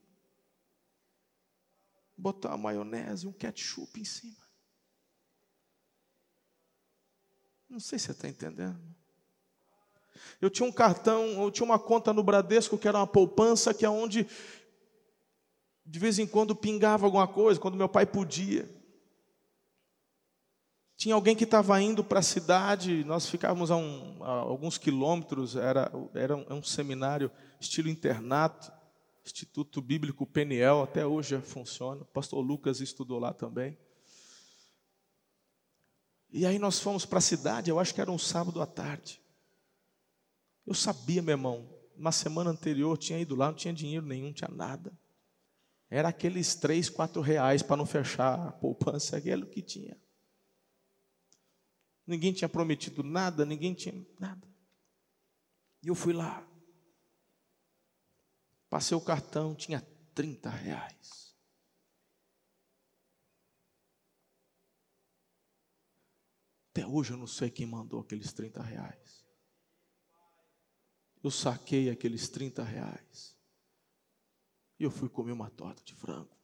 botar 2.16 2.48
uma 2.48 2.56
maionese 2.56 3.26
e 3.26 3.28
um 3.28 3.32
ketchup 3.32 4.00
em 4.00 4.04
cima. 4.04 4.42
Não 7.68 7.78
sei 7.78 7.98
se 7.98 8.06
você 8.06 8.12
está 8.12 8.26
entendendo. 8.26 8.80
Eu 10.40 10.48
tinha 10.48 10.66
um 10.66 10.72
cartão, 10.72 11.42
eu 11.42 11.50
tinha 11.50 11.66
uma 11.66 11.78
conta 11.78 12.10
no 12.10 12.22
Bradesco 12.22 12.78
que 12.78 12.88
era 12.88 12.96
uma 12.96 13.06
poupança, 13.06 13.74
que 13.74 13.84
é 13.84 13.90
onde 13.90 14.26
de 15.84 15.98
vez 15.98 16.18
em 16.18 16.26
quando 16.26 16.56
pingava 16.56 17.04
alguma 17.04 17.28
coisa, 17.28 17.60
quando 17.60 17.76
meu 17.76 17.88
pai 17.88 18.06
podia. 18.06 18.66
Tinha 20.96 21.14
alguém 21.14 21.36
que 21.36 21.44
estava 21.44 21.80
indo 21.80 22.02
para 22.02 22.20
a 22.20 22.22
cidade, 22.22 23.04
nós 23.04 23.28
ficávamos 23.28 23.70
a, 23.70 23.76
um, 23.76 24.24
a, 24.24 24.30
alguns 24.30 24.78
quilômetros, 24.78 25.54
era, 25.54 25.92
era 26.14 26.34
um, 26.34 26.46
um, 26.54 26.62
seminário 26.62 27.30
estilo 27.60 27.90
internato, 27.90 28.72
Instituto 29.22 29.82
Bíblico 29.82 30.24
Peniel, 30.24 30.82
até 30.82 31.04
hoje 31.04 31.38
funciona. 31.42 32.00
O 32.00 32.06
pastor 32.06 32.40
Lucas 32.40 32.80
estudou 32.80 33.18
lá 33.18 33.34
também. 33.34 33.76
E 36.30 36.46
aí 36.46 36.58
nós 36.58 36.78
fomos 36.80 37.04
para 37.04 37.18
a 37.18 37.22
cidade, 37.22 37.68
eu 37.68 37.78
acho 37.78 37.94
que 37.94 38.00
era 38.00 38.10
um 38.10 38.18
sábado 38.18 38.62
à 38.62 38.66
tarde. 38.66 39.20
Eu 40.66 40.74
sabia, 40.74 41.20
meu 41.20 41.32
irmão, 41.32 41.68
na 41.96 42.10
semana 42.10 42.50
anterior 42.50 42.96
tinha 42.96 43.18
ido 43.18 43.34
lá, 43.34 43.48
não 43.48 43.54
tinha 43.54 43.74
dinheiro 43.74 44.06
nenhum, 44.06 44.28
não 44.28 44.32
tinha 44.32 44.50
nada. 44.50 44.98
Era 45.90 46.08
aqueles 46.08 46.54
três, 46.54 46.88
quatro 46.88 47.20
reais 47.20 47.62
para 47.62 47.76
não 47.76 47.86
fechar 47.86 48.48
a 48.48 48.52
poupança, 48.52 49.16
aquilo 49.18 49.46
que 49.46 49.60
tinha. 49.60 49.96
Ninguém 52.06 52.32
tinha 52.32 52.48
prometido 52.48 53.02
nada, 53.02 53.44
ninguém 53.44 53.74
tinha 53.74 54.06
nada. 54.18 54.46
E 55.82 55.88
eu 55.88 55.94
fui 55.94 56.12
lá. 56.12 56.46
Passei 58.68 58.96
o 58.96 59.00
cartão, 59.00 59.54
tinha 59.54 59.80
30 60.14 60.48
reais. 60.50 61.34
Até 66.70 66.86
hoje 66.86 67.12
eu 67.12 67.16
não 67.16 67.26
sei 67.26 67.50
quem 67.50 67.66
mandou 67.66 68.00
aqueles 68.00 68.32
30 68.32 68.62
reais. 68.62 69.24
Eu 71.22 71.30
saquei 71.30 71.88
aqueles 71.88 72.28
30 72.28 72.62
reais. 72.62 73.36
E 74.78 74.84
eu 74.84 74.90
fui 74.90 75.08
comer 75.08 75.32
uma 75.32 75.50
torta 75.50 75.82
de 75.82 75.94
frango. 75.94 76.35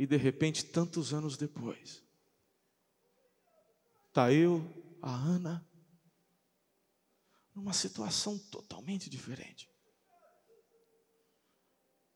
E 0.00 0.06
de 0.06 0.16
repente, 0.16 0.64
tantos 0.64 1.12
anos 1.12 1.36
depois, 1.36 2.02
está 4.08 4.32
eu, 4.32 4.64
a 5.02 5.14
Ana, 5.14 5.68
numa 7.54 7.74
situação 7.74 8.38
totalmente 8.38 9.10
diferente. 9.10 9.70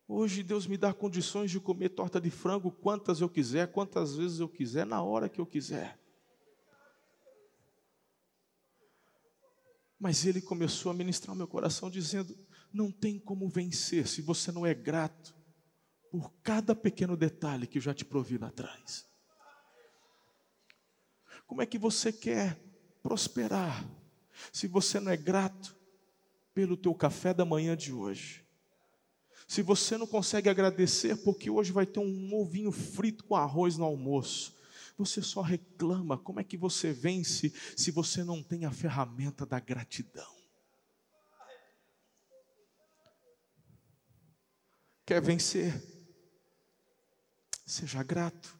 Hoje 0.09 0.43
Deus 0.43 0.67
me 0.67 0.79
dá 0.79 0.95
condições 0.95 1.51
de 1.51 1.61
comer 1.61 1.91
torta 1.91 2.19
de 2.19 2.31
frango 2.31 2.73
quantas 2.73 3.21
eu 3.21 3.29
quiser, 3.29 3.71
quantas 3.71 4.17
vezes 4.17 4.41
eu 4.41 4.49
quiser, 4.49 4.87
na 4.87 5.03
hora 5.03 5.29
que 5.29 5.39
eu 5.39 5.45
quiser. 5.45 6.01
Mas 9.99 10.25
Ele 10.25 10.41
começou 10.41 10.91
a 10.91 10.95
ministrar 10.95 11.35
o 11.35 11.37
meu 11.37 11.47
coração 11.47 11.91
dizendo: 11.91 12.35
não 12.73 12.91
tem 12.91 13.19
como 13.19 13.47
vencer 13.47 14.09
se 14.09 14.23
você 14.23 14.51
não 14.51 14.65
é 14.65 14.73
grato 14.73 15.44
por 16.15 16.33
cada 16.45 16.77
pequeno 16.77 17.17
detalhe 17.17 17.67
que 17.67 17.79
eu 17.79 17.83
já 17.83 17.93
te 17.93 18.05
provi 18.05 18.39
lá 18.39 18.47
atrás. 18.47 19.05
Como 21.45 21.61
é 21.61 21.67
que 21.67 21.77
você 21.77 22.13
quer 22.13 22.57
prosperar 23.03 23.85
se 24.53 24.69
você 24.69 25.01
não 25.01 25.11
é 25.11 25.17
grato 25.17 25.77
pelo 26.55 26.77
teu 26.77 26.95
café 26.95 27.35
da 27.35 27.45
manhã 27.45 27.77
de 27.77 27.93
hoje? 27.93 28.47
Se 29.49 29.61
você 29.61 29.99
não 29.99 30.07
consegue 30.07 30.49
agradecer 30.49 31.17
porque 31.25 31.51
hoje 31.51 31.73
vai 31.73 31.85
ter 31.85 31.99
um 31.99 32.33
ovinho 32.33 32.71
frito 32.71 33.25
com 33.25 33.35
arroz 33.35 33.77
no 33.77 33.85
almoço, 33.85 34.57
você 34.97 35.21
só 35.21 35.41
reclama. 35.41 36.17
Como 36.17 36.39
é 36.39 36.45
que 36.45 36.57
você 36.57 36.93
vence 36.93 37.53
se 37.77 37.91
você 37.91 38.23
não 38.23 38.41
tem 38.41 38.67
a 38.67 38.71
ferramenta 38.71 39.45
da 39.45 39.59
gratidão? 39.59 40.33
Quer 45.05 45.21
vencer? 45.21 45.94
Seja 47.65 48.03
grato. 48.03 48.59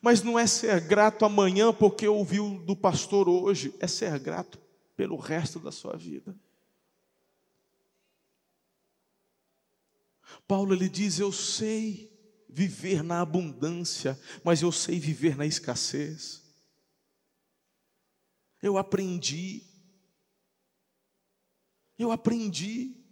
Mas 0.00 0.22
não 0.22 0.38
é 0.38 0.46
ser 0.46 0.80
grato 0.80 1.24
amanhã 1.24 1.72
porque 1.72 2.06
ouviu 2.08 2.58
do 2.64 2.76
pastor 2.76 3.28
hoje, 3.28 3.74
é 3.80 3.86
ser 3.86 4.18
grato 4.18 4.58
pelo 4.96 5.16
resto 5.16 5.58
da 5.58 5.72
sua 5.72 5.96
vida. 5.96 6.34
Paulo 10.46 10.74
ele 10.74 10.88
diz: 10.88 11.18
Eu 11.18 11.32
sei 11.32 12.12
viver 12.48 13.02
na 13.02 13.20
abundância, 13.20 14.18
mas 14.42 14.62
eu 14.62 14.70
sei 14.70 14.98
viver 14.98 15.36
na 15.36 15.46
escassez. 15.46 16.42
Eu 18.62 18.78
aprendi. 18.78 19.62
Eu 21.98 22.10
aprendi. 22.10 23.03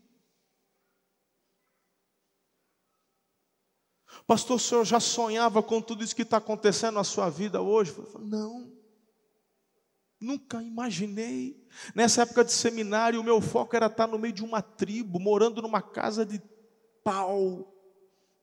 Pastor, 4.33 4.57
o 4.57 4.59
senhor 4.59 4.87
já 4.87 4.99
sonhava 4.99 5.63
com 5.63 5.79
tudo 5.83 6.03
isso 6.03 6.17
que 6.17 6.23
está 6.23 6.39
acontecendo 6.39 6.95
na 6.95 7.05
sua 7.05 7.29
vida 7.29 7.61
hoje? 7.61 7.93
Falei, 7.93 8.29
não, 8.29 8.73
nunca 10.19 10.63
imaginei. 10.63 11.63
Nessa 11.95 12.23
época 12.23 12.43
de 12.43 12.51
seminário, 12.51 13.21
o 13.21 13.25
meu 13.25 13.43
foco 13.43 13.77
era 13.77 13.89
estar 13.89 14.07
no 14.07 14.19
meio 14.19 14.33
de 14.33 14.43
uma 14.43 14.63
tribo, 14.63 15.21
morando 15.21 15.61
numa 15.61 15.83
casa 15.83 16.25
de 16.25 16.41
pau, 17.05 17.77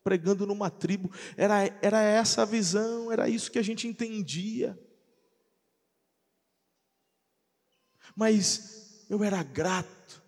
pregando 0.03 0.45
numa 0.45 0.69
tribo. 0.69 1.11
Era, 1.35 1.65
era 1.81 1.99
essa 2.03 2.43
a 2.43 2.45
visão, 2.45 3.11
era 3.11 3.27
isso 3.27 3.49
que 3.49 3.57
a 3.57 3.63
gente 3.63 3.87
entendia. 3.87 4.79
Mas 8.15 9.07
eu 9.09 9.23
era 9.23 9.41
grato 9.41 10.18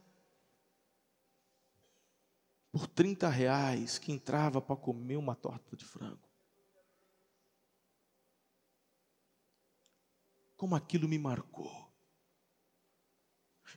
por 2.71 2.87
30 2.87 3.27
reais 3.27 3.99
que 3.99 4.11
entrava 4.11 4.61
para 4.61 4.75
comer 4.75 5.17
uma 5.17 5.35
torta 5.35 5.75
de 5.75 5.83
frango. 5.83 6.29
Como 10.55 10.75
aquilo 10.75 11.07
me 11.07 11.19
marcou. 11.19 11.91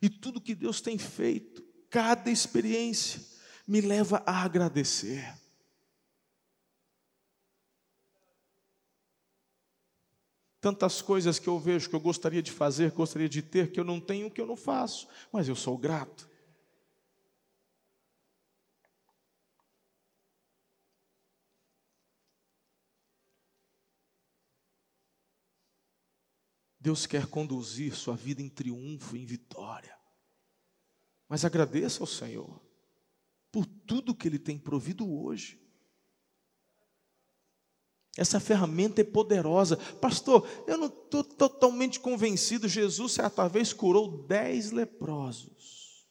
E 0.00 0.08
tudo 0.08 0.40
que 0.40 0.54
Deus 0.54 0.80
tem 0.80 0.98
feito, 0.98 1.62
cada 1.90 2.30
experiência, 2.30 3.20
me 3.66 3.80
leva 3.80 4.22
a 4.26 4.42
agradecer. 4.42 5.34
Tantas 10.60 11.02
coisas 11.02 11.38
que 11.38 11.48
eu 11.48 11.58
vejo 11.58 11.88
que 11.88 11.96
eu 11.96 12.00
gostaria 12.00 12.42
de 12.42 12.50
fazer, 12.50 12.90
gostaria 12.92 13.28
de 13.28 13.42
ter, 13.42 13.70
que 13.70 13.80
eu 13.80 13.84
não 13.84 14.00
tenho, 14.00 14.30
que 14.30 14.40
eu 14.40 14.46
não 14.46 14.56
faço, 14.56 15.08
mas 15.32 15.48
eu 15.48 15.56
sou 15.56 15.76
grato. 15.76 16.28
Deus 26.84 27.06
quer 27.06 27.26
conduzir 27.26 27.96
sua 27.96 28.14
vida 28.14 28.42
em 28.42 28.48
triunfo, 28.50 29.16
em 29.16 29.24
vitória. 29.24 29.96
Mas 31.26 31.42
agradeça 31.42 32.02
ao 32.02 32.06
Senhor 32.06 32.60
por 33.50 33.64
tudo 33.64 34.14
que 34.14 34.28
Ele 34.28 34.38
tem 34.38 34.58
provido 34.58 35.10
hoje. 35.10 35.58
Essa 38.18 38.38
ferramenta 38.38 39.00
é 39.00 39.04
poderosa. 39.04 39.78
Pastor, 39.98 40.46
eu 40.66 40.76
não 40.76 40.88
estou 40.88 41.24
totalmente 41.24 41.98
convencido. 41.98 42.68
Jesus, 42.68 43.12
certa 43.12 43.48
vez, 43.48 43.72
curou 43.72 44.26
dez 44.26 44.70
leprosos. 44.70 46.06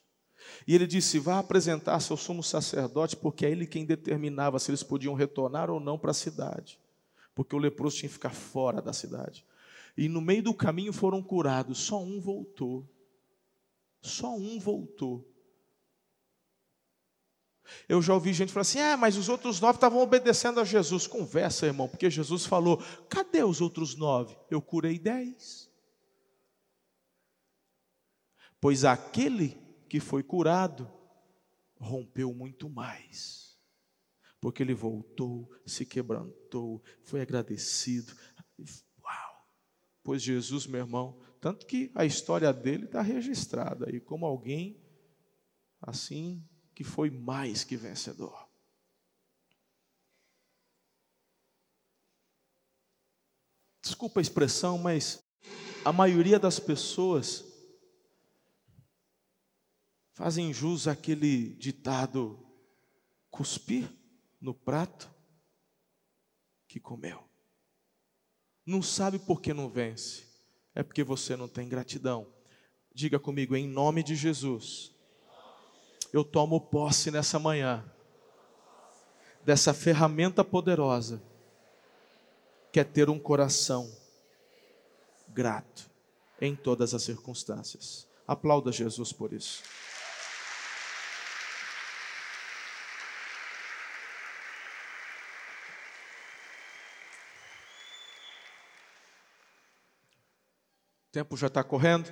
E 0.67 0.74
ele 0.74 0.88
disse: 0.88 1.19
Vá 1.19 1.38
apresentar-se 1.38 2.11
ao 2.11 2.17
sumo 2.17 2.41
sacerdote, 2.41 3.15
porque 3.15 3.45
é 3.45 3.51
ele 3.51 3.67
quem 3.67 3.86
determinava 3.86 4.57
se 4.57 4.71
eles 4.71 4.82
podiam 4.82 5.13
retornar 5.13 5.69
ou 5.69 5.80
não 5.80 5.99
para 5.99 6.09
a 6.09 6.15
cidade. 6.15 6.80
Porque 7.36 7.55
o 7.55 7.59
leproso 7.59 7.97
tinha 7.97 8.09
que 8.09 8.15
ficar 8.15 8.34
fora 8.34 8.82
da 8.82 8.91
cidade. 8.91 9.45
E 9.96 10.10
no 10.10 10.22
meio 10.22 10.44
do 10.44 10.54
caminho 10.54 10.91
foram 10.91 11.22
curados, 11.22 11.80
só 11.80 12.02
um 12.02 12.20
voltou. 12.20 12.89
Só 14.02 14.36
um 14.36 14.60
voltou. 14.60 15.34
Eu 17.88 18.02
já 18.02 18.14
ouvi 18.14 18.34
gente 18.34 18.52
falar 18.52 18.62
assim: 18.62 18.80
ah, 18.80 18.98
mas 18.98 19.18
os 19.18 19.30
outros 19.30 19.60
nove 19.60 19.78
estavam 19.78 20.00
obedecendo 20.02 20.60
a 20.60 20.66
Jesus. 20.66 21.08
Conversa, 21.08 21.66
irmão, 21.66 21.88
porque 21.88 22.10
Jesus 22.10 22.46
falou: 22.46 22.82
cadê 23.10 23.44
os 23.44 23.62
outros 23.62 23.96
nove? 23.96 24.38
Eu 24.50 24.62
curei 24.62 25.00
dez. 25.00 25.72
Pois 28.60 28.86
aquele 28.86 29.58
que 29.89 30.00
foi 30.00 30.24
curado 30.24 30.89
rompeu 31.80 32.34
muito 32.34 32.70
mais, 32.70 33.58
porque 34.39 34.64
ele 34.64 34.74
voltou, 34.74 35.52
se 35.66 35.86
quebrantou, 35.86 36.82
foi 37.04 37.22
agradecido, 37.22 38.14
Pois 40.04 40.22
Jesus, 40.22 40.68
meu 40.68 40.82
irmão, 40.82 41.18
tanto 41.39 41.66
que 41.66 41.89
a 41.95 42.06
história 42.06 42.51
dele 42.51 42.86
está 42.86 43.01
registrada 43.01 43.88
aí 43.89 44.01
como 44.01 44.26
alguém 44.26 44.84
assim 45.82 46.45
que 46.76 46.84
foi 46.84 47.10
mais 47.10 47.64
que 47.64 47.78
vencedor. 47.78 48.49
Desculpa 53.82 54.20
a 54.20 54.22
expressão, 54.22 54.78
mas 54.78 55.24
a 55.86 55.93
maioria 55.93 56.38
das 56.38 56.60
pessoas 56.60 57.45
fazem 60.12 60.54
jus 60.54 60.88
àquele 60.88 61.54
ditado: 61.56 62.45
cuspir 63.30 63.89
no 64.41 64.54
prato 64.54 65.10
que 66.68 66.80
comeu 66.80 67.33
não 68.66 68.82
sabe 68.82 69.20
por 69.20 69.41
que 69.41 69.53
não 69.53 69.70
vence, 69.70 70.24
é 70.74 70.84
porque 70.84 71.03
você 71.03 71.36
não 71.36 71.47
tem 71.47 71.68
gratidão. 71.68 72.28
Diga 72.93 73.20
comigo, 73.20 73.55
em 73.55 73.68
nome 73.68 74.03
de 74.03 74.16
Jesus, 74.16 74.91
eu 76.11 76.24
tomo 76.24 76.61
posse 76.61 77.09
nessa 77.11 77.39
manhã 77.39 77.84
dessa 79.43 79.74
ferramenta 79.74 80.43
poderosa 80.43 81.22
que 82.72 82.80
é 82.80 82.84
ter 82.84 83.09
um 83.09 83.20
coração 83.20 83.91
grato 85.30 85.89
em 86.41 86.55
todas 86.55 86.93
as 86.93 87.03
circunstâncias. 87.03 88.07
Aplauda 88.28 88.72
Jesus 88.72 89.11
por 89.11 89.34
isso. 89.34 89.61
Tempo 101.14 101.38
já 101.38 101.45
está 101.45 101.64
correndo. 101.64 102.11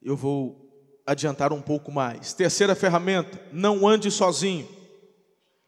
Eu 0.00 0.16
vou 0.16 0.66
adiantar 1.06 1.52
um 1.52 1.60
pouco 1.60 1.92
mais. 1.92 2.32
Terceira 2.32 2.74
ferramenta: 2.74 3.38
não 3.52 3.86
ande 3.86 4.10
sozinho. 4.10 4.66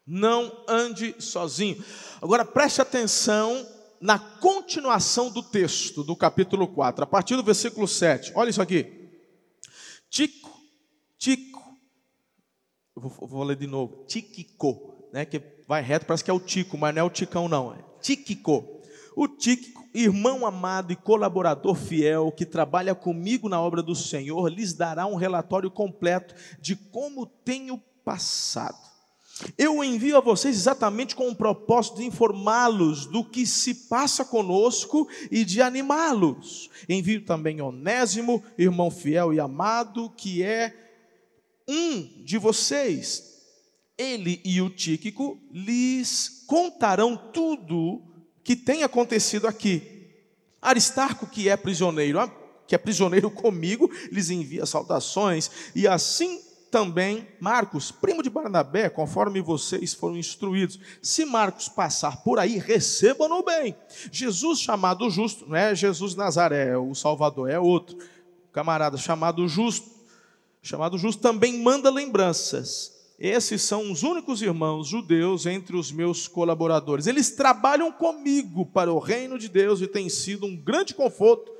Não 0.06 0.64
ande 0.66 1.14
sozinho. 1.20 1.84
Agora 2.20 2.46
preste 2.46 2.80
atenção 2.80 3.68
na 4.00 4.18
continuação 4.18 5.30
do 5.30 5.42
texto 5.42 6.02
do 6.02 6.16
capítulo 6.16 6.66
4, 6.66 7.04
a 7.04 7.06
partir 7.06 7.36
do 7.36 7.44
versículo 7.44 7.86
7. 7.86 8.32
Olha 8.34 8.48
isso 8.48 8.62
aqui. 8.62 9.10
Tico, 10.08 10.50
Tico. 11.18 11.60
Eu 12.96 13.02
vou, 13.02 13.28
vou 13.28 13.44
ler 13.44 13.56
de 13.56 13.66
novo. 13.66 14.06
Tiquico, 14.06 15.10
né? 15.12 15.26
Que 15.26 15.42
vai 15.68 15.82
reto, 15.82 16.06
parece 16.06 16.24
que 16.24 16.30
é 16.30 16.34
o 16.34 16.40
Tico, 16.40 16.78
mas 16.78 16.94
não 16.94 17.02
é 17.02 17.04
o 17.04 17.10
Ticão, 17.10 17.50
não. 17.50 17.74
É 17.74 17.84
Tiquico. 18.00 18.80
O 19.14 19.28
Tico 19.28 19.79
irmão 19.92 20.46
amado 20.46 20.92
e 20.92 20.96
colaborador 20.96 21.74
fiel 21.74 22.32
que 22.32 22.46
trabalha 22.46 22.94
comigo 22.94 23.48
na 23.48 23.60
obra 23.60 23.82
do 23.82 23.94
Senhor, 23.94 24.48
lhes 24.48 24.72
dará 24.72 25.06
um 25.06 25.16
relatório 25.16 25.70
completo 25.70 26.34
de 26.60 26.76
como 26.76 27.26
tenho 27.26 27.78
passado. 28.04 28.90
Eu 29.56 29.82
envio 29.82 30.16
a 30.18 30.20
vocês 30.20 30.54
exatamente 30.54 31.14
com 31.14 31.28
o 31.28 31.34
propósito 31.34 31.96
de 31.96 32.04
informá-los 32.04 33.06
do 33.06 33.24
que 33.24 33.46
se 33.46 33.74
passa 33.88 34.24
conosco 34.24 35.08
e 35.30 35.44
de 35.44 35.62
animá-los. 35.62 36.68
Envio 36.88 37.24
também 37.24 37.60
Onésimo, 37.60 38.42
irmão 38.58 38.90
fiel 38.90 39.32
e 39.32 39.40
amado, 39.40 40.10
que 40.10 40.42
é 40.42 40.74
um 41.66 42.22
de 42.22 42.36
vocês. 42.36 43.30
Ele 43.96 44.40
e 44.44 44.60
o 44.60 44.70
Tíquico 44.70 45.38
lhes 45.52 46.44
contarão 46.46 47.16
tudo 47.16 48.09
que 48.50 48.56
tem 48.56 48.82
acontecido 48.82 49.46
aqui. 49.46 50.08
Aristarco, 50.60 51.24
que 51.24 51.48
é 51.48 51.56
prisioneiro, 51.56 52.18
ah, 52.18 52.28
que 52.66 52.74
é 52.74 52.78
prisioneiro 52.78 53.30
comigo, 53.30 53.88
lhes 54.10 54.28
envia 54.28 54.66
saudações, 54.66 55.48
e 55.72 55.86
assim 55.86 56.40
também 56.68 57.28
Marcos, 57.38 57.92
primo 57.92 58.24
de 58.24 58.28
Barnabé, 58.28 58.90
conforme 58.90 59.40
vocês 59.40 59.94
foram 59.94 60.16
instruídos. 60.16 60.80
Se 61.00 61.24
Marcos 61.24 61.68
passar 61.68 62.24
por 62.24 62.40
aí, 62.40 62.58
recebam-no 62.58 63.44
bem. 63.44 63.76
Jesus 64.10 64.58
chamado 64.58 65.08
justo, 65.08 65.48
não 65.48 65.54
é 65.54 65.72
Jesus 65.72 66.16
Nazaré, 66.16 66.76
o 66.76 66.92
Salvador, 66.92 67.48
é 67.48 67.60
outro. 67.60 67.96
Camarada 68.52 68.96
chamado 68.96 69.46
justo, 69.46 69.88
chamado 70.60 70.98
justo 70.98 71.22
também 71.22 71.62
manda 71.62 71.88
lembranças 71.88 72.99
esses 73.20 73.60
são 73.60 73.92
os 73.92 74.02
únicos 74.02 74.40
irmãos 74.40 74.88
judeus 74.88 75.44
entre 75.44 75.76
os 75.76 75.92
meus 75.92 76.26
colaboradores. 76.26 77.06
Eles 77.06 77.30
trabalham 77.30 77.92
comigo 77.92 78.64
para 78.64 78.90
o 78.90 78.98
reino 78.98 79.38
de 79.38 79.46
Deus 79.46 79.82
e 79.82 79.86
tem 79.86 80.08
sido 80.08 80.46
um 80.46 80.56
grande 80.56 80.94
conforto 80.94 81.52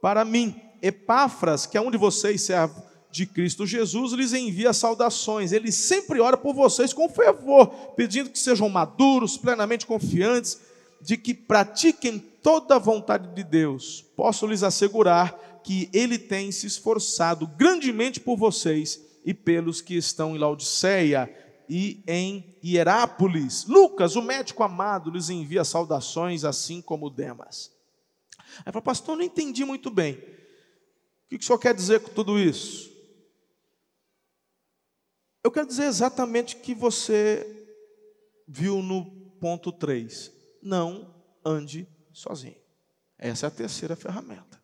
para 0.00 0.24
mim. 0.24 0.54
Epáfras, 0.80 1.66
que 1.66 1.76
é 1.76 1.80
um 1.80 1.90
de 1.90 1.98
vocês, 1.98 2.42
servo 2.42 2.80
de 3.10 3.26
Cristo 3.26 3.66
Jesus, 3.66 4.12
lhes 4.12 4.32
envia 4.32 4.72
saudações. 4.72 5.50
Ele 5.50 5.72
sempre 5.72 6.20
ora 6.20 6.36
por 6.36 6.54
vocês 6.54 6.92
com 6.92 7.08
fervor, 7.08 7.66
pedindo 7.96 8.30
que 8.30 8.38
sejam 8.38 8.68
maduros, 8.68 9.36
plenamente 9.36 9.86
confiantes, 9.86 10.60
de 11.02 11.16
que 11.16 11.34
pratiquem 11.34 12.20
toda 12.40 12.76
a 12.76 12.78
vontade 12.78 13.34
de 13.34 13.42
Deus. 13.42 14.04
Posso 14.14 14.46
lhes 14.46 14.62
assegurar 14.62 15.60
que 15.64 15.90
ele 15.92 16.18
tem 16.18 16.52
se 16.52 16.68
esforçado 16.68 17.48
grandemente 17.48 18.20
por 18.20 18.36
vocês 18.36 19.09
e 19.24 19.34
pelos 19.34 19.80
que 19.80 19.94
estão 19.94 20.34
em 20.34 20.38
Laodiceia 20.38 21.28
e 21.68 22.02
em 22.06 22.58
Hierápolis. 22.64 23.64
Lucas, 23.66 24.16
o 24.16 24.22
médico 24.22 24.62
amado, 24.62 25.10
lhes 25.10 25.30
envia 25.30 25.64
saudações, 25.64 26.44
assim 26.44 26.82
como 26.82 27.10
Demas. 27.10 27.70
Aí 28.64 28.72
fala, 28.72 28.82
pastor, 28.82 29.16
não 29.16 29.24
entendi 29.24 29.64
muito 29.64 29.90
bem. 29.90 30.14
O 31.26 31.28
que 31.28 31.36
o 31.36 31.42
senhor 31.42 31.58
quer 31.58 31.74
dizer 31.74 32.00
com 32.00 32.10
tudo 32.10 32.38
isso? 32.38 32.90
Eu 35.44 35.50
quero 35.50 35.66
dizer 35.66 35.84
exatamente 35.84 36.56
o 36.56 36.60
que 36.60 36.74
você 36.74 37.46
viu 38.46 38.82
no 38.82 39.06
ponto 39.40 39.70
3. 39.70 40.32
Não 40.60 41.14
ande 41.44 41.88
sozinho. 42.12 42.60
Essa 43.16 43.46
é 43.46 43.48
a 43.48 43.50
terceira 43.50 43.94
ferramenta. 43.94 44.60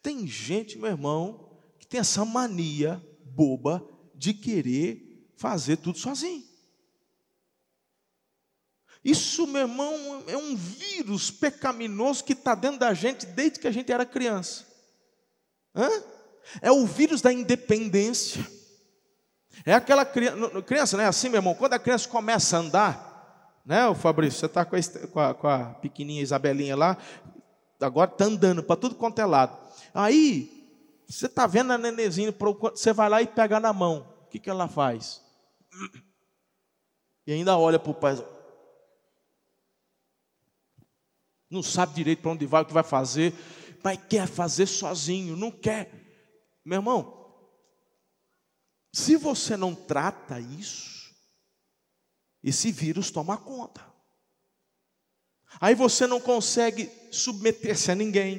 Tem 0.00 0.26
gente, 0.26 0.78
meu 0.78 0.90
irmão, 0.90 1.58
que 1.78 1.86
tem 1.86 1.98
essa 1.98 2.24
mania 2.24 3.04
boba 3.34 3.86
de 4.14 4.32
querer 4.32 5.32
fazer 5.36 5.76
tudo 5.76 5.98
sozinho. 5.98 6.44
Isso, 9.04 9.46
meu 9.46 9.62
irmão, 9.62 10.22
é 10.26 10.36
um 10.36 10.56
vírus 10.56 11.30
pecaminoso 11.30 12.24
que 12.24 12.32
está 12.32 12.54
dentro 12.54 12.78
da 12.78 12.94
gente 12.94 13.26
desde 13.26 13.60
que 13.60 13.68
a 13.68 13.70
gente 13.70 13.92
era 13.92 14.06
criança. 14.06 14.64
Hã? 15.74 15.90
É 16.62 16.72
o 16.72 16.86
vírus 16.86 17.20
da 17.20 17.32
independência. 17.32 18.46
É 19.64 19.74
aquela 19.74 20.04
criança, 20.04 20.62
criança, 20.62 20.96
não 20.96 21.04
é 21.04 21.06
assim, 21.06 21.28
meu 21.28 21.38
irmão? 21.38 21.54
Quando 21.54 21.74
a 21.74 21.78
criança 21.78 22.08
começa 22.08 22.56
a 22.56 22.60
andar, 22.60 23.14
Né, 23.64 23.86
o 23.86 23.94
Fabrício? 23.94 24.40
Você 24.40 24.46
está 24.46 24.64
com, 24.64 24.76
com, 25.10 25.34
com 25.34 25.48
a 25.48 25.74
pequenininha 25.80 26.22
Isabelinha 26.22 26.76
lá, 26.76 26.98
agora 27.80 28.10
está 28.10 28.26
andando 28.26 28.62
para 28.62 28.76
tudo 28.76 28.94
quanto 28.94 29.18
é 29.20 29.24
lado. 29.24 29.56
Aí, 29.94 30.53
você 31.08 31.26
está 31.26 31.46
vendo 31.46 31.72
a 31.72 31.78
nenezinha, 31.78 32.34
você 32.72 32.92
vai 32.92 33.08
lá 33.08 33.22
e 33.22 33.26
pega 33.26 33.60
na 33.60 33.72
mão. 33.72 34.08
O 34.24 34.28
que, 34.28 34.38
que 34.38 34.50
ela 34.50 34.68
faz? 34.68 35.22
E 37.26 37.32
ainda 37.32 37.56
olha 37.56 37.78
para 37.78 37.90
o 37.90 37.94
pai. 37.94 38.16
Não 41.50 41.62
sabe 41.62 41.94
direito 41.94 42.22
para 42.22 42.32
onde 42.32 42.46
vai, 42.46 42.62
o 42.62 42.66
que 42.66 42.72
vai 42.72 42.82
fazer, 42.82 43.32
mas 43.82 43.98
quer 44.08 44.26
fazer 44.26 44.66
sozinho, 44.66 45.36
não 45.36 45.50
quer. 45.50 45.90
Meu 46.64 46.78
irmão, 46.78 47.24
se 48.92 49.16
você 49.16 49.56
não 49.56 49.74
trata 49.74 50.40
isso, 50.40 51.14
esse 52.42 52.72
vírus 52.72 53.10
toma 53.10 53.36
conta. 53.36 53.84
Aí 55.60 55.74
você 55.74 56.06
não 56.06 56.20
consegue 56.20 56.90
submeter-se 57.10 57.90
a 57.90 57.94
ninguém. 57.94 58.38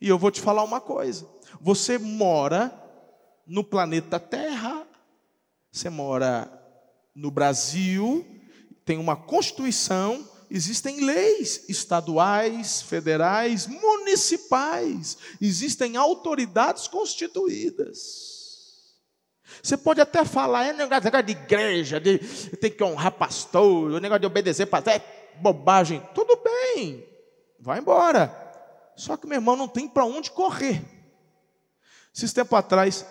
E 0.00 0.08
eu 0.08 0.18
vou 0.18 0.30
te 0.30 0.40
falar 0.40 0.62
uma 0.64 0.80
coisa: 0.80 1.28
você 1.60 1.98
mora 1.98 2.72
no 3.46 3.62
planeta 3.62 4.18
Terra, 4.18 4.86
você 5.70 5.90
mora 5.90 6.50
no 7.14 7.30
Brasil, 7.30 8.24
tem 8.84 8.98
uma 8.98 9.16
Constituição, 9.16 10.28
existem 10.50 11.04
leis 11.04 11.64
estaduais, 11.68 12.82
federais, 12.82 13.66
municipais, 13.66 15.16
existem 15.40 15.96
autoridades 15.96 16.86
constituídas. 16.86 18.34
Você 19.62 19.76
pode 19.76 20.00
até 20.00 20.24
falar, 20.24 20.66
é 20.66 20.72
negócio 20.72 21.10
de 21.22 21.32
igreja, 21.32 22.00
de 22.00 22.18
tem 22.56 22.70
que 22.70 22.82
honrar 22.82 23.12
pastor, 23.12 23.92
o 23.92 23.98
negócio 23.98 24.20
de 24.20 24.26
obedecer 24.26 24.66
pastor, 24.66 24.94
é 24.94 25.02
bobagem. 25.40 26.02
Tudo 26.14 26.38
bem, 26.42 27.06
vai 27.60 27.78
embora. 27.78 28.42
Só 28.96 29.16
que 29.16 29.26
meu 29.26 29.36
irmão 29.36 29.56
não 29.56 29.68
tem 29.68 29.88
para 29.88 30.04
onde 30.04 30.30
correr. 30.30 30.82
Esses 32.14 32.32
tempos 32.32 32.56
atrás, 32.56 33.04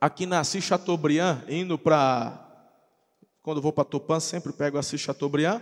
aqui 0.00 0.24
na 0.24 0.40
Assis 0.40 0.64
Chateaubriand, 0.64 1.42
indo 1.48 1.78
para. 1.78 2.38
Quando 3.42 3.58
eu 3.58 3.62
vou 3.62 3.74
para 3.74 3.84
Tupã, 3.84 4.18
sempre 4.20 4.54
pego 4.54 4.78
Assis 4.78 5.02
Chateaubriand. 5.02 5.60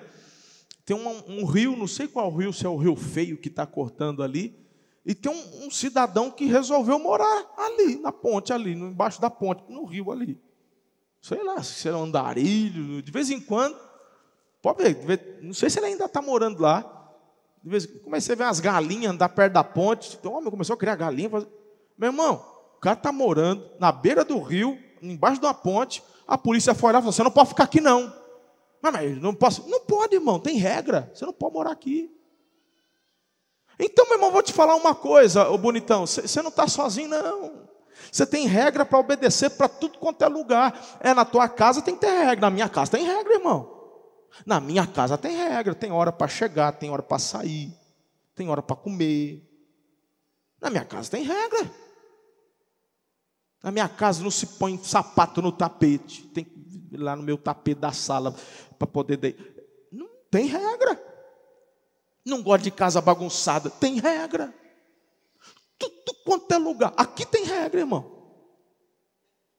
Tem 0.84 0.96
um, 0.96 1.40
um, 1.40 1.44
rio, 1.44 1.76
não 1.76 1.88
sei 1.88 2.06
qual 2.06 2.30
rio, 2.32 2.52
se 2.52 2.64
é 2.64 2.68
o 2.68 2.76
rio 2.76 2.94
feio 2.94 3.36
que 3.36 3.48
está 3.48 3.66
cortando 3.66 4.22
ali. 4.22 4.56
E 5.04 5.16
tem 5.16 5.32
um, 5.32 5.66
um, 5.66 5.70
cidadão 5.70 6.30
que 6.30 6.44
resolveu 6.44 6.96
morar 7.00 7.52
ali, 7.56 7.96
na 7.96 8.12
ponte, 8.12 8.52
ali, 8.52 8.72
embaixo 8.72 9.20
da 9.20 9.30
ponte, 9.30 9.64
no 9.68 9.84
rio 9.84 10.12
ali. 10.12 10.40
Sei 11.20 11.42
lá, 11.42 11.60
se 11.64 11.88
era 11.88 11.96
um 11.96 12.04
andarilho, 12.04 13.02
de 13.02 13.10
vez 13.10 13.30
em 13.30 13.40
quando. 13.40 13.76
Pode 14.62 14.80
ver, 14.94 15.40
não 15.42 15.54
sei 15.54 15.70
se 15.70 15.80
ele 15.80 15.86
ainda 15.86 16.04
está 16.04 16.22
morando 16.22 16.60
lá. 16.60 16.82
De 17.64 17.68
vez, 17.68 17.84
comecei 17.84 18.34
a 18.34 18.38
ver 18.38 18.44
umas 18.44 18.60
galinhas 18.60 19.12
andar 19.12 19.30
perto 19.30 19.54
da 19.54 19.64
ponte. 19.64 20.16
Então, 20.20 20.34
homem 20.34 20.50
começou 20.50 20.74
a 20.74 20.78
criar 20.78 20.94
galinha. 20.94 21.28
Meu 21.28 22.10
irmão, 22.10 22.49
cara 22.80 22.96
está 22.96 23.12
morando 23.12 23.68
na 23.78 23.92
beira 23.92 24.24
do 24.24 24.40
rio, 24.40 24.78
embaixo 25.02 25.40
de 25.40 25.46
uma 25.46 25.54
ponte. 25.54 26.02
A 26.26 26.38
polícia 26.38 26.74
foi 26.74 26.92
lá 26.92 26.98
e 26.98 27.02
falou: 27.02 27.12
Você 27.12 27.22
não 27.22 27.30
pode 27.30 27.50
ficar 27.50 27.64
aqui, 27.64 27.80
não. 27.80 28.12
Mas, 28.82 28.92
mas 28.92 29.20
não 29.20 29.34
posso. 29.34 29.68
Não 29.68 29.80
pode, 29.80 30.14
irmão, 30.14 30.38
tem 30.38 30.56
regra. 30.56 31.10
Você 31.14 31.26
não 31.26 31.32
pode 31.32 31.54
morar 31.54 31.72
aqui. 31.72 32.10
Então, 33.78 34.04
meu 34.06 34.16
irmão, 34.16 34.30
vou 34.30 34.42
te 34.42 34.52
falar 34.52 34.74
uma 34.74 34.94
coisa, 34.94 35.48
ô 35.48 35.56
bonitão. 35.56 36.06
Você 36.06 36.42
não 36.42 36.50
está 36.50 36.68
sozinho, 36.68 37.08
não. 37.08 37.68
Você 38.10 38.26
tem 38.26 38.46
regra 38.46 38.84
para 38.84 38.98
obedecer 38.98 39.50
para 39.50 39.68
tudo 39.68 39.98
quanto 39.98 40.22
é 40.22 40.28
lugar. 40.28 40.98
É 41.00 41.14
na 41.14 41.24
tua 41.24 41.48
casa 41.48 41.82
tem 41.82 41.94
que 41.94 42.00
ter 42.00 42.10
regra. 42.10 42.40
Na 42.40 42.50
minha 42.50 42.68
casa 42.68 42.90
tem 42.90 43.04
regra, 43.04 43.34
irmão. 43.34 43.80
Na 44.46 44.60
minha 44.60 44.86
casa 44.86 45.18
tem 45.18 45.36
regra, 45.36 45.74
tem 45.74 45.90
hora 45.90 46.12
para 46.12 46.28
chegar, 46.28 46.72
tem 46.72 46.90
hora 46.90 47.02
para 47.02 47.18
sair, 47.18 47.72
tem 48.34 48.48
hora 48.48 48.62
para 48.62 48.76
comer. 48.76 49.42
Na 50.60 50.70
minha 50.70 50.84
casa 50.84 51.10
tem 51.10 51.24
regra. 51.24 51.70
Na 53.62 53.70
minha 53.70 53.88
casa 53.88 54.22
não 54.22 54.30
se 54.30 54.46
põe 54.46 54.78
sapato 54.82 55.42
no 55.42 55.52
tapete. 55.52 56.22
Tem 56.28 56.46
lá 56.92 57.14
no 57.14 57.22
meu 57.22 57.36
tapete 57.36 57.80
da 57.80 57.92
sala 57.92 58.34
para 58.78 58.86
poder. 58.86 59.16
De... 59.16 59.36
Não 59.92 60.08
tem 60.30 60.46
regra. 60.46 61.00
Não 62.24 62.42
gosto 62.42 62.64
de 62.64 62.70
casa 62.70 63.00
bagunçada. 63.00 63.70
Tem 63.70 63.98
regra. 63.98 64.54
Tudo 65.78 66.14
quanto 66.24 66.52
é 66.52 66.58
lugar. 66.58 66.92
Aqui 66.96 67.26
tem 67.26 67.44
regra, 67.44 67.80
irmão. 67.80 68.20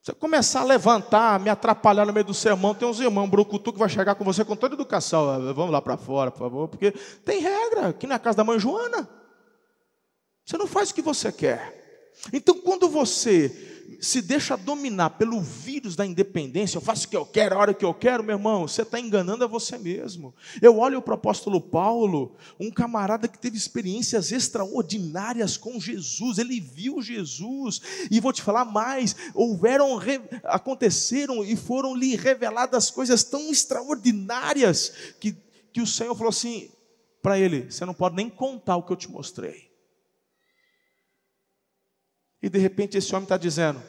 Você 0.02 0.14
começar 0.14 0.62
a 0.62 0.64
levantar, 0.64 1.40
me 1.40 1.50
atrapalhar 1.50 2.08
no 2.08 2.14
meio 2.14 2.26
do 2.26 2.34
sermão, 2.34 2.74
tem 2.74 2.88
uns 2.88 3.00
irmãos 3.00 3.30
brucutu 3.30 3.72
que 3.72 3.78
vai 3.78 3.88
chegar 3.88 4.16
com 4.16 4.24
você 4.24 4.44
com 4.44 4.56
toda 4.56 4.74
educação. 4.74 5.54
Vamos 5.54 5.72
lá 5.72 5.80
para 5.80 5.96
fora, 5.96 6.32
por 6.32 6.40
favor, 6.40 6.68
porque 6.68 6.92
tem 7.24 7.40
regra 7.40 7.90
aqui 7.90 8.08
na 8.08 8.18
casa 8.18 8.38
da 8.38 8.44
mãe 8.44 8.58
Joana. 8.58 9.08
Você 10.44 10.58
não 10.58 10.66
faz 10.66 10.90
o 10.90 10.96
que 10.96 11.04
você 11.04 11.32
quer. 11.32 11.81
Então, 12.32 12.60
quando 12.60 12.90
você 12.90 13.72
se 14.02 14.20
deixa 14.20 14.58
dominar 14.58 15.12
pelo 15.12 15.40
vírus 15.40 15.96
da 15.96 16.04
independência, 16.04 16.76
eu 16.76 16.82
faço 16.82 17.06
o 17.06 17.10
que 17.10 17.16
eu 17.16 17.26
quero, 17.26 17.56
a 17.56 17.60
hora 17.60 17.74
que 17.74 17.86
eu 17.86 17.94
quero, 17.94 18.24
meu 18.24 18.36
irmão, 18.36 18.68
você 18.68 18.82
está 18.82 19.00
enganando 19.00 19.44
a 19.44 19.48
você 19.48 19.78
mesmo. 19.78 20.34
Eu 20.60 20.80
olho 20.80 21.04
para 21.04 21.12
o 21.12 21.16
apóstolo 21.16 21.62
Paulo, 21.62 22.36
um 22.60 22.72
camarada 22.72 23.28
que 23.28 23.38
teve 23.38 23.58
experiências 23.58 24.32
extraordinárias 24.32 25.56
com 25.56 25.80
Jesus, 25.80 26.40
ele 26.40 26.60
viu 26.60 27.00
Jesus, 27.00 27.80
e 28.10 28.20
vou 28.20 28.34
te 28.34 28.42
falar 28.42 28.66
mais: 28.66 29.16
houveram, 29.36 30.00
aconteceram 30.46 31.44
e 31.44 31.56
foram 31.56 31.96
lhe 31.96 32.16
reveladas 32.16 32.90
coisas 32.90 33.24
tão 33.24 33.52
extraordinárias 33.52 34.94
que, 35.20 35.36
que 35.72 35.82
o 35.82 35.88
Senhor 35.88 36.16
falou 36.16 36.30
assim 36.30 36.72
para 37.22 37.38
ele: 37.38 37.70
você 37.70 37.86
não 37.86 37.94
pode 37.94 38.16
nem 38.16 38.30
contar 38.30 38.78
o 38.78 38.84
que 38.84 38.92
eu 38.92 38.98
te 38.98 39.12
mostrei. 39.12 39.71
E 42.42 42.50
de 42.50 42.58
repente 42.58 42.98
esse 42.98 43.14
homem 43.14 43.24
está 43.24 43.38
dizendo: 43.38 43.82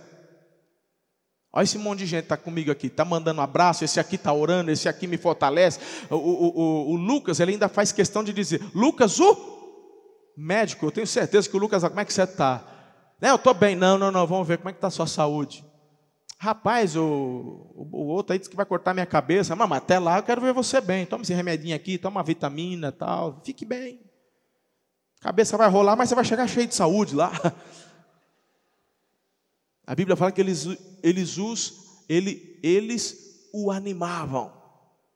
Olha 1.52 1.64
esse 1.64 1.76
monte 1.76 2.00
de 2.00 2.06
gente 2.06 2.24
está 2.24 2.36
comigo 2.36 2.70
aqui, 2.70 2.86
está 2.86 3.04
mandando 3.04 3.40
um 3.40 3.44
abraço, 3.44 3.84
esse 3.84 4.00
aqui 4.00 4.16
está 4.16 4.32
orando, 4.32 4.70
esse 4.70 4.88
aqui 4.88 5.06
me 5.06 5.18
fortalece. 5.18 5.78
O, 6.08 6.16
o, 6.16 6.48
o, 6.48 6.90
o, 6.92 6.96
Lucas, 6.96 7.40
ele 7.40 7.52
ainda 7.52 7.68
faz 7.68 7.92
questão 7.92 8.24
de 8.24 8.32
dizer: 8.32 8.62
Lucas, 8.74 9.20
o 9.20 10.32
médico, 10.36 10.86
eu 10.86 10.90
tenho 10.90 11.06
certeza 11.06 11.48
que 11.48 11.56
o 11.56 11.60
Lucas, 11.60 11.82
como 11.82 12.00
é 12.00 12.04
que 12.04 12.12
você 12.12 12.22
está? 12.22 12.64
Né, 13.20 13.30
eu 13.30 13.36
estou 13.36 13.54
bem, 13.54 13.76
não, 13.76 13.98
não, 13.98 14.10
não, 14.10 14.26
vamos 14.26 14.48
ver 14.48 14.58
como 14.58 14.70
é 14.70 14.72
que 14.72 14.78
está 14.78 14.88
a 14.88 14.90
sua 14.90 15.06
saúde. 15.06 15.64
Rapaz, 16.38 16.96
o, 16.96 17.70
o, 17.76 18.06
outro 18.08 18.32
aí 18.32 18.38
disse 18.38 18.50
que 18.50 18.56
vai 18.56 18.66
cortar 18.66 18.92
minha 18.92 19.06
cabeça, 19.06 19.54
mas 19.54 19.70
até 19.70 19.98
lá 19.98 20.18
eu 20.18 20.22
quero 20.24 20.40
ver 20.40 20.52
você 20.52 20.80
bem. 20.80 21.06
Toma 21.06 21.22
esse 21.22 21.32
remedinho 21.32 21.76
aqui, 21.76 21.98
toma 21.98 22.18
uma 22.18 22.24
vitamina 22.24 22.90
tal, 22.90 23.40
fique 23.44 23.64
bem. 23.64 24.00
Cabeça 25.20 25.56
vai 25.56 25.68
rolar, 25.68 25.94
mas 25.94 26.08
você 26.08 26.16
vai 26.16 26.24
chegar 26.24 26.48
cheio 26.48 26.66
de 26.66 26.74
saúde 26.74 27.14
lá. 27.14 27.30
A 29.86 29.94
Bíblia 29.94 30.16
fala 30.16 30.32
que 30.32 30.40
eles, 30.40 30.66
eles, 31.02 31.38
os, 31.38 32.04
ele, 32.08 32.58
eles 32.62 33.48
o 33.52 33.70
animavam, 33.70 34.52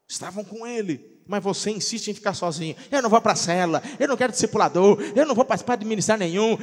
estavam 0.09 0.45
com 0.45 0.67
ele. 0.67 1.17
Mas 1.29 1.43
você 1.43 1.71
insiste 1.71 2.09
em 2.09 2.15
ficar 2.15 2.35
sozinho. 2.35 2.77
Eu 2.91 3.03
não 3.03 3.11
vou 3.11 3.21
para 3.21 3.33
a 3.33 3.37
cela, 3.37 3.83
eu 3.99 4.07
não 4.07 4.17
quero 4.17 4.33
discipulador, 4.33 4.99
eu 5.15 5.27
não 5.27 5.35
vou 5.35 5.45
participar 5.45 5.77
de 5.77 5.85
ministério 5.85 6.21
nenhum. 6.21 6.57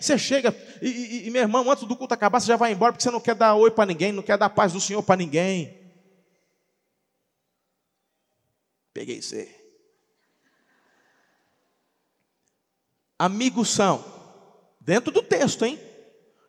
Você 0.00 0.16
chega 0.16 0.54
e, 0.80 0.88
e, 0.88 1.26
e, 1.26 1.30
meu 1.30 1.42
irmão, 1.42 1.68
antes 1.68 1.84
do 1.84 1.96
culto 1.96 2.14
acabar, 2.14 2.40
você 2.40 2.46
já 2.46 2.56
vai 2.56 2.72
embora 2.72 2.92
porque 2.92 3.02
você 3.02 3.10
não 3.10 3.20
quer 3.20 3.34
dar 3.34 3.54
oi 3.54 3.70
para 3.70 3.86
ninguém, 3.86 4.12
não 4.12 4.22
quer 4.22 4.38
dar 4.38 4.50
paz 4.50 4.72
do 4.72 4.80
Senhor 4.80 5.02
para 5.02 5.16
ninguém. 5.16 5.76
Peguei 8.92 9.20
você. 9.20 9.54
Amigos 13.18 13.70
são, 13.70 14.04
dentro 14.80 15.10
do 15.10 15.22
texto, 15.22 15.64
hein? 15.64 15.87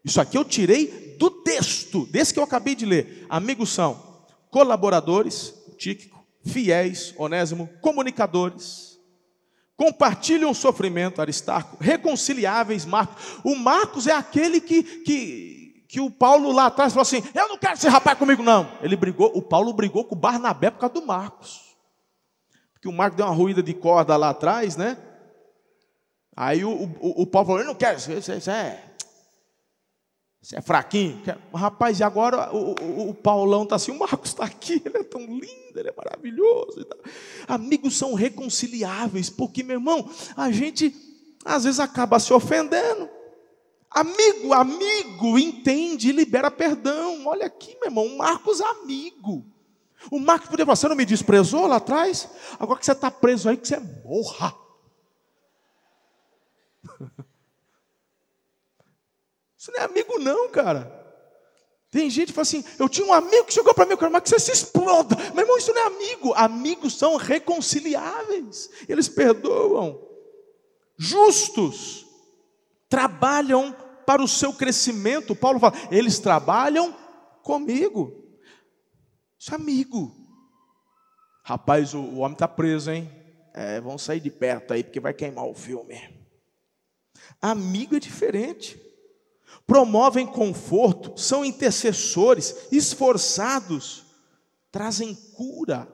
Isso 0.04 0.22
aqui 0.22 0.38
eu 0.38 0.46
tirei 0.46 1.16
do 1.20 1.30
texto, 1.30 2.06
desse 2.08 2.34
que 2.34 2.40
eu 2.40 2.44
acabei 2.44 2.76
de 2.76 2.86
ler. 2.86 3.26
Amigos 3.30 3.70
são 3.70 4.02
colaboradores, 4.50 5.54
Tíquico, 5.78 6.26
fiéis, 6.46 7.14
Onésimo, 7.18 7.70
comunicadores, 7.82 9.00
compartilham 9.76 10.52
o 10.52 10.56
sofrimento, 10.56 11.22
Aristarco, 11.22 11.78
reconciliáveis, 11.80 12.86
Marcos. 12.86 13.40
O 13.44 13.56
Marcos 13.56 14.08
é 14.08 14.12
aquele 14.12 14.60
que, 14.60 14.84
que, 14.84 15.86
que 15.88 16.02
o 16.02 16.12
Paulo 16.12 16.52
lá 16.52 16.66
atrás 16.66 16.92
falou 16.92 17.04
assim: 17.04 17.24
Eu 17.34 17.48
não 17.48 17.58
quero 17.58 17.78
ser 17.78 17.90
rapaz 17.90 18.18
comigo, 18.18 18.44
não. 18.44 18.70
Ele 18.82 18.96
brigou, 18.96 19.32
o 19.34 19.42
Paulo 19.42 19.72
brigou 19.72 20.04
com 20.04 20.16
o 20.16 20.20
Barnabé 20.20 20.70
por 20.70 20.80
causa 20.80 20.96
do 20.96 21.06
Marcos. 21.06 21.78
Porque 22.74 22.88
o 22.88 22.94
Marcos 22.94 23.18
deu 23.18 23.26
uma 23.26 23.36
ruída 23.36 23.64
de 23.64 23.74
corda 23.74 24.16
lá 24.18 24.30
atrás, 24.30 24.76
né? 24.76 24.98
Aí 26.36 26.64
o, 26.64 26.72
o, 27.00 27.22
o 27.22 27.28
Paulo 27.28 27.48
falou: 27.48 27.62
Eu 27.62 27.68
não 27.68 27.76
quero, 27.76 27.98
isso 27.98 28.50
é 28.50 28.89
você 30.42 30.58
é 30.58 30.62
fraquinho? 30.62 31.22
Rapaz, 31.54 32.00
e 32.00 32.04
agora 32.04 32.54
o, 32.56 32.74
o, 32.82 33.10
o 33.10 33.14
Paulão 33.14 33.64
está 33.64 33.76
assim, 33.76 33.92
o 33.92 34.00
Marcos 34.00 34.30
está 34.30 34.46
aqui, 34.46 34.82
ele 34.86 34.98
é 34.98 35.04
tão 35.04 35.22
lindo, 35.22 35.78
ele 35.78 35.90
é 35.90 35.94
maravilhoso. 35.96 36.86
Amigos 37.48 37.98
são 37.98 38.14
reconciliáveis, 38.14 39.30
porque, 39.30 39.64
meu 39.64 39.78
irmão, 39.78 40.10
a 40.38 40.50
gente 40.52 40.96
às 41.44 41.66
vezes 41.66 41.80
acaba 41.80 42.20
se 42.20 42.34
ofendendo. 42.34 43.10
Amigo, 43.92 44.54
amigo, 44.54 45.38
entende 45.38 46.12
libera 46.12 46.52
perdão. 46.52 47.26
Olha 47.26 47.48
aqui, 47.48 47.76
meu 47.82 47.90
irmão, 47.90 48.18
Marcos 48.18 48.62
amigo. 48.62 49.46
O 50.10 50.20
Marcos 50.20 50.48
poderia 50.48 50.66
falar, 50.66 50.76
você 50.78 50.88
não 50.88 50.96
me 50.96 51.06
desprezou 51.06 51.68
lá 51.68 51.78
atrás? 51.78 52.30
Agora 52.58 52.80
que 52.80 52.86
você 52.86 52.94
está 52.94 53.12
preso 53.12 53.50
aí, 53.50 53.58
que 53.58 53.68
você 53.68 53.80
morra. 54.06 54.56
Isso 59.70 59.72
não 59.72 59.82
é 59.82 59.86
amigo 59.86 60.18
não, 60.20 60.50
cara. 60.50 60.98
Tem 61.92 62.10
gente 62.10 62.28
que 62.28 62.34
fala 62.34 62.44
assim, 62.44 62.64
eu 62.78 62.88
tinha 62.88 63.06
um 63.06 63.14
amigo 63.14 63.46
que 63.46 63.54
chegou 63.54 63.74
para 63.74 63.86
mim, 63.86 63.92
eu 63.92 63.98
quero 63.98 64.22
que 64.22 64.30
você 64.30 64.40
se 64.40 64.52
exploda. 64.52 65.16
Meu 65.34 65.44
irmão, 65.44 65.58
isso 65.58 65.74
não 65.74 65.82
é 65.82 65.86
amigo. 65.86 66.34
Amigos 66.34 66.98
são 66.98 67.16
reconciliáveis. 67.16 68.70
Eles 68.88 69.08
perdoam. 69.10 70.00
Justos. 70.98 72.06
Trabalham 72.88 73.76
para 74.06 74.22
o 74.22 74.28
seu 74.28 74.54
crescimento. 74.54 75.36
Paulo 75.36 75.60
fala, 75.60 75.76
eles 75.92 76.20
trabalham 76.20 76.96
comigo. 77.44 78.24
Isso 79.38 79.52
é 79.52 79.56
amigo. 79.56 80.16
Rapaz, 81.44 81.94
o, 81.94 82.00
o 82.00 82.18
homem 82.20 82.34
está 82.34 82.48
preso, 82.48 82.92
hein? 82.92 83.10
É, 83.54 83.82
vão 83.82 83.98
sair 83.98 84.20
de 84.20 84.30
perto 84.30 84.74
aí, 84.74 84.84
porque 84.84 85.00
vai 85.00 85.14
queimar 85.14 85.46
o 85.46 85.56
filme. 85.56 86.00
Amigo 87.42 87.96
é 87.96 88.00
diferente. 88.00 88.89
Promovem 89.66 90.26
conforto, 90.26 91.18
são 91.20 91.46
intercessores, 91.46 92.72
esforçados, 92.72 94.06
trazem 94.72 95.16
cura. 95.16 95.88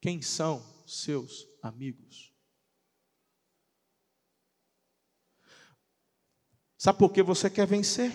Quem 0.00 0.22
são 0.22 0.64
seus 0.86 1.46
amigos? 1.62 2.32
Sabe 6.78 6.98
por 6.98 7.12
que 7.12 7.22
você 7.22 7.48
quer 7.48 7.66
vencer? 7.66 8.12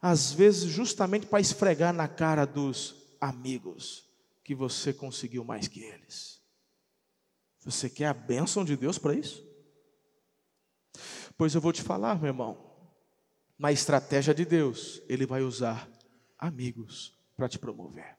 às 0.00 0.32
vezes 0.32 0.70
justamente 0.70 1.26
para 1.26 1.40
esfregar 1.40 1.92
na 1.92 2.08
cara 2.08 2.44
dos 2.46 2.94
amigos 3.20 4.04
que 4.44 4.54
você 4.54 4.92
conseguiu 4.92 5.44
mais 5.44 5.68
que 5.68 5.80
eles. 5.80 6.40
Você 7.64 7.90
quer 7.90 8.06
a 8.06 8.14
bênção 8.14 8.64
de 8.64 8.76
Deus 8.76 8.98
para 8.98 9.14
isso? 9.14 9.46
Pois 11.36 11.54
eu 11.54 11.60
vou 11.60 11.72
te 11.72 11.82
falar, 11.82 12.18
meu 12.18 12.28
irmão, 12.28 12.58
na 13.58 13.72
estratégia 13.72 14.34
de 14.34 14.44
Deus, 14.44 15.02
Ele 15.08 15.26
vai 15.26 15.42
usar 15.42 15.88
amigos 16.38 17.16
para 17.36 17.48
te 17.48 17.58
promover. 17.58 18.16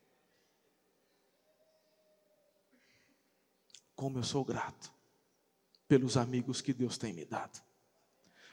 Como 3.95 4.17
eu 4.17 4.23
sou 4.23 4.45
grato 4.45 4.91
pelos 5.87 6.15
amigos 6.15 6.61
que 6.61 6.73
Deus 6.73 6.97
tem 6.97 7.13
me 7.13 7.25
dado. 7.25 7.61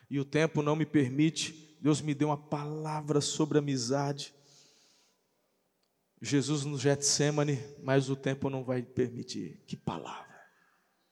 E 0.09 0.19
o 0.19 0.25
tempo 0.25 0.62
não 0.62 0.75
me 0.75 0.87
permite 0.87 1.67
Deus 1.81 2.01
me 2.01 2.14
deu 2.14 2.29
uma 2.29 2.37
palavra 2.37 3.21
sobre 3.21 3.59
amizade. 3.59 4.35
Jesus 6.21 6.64
no 6.64 6.79
Getsemane, 6.79 7.62
mas 7.83 8.09
o 8.09 8.17
tempo 8.17 8.51
não 8.51 8.64
vai 8.64 8.83
permitir. 8.83 9.62
Que 9.67 9.77
palavra. 9.77 10.27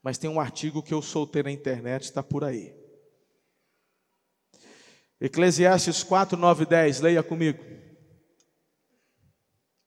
Mas 0.03 0.19
tem 0.19 0.29
um 0.29 0.41
artigo 0.41 0.83
que 0.83 0.93
eu 0.93 1.01
soltei 1.01 1.43
na 1.43 1.51
internet, 1.51 2.05
está 2.05 2.23
por 2.23 2.43
aí. 2.43 2.75
Eclesiastes 5.21 6.03
4, 6.03 6.39
9 6.39 6.67
10, 6.67 7.01
leia 7.01 7.23
comigo. 7.23 7.63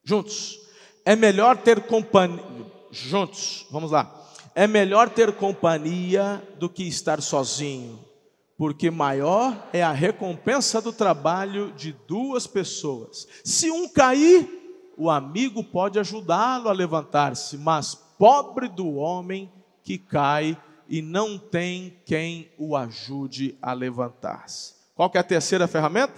Juntos. 0.03 0.59
É 1.05 1.15
melhor 1.15 1.57
ter 1.57 1.82
companhia. 1.88 2.43
Juntos, 2.91 3.65
vamos 3.69 3.91
lá. 3.91 4.13
É 4.55 4.65
melhor 4.65 5.09
ter 5.09 5.34
companhia 5.34 6.41
do 6.57 6.69
que 6.69 6.84
estar 6.84 7.21
sozinho 7.21 8.07
porque 8.57 8.89
maior 8.89 9.69
é 9.71 9.84
a 9.84 9.91
recompensa 9.91 10.82
do 10.82 10.91
trabalho 10.91 11.71
de 11.73 11.93
duas 12.07 12.47
pessoas. 12.47 13.28
Se 13.43 13.69
um 13.69 13.88
cair, 13.88 14.49
o 14.97 15.11
amigo 15.11 15.63
pode 15.63 15.99
ajudá-lo 15.99 16.67
a 16.67 16.73
levantar-se, 16.73 17.55
mas 17.55 17.93
pobre 18.17 18.67
do 18.67 18.95
homem 18.95 19.51
que 19.84 19.99
cai 19.99 20.59
e 20.89 21.03
não 21.03 21.38
tem 21.38 22.01
quem 22.03 22.51
o 22.57 22.75
ajude 22.75 23.55
a 23.61 23.73
levantar-se. 23.73 24.76
Qual 24.98 25.12
que 25.12 25.18
é 25.18 25.22
a 25.22 25.24
terceira 25.24 25.68
ferramenta? 25.68 26.16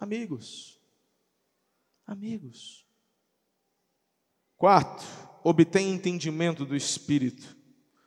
Amigos. 0.00 0.80
Amigos. 2.06 2.86
Quarto, 4.56 5.04
obtém 5.44 5.92
entendimento 5.92 6.64
do 6.64 6.74
Espírito. 6.74 7.54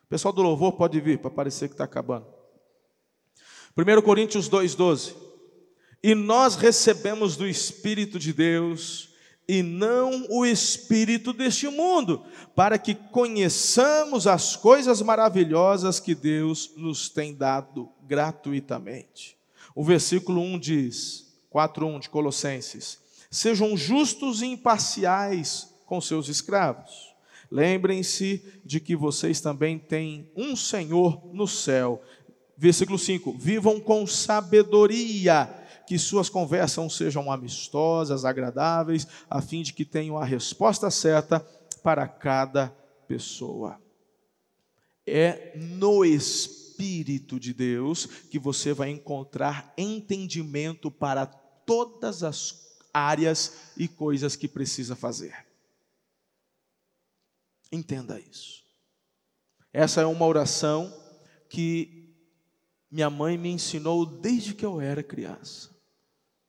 O 0.05 0.07
pessoal 0.09 0.33
do 0.33 0.41
louvor 0.41 0.71
pode 0.71 0.99
vir 0.99 1.19
para 1.19 1.29
parecer 1.29 1.67
que 1.67 1.75
está 1.75 1.83
acabando. 1.83 2.25
1 3.77 4.01
Coríntios 4.01 4.49
2,12. 4.49 5.15
E 6.01 6.15
nós 6.15 6.55
recebemos 6.55 7.37
do 7.37 7.47
Espírito 7.47 8.17
de 8.17 8.33
Deus, 8.33 9.13
e 9.47 9.61
não 9.61 10.25
o 10.31 10.43
Espírito 10.43 11.31
deste 11.31 11.67
mundo, 11.67 12.25
para 12.55 12.79
que 12.79 12.95
conheçamos 12.95 14.25
as 14.25 14.55
coisas 14.55 14.99
maravilhosas 15.03 15.99
que 15.99 16.15
Deus 16.15 16.73
nos 16.75 17.07
tem 17.07 17.35
dado 17.35 17.93
gratuitamente. 18.09 19.37
O 19.75 19.83
versículo 19.83 20.41
1 20.41 20.59
diz, 20.59 21.39
4,1 21.53 21.99
de 22.01 22.09
Colossenses: 22.09 22.99
Sejam 23.29 23.77
justos 23.77 24.41
e 24.41 24.47
imparciais 24.47 25.69
com 25.85 26.01
seus 26.01 26.27
escravos. 26.27 27.13
Lembrem-se 27.51 28.43
de 28.65 28.79
que 28.79 28.95
vocês 28.95 29.39
também 29.39 29.77
têm 29.79 30.31
um 30.35 30.55
Senhor 30.55 31.29
no 31.33 31.47
céu 31.47 32.03
Versículo 32.61 32.99
5: 32.99 33.37
Vivam 33.37 33.79
com 33.79 34.05
sabedoria, 34.05 35.49
que 35.87 35.97
suas 35.97 36.27
conversas 36.27 36.93
sejam 36.93 37.31
amistosas, 37.31 38.25
agradáveis, 38.25 39.07
a 39.29 39.41
fim 39.41 39.61
de 39.61 39.71
que 39.71 39.85
tenham 39.85 40.17
a 40.17 40.25
resposta 40.25 40.91
certa 40.91 41.39
para 41.81 42.05
cada 42.05 42.67
pessoa. 43.07 43.79
É 45.07 45.53
no 45.55 46.03
Espírito 46.03 46.68
de 46.79 47.53
Deus 47.53 48.05
que 48.05 48.39
você 48.39 48.73
vai 48.73 48.89
encontrar 48.89 49.73
entendimento 49.77 50.89
para 50.89 51.25
todas 51.25 52.23
as 52.23 52.79
áreas 52.93 53.71
e 53.75 53.87
coisas 53.87 54.35
que 54.35 54.47
precisa 54.47 54.95
fazer. 54.95 55.45
Entenda 57.71 58.19
isso. 58.19 58.63
Essa 59.73 60.01
é 60.01 60.05
uma 60.05 60.25
oração 60.25 60.91
que 61.49 62.15
minha 62.89 63.09
mãe 63.09 63.37
me 63.37 63.49
ensinou 63.49 64.05
desde 64.05 64.53
que 64.53 64.65
eu 64.65 64.81
era 64.81 65.03
criança. 65.03 65.69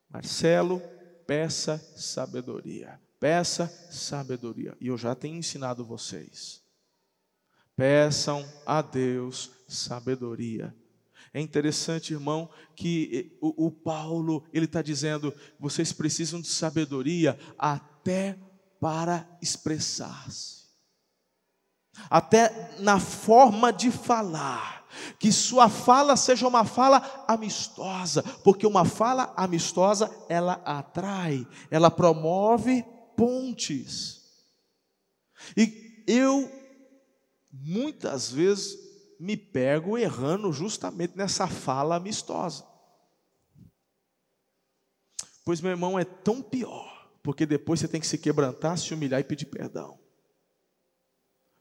Marcelo, 0.08 0.80
peça 1.26 1.78
sabedoria. 1.96 3.00
Peça 3.18 3.66
sabedoria. 3.90 4.76
E 4.80 4.86
eu 4.86 4.96
já 4.96 5.14
tenho 5.14 5.36
ensinado 5.36 5.84
vocês. 5.84 6.62
Peçam 7.76 8.46
a 8.64 8.80
Deus 8.80 9.50
sabedoria. 9.74 10.74
É 11.32 11.40
interessante, 11.40 12.12
irmão, 12.12 12.50
que 12.74 13.38
o, 13.40 13.66
o 13.66 13.70
Paulo 13.70 14.44
ele 14.52 14.64
está 14.64 14.82
dizendo: 14.82 15.34
vocês 15.58 15.92
precisam 15.92 16.40
de 16.40 16.48
sabedoria 16.48 17.38
até 17.58 18.38
para 18.80 19.28
expressar-se, 19.42 20.64
até 22.08 22.74
na 22.80 22.98
forma 22.98 23.72
de 23.72 23.90
falar 23.90 24.80
que 25.18 25.30
sua 25.30 25.68
fala 25.68 26.16
seja 26.16 26.48
uma 26.48 26.64
fala 26.64 27.24
amistosa, 27.28 28.22
porque 28.42 28.66
uma 28.66 28.84
fala 28.84 29.32
amistosa 29.36 30.10
ela 30.28 30.54
atrai, 30.64 31.46
ela 31.70 31.90
promove 31.90 32.84
pontes. 33.16 34.20
E 35.56 36.04
eu 36.06 36.50
muitas 37.52 38.30
vezes 38.30 38.89
me 39.20 39.36
pego 39.36 39.98
errando 39.98 40.50
justamente 40.50 41.14
nessa 41.14 41.46
fala 41.46 41.96
amistosa. 41.96 42.66
Pois 45.44 45.60
meu 45.60 45.70
irmão 45.70 45.98
é 45.98 46.04
tão 46.04 46.40
pior, 46.40 47.10
porque 47.22 47.44
depois 47.44 47.80
você 47.80 47.88
tem 47.88 48.00
que 48.00 48.06
se 48.06 48.16
quebrantar, 48.16 48.78
se 48.78 48.94
humilhar 48.94 49.20
e 49.20 49.24
pedir 49.24 49.44
perdão. 49.44 50.00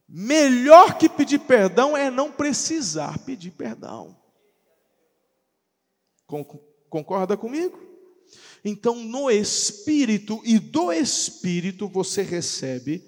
Melhor 0.08 0.98
que 0.98 1.10
pedir 1.10 1.40
perdão 1.40 1.98
é 1.98 2.10
não 2.10 2.32
precisar 2.32 3.20
pedir 3.26 3.52
perdão. 3.52 4.18
Concorda 6.90 7.36
comigo? 7.36 7.78
Então, 8.64 8.96
no 8.96 9.30
Espírito 9.30 10.42
e 10.46 10.60
do 10.60 10.94
Espírito 10.94 11.90
você 11.90 12.22
recebe 12.22 13.04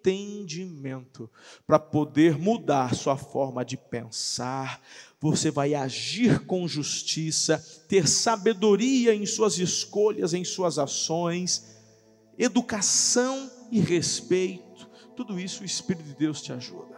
entendimento 0.00 1.30
para 1.66 1.78
poder 1.78 2.38
mudar 2.38 2.94
sua 2.94 3.16
forma 3.16 3.64
de 3.64 3.76
pensar. 3.76 4.82
Você 5.20 5.50
vai 5.50 5.74
agir 5.74 6.46
com 6.46 6.66
justiça, 6.66 7.58
ter 7.88 8.08
sabedoria 8.08 9.14
em 9.14 9.26
suas 9.26 9.58
escolhas, 9.58 10.32
em 10.32 10.44
suas 10.44 10.78
ações, 10.78 11.76
educação 12.38 13.50
e 13.70 13.80
respeito 13.80 14.70
tudo 15.20 15.38
isso 15.38 15.62
o 15.62 15.66
Espírito 15.66 16.02
de 16.06 16.14
Deus 16.14 16.40
te 16.40 16.50
ajuda. 16.50 16.96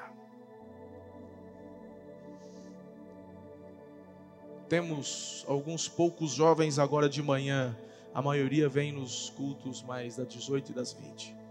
Temos 4.68 5.44
alguns 5.48 5.88
poucos 5.88 6.30
jovens 6.30 6.78
agora 6.78 7.08
de 7.08 7.20
manhã 7.20 7.76
A 8.14 8.22
maioria 8.22 8.68
vem 8.68 8.92
nos 8.92 9.30
cultos 9.30 9.82
mais 9.82 10.16
das 10.16 10.28
18 10.28 10.70
e 10.70 10.74
das 10.74 10.92
20. 10.92 11.41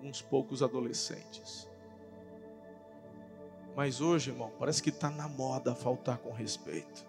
Alguns 0.00 0.22
poucos 0.22 0.62
adolescentes. 0.62 1.68
Mas 3.76 4.00
hoje, 4.00 4.30
irmão, 4.30 4.50
parece 4.58 4.82
que 4.82 4.88
está 4.88 5.10
na 5.10 5.28
moda 5.28 5.74
faltar 5.74 6.16
com 6.16 6.32
respeito. 6.32 7.06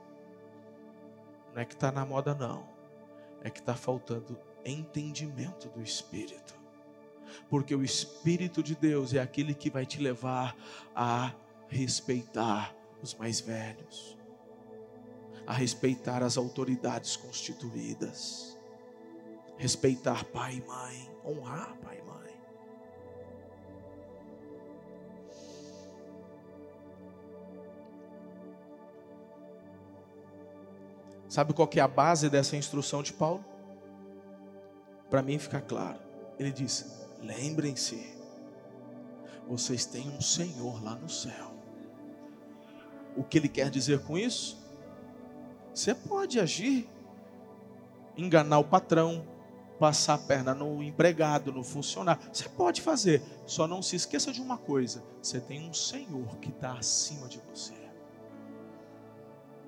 Não 1.54 1.62
é 1.62 1.66
que 1.66 1.74
está 1.74 1.90
na 1.90 2.06
moda, 2.06 2.36
não. 2.36 2.68
É 3.42 3.50
que 3.50 3.62
está 3.62 3.76
faltando 3.76 4.38
entendimento 4.66 5.70
do 5.70 5.82
Espírito. 5.82 6.54
Porque 7.50 7.74
o 7.74 7.82
Espírito 7.82 8.62
de 8.62 8.76
Deus 8.76 9.14
é 9.14 9.22
aquele 9.22 9.54
que 9.54 9.70
vai 9.70 9.86
te 9.86 10.02
levar 10.02 10.54
a 10.94 11.34
respeitar 11.70 12.76
os 13.02 13.16
mais 13.16 13.40
velhos, 13.40 14.18
a 15.48 15.54
respeitar 15.54 16.22
as 16.22 16.38
autoridades 16.38 17.16
constituídas, 17.16 18.60
respeitar 19.58 20.26
pai 20.26 20.56
e 20.56 20.68
mãe, 20.68 21.10
honrar 21.26 21.78
pai 21.78 22.01
Sabe 31.32 31.54
qual 31.54 31.66
que 31.66 31.80
é 31.80 31.82
a 31.82 31.88
base 31.88 32.30
dessa 32.30 32.58
instrução 32.58 33.02
de 33.02 33.14
Paulo? 33.14 33.42
Para 35.10 35.24
mim 35.24 35.40
ficar 35.40 35.62
claro. 35.62 35.98
Ele 36.38 36.52
diz: 36.52 37.08
lembrem-se, 37.22 38.18
vocês 39.48 39.86
têm 39.86 40.10
um 40.10 40.20
Senhor 40.20 40.84
lá 40.84 40.94
no 40.94 41.08
céu. 41.08 41.54
O 43.16 43.24
que 43.24 43.38
ele 43.38 43.48
quer 43.48 43.70
dizer 43.70 44.04
com 44.04 44.18
isso? 44.18 44.62
Você 45.74 45.96
pode 45.96 46.38
agir, 46.38 46.90
enganar 48.18 48.60
o 48.60 48.66
patrão, 48.66 49.26
passar 49.80 50.16
a 50.16 50.18
perna 50.18 50.54
no 50.54 50.84
empregado, 50.84 51.50
no 51.54 51.64
funcionário. 51.64 52.22
Você 52.30 52.50
pode 52.50 52.82
fazer, 52.82 53.24
só 53.46 53.66
não 53.66 53.82
se 53.82 53.96
esqueça 53.96 54.34
de 54.34 54.42
uma 54.42 54.58
coisa: 54.58 55.02
você 55.22 55.40
tem 55.40 55.66
um 55.66 55.74
Senhor 55.74 56.36
que 56.40 56.50
está 56.50 56.74
acima 56.74 57.30
de 57.30 57.42
você. 57.50 57.90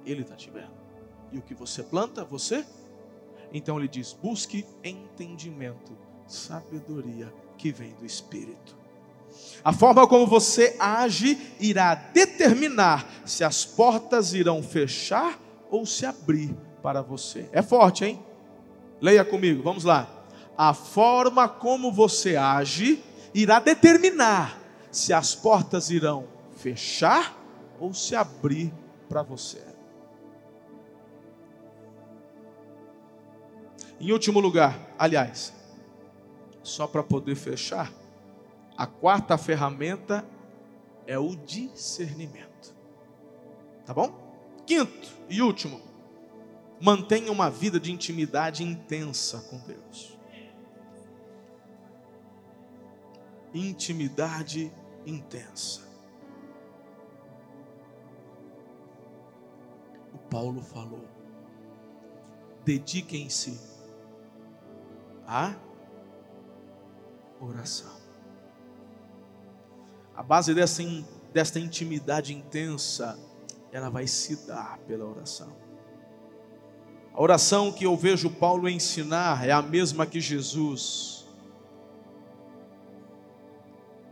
Ele 0.05 0.23
está 0.23 0.35
te 0.35 0.51
vendo. 0.51 0.82
E 1.33 1.37
o 1.39 1.41
que 1.41 1.55
você 1.55 1.81
planta, 1.81 2.23
você. 2.23 2.63
Então 3.51 3.77
ele 3.77 3.87
diz: 3.87 4.13
busque 4.13 4.65
entendimento, 4.83 5.97
sabedoria 6.27 7.33
que 7.57 7.71
vem 7.71 7.93
do 7.95 8.05
Espírito. 8.05 8.77
A 9.63 9.73
forma 9.73 10.07
como 10.07 10.27
você 10.27 10.75
age 10.79 11.55
irá 11.59 11.95
determinar 11.95 13.09
se 13.25 13.43
as 13.43 13.65
portas 13.65 14.33
irão 14.33 14.61
fechar 14.61 15.39
ou 15.71 15.87
se 15.87 16.05
abrir 16.05 16.55
para 16.83 17.01
você. 17.01 17.49
É 17.51 17.63
forte, 17.63 18.05
hein? 18.05 18.23
Leia 19.01 19.25
comigo, 19.25 19.63
vamos 19.63 19.83
lá. 19.83 20.07
A 20.55 20.73
forma 20.73 21.49
como 21.49 21.91
você 21.91 22.35
age 22.35 23.03
irá 23.33 23.59
determinar 23.59 24.59
se 24.91 25.11
as 25.11 25.33
portas 25.33 25.89
irão 25.89 26.27
fechar 26.55 27.35
ou 27.79 27.91
se 27.91 28.15
abrir 28.15 28.71
para 29.09 29.23
você. 29.23 29.72
Em 34.03 34.11
último 34.11 34.41
lugar, 34.41 34.77
aliás, 34.99 35.53
só 36.61 36.85
para 36.85 37.01
poder 37.01 37.35
fechar, 37.35 37.89
a 38.75 38.85
quarta 38.85 39.37
ferramenta 39.37 40.27
é 41.07 41.17
o 41.17 41.37
discernimento. 41.37 42.75
Tá 43.85 43.93
bom? 43.93 44.11
Quinto 44.67 45.07
e 45.29 45.41
último, 45.41 45.79
mantenha 46.81 47.31
uma 47.31 47.49
vida 47.49 47.79
de 47.79 47.93
intimidade 47.93 48.61
intensa 48.61 49.39
com 49.49 49.57
Deus. 49.59 50.19
Intimidade 53.53 54.69
intensa. 55.05 55.79
O 60.13 60.17
Paulo 60.17 60.61
falou: 60.61 61.07
dediquem-se 62.65 63.72
a 65.33 65.55
oração. 67.41 67.91
A 70.15 70.21
base 70.21 70.53
dessa, 70.53 70.83
desta 71.33 71.59
intimidade 71.59 72.35
intensa, 72.35 73.17
ela 73.71 73.89
vai 73.89 74.05
se 74.05 74.35
dar 74.45 74.77
pela 74.87 75.05
oração. 75.05 75.51
A 77.11 77.19
oração 77.19 77.71
que 77.71 77.83
eu 77.83 77.97
vejo 77.97 78.29
Paulo 78.29 78.69
ensinar 78.69 79.43
é 79.47 79.51
a 79.51 79.61
mesma 79.61 80.05
que 80.05 80.21
Jesus. 80.21 81.25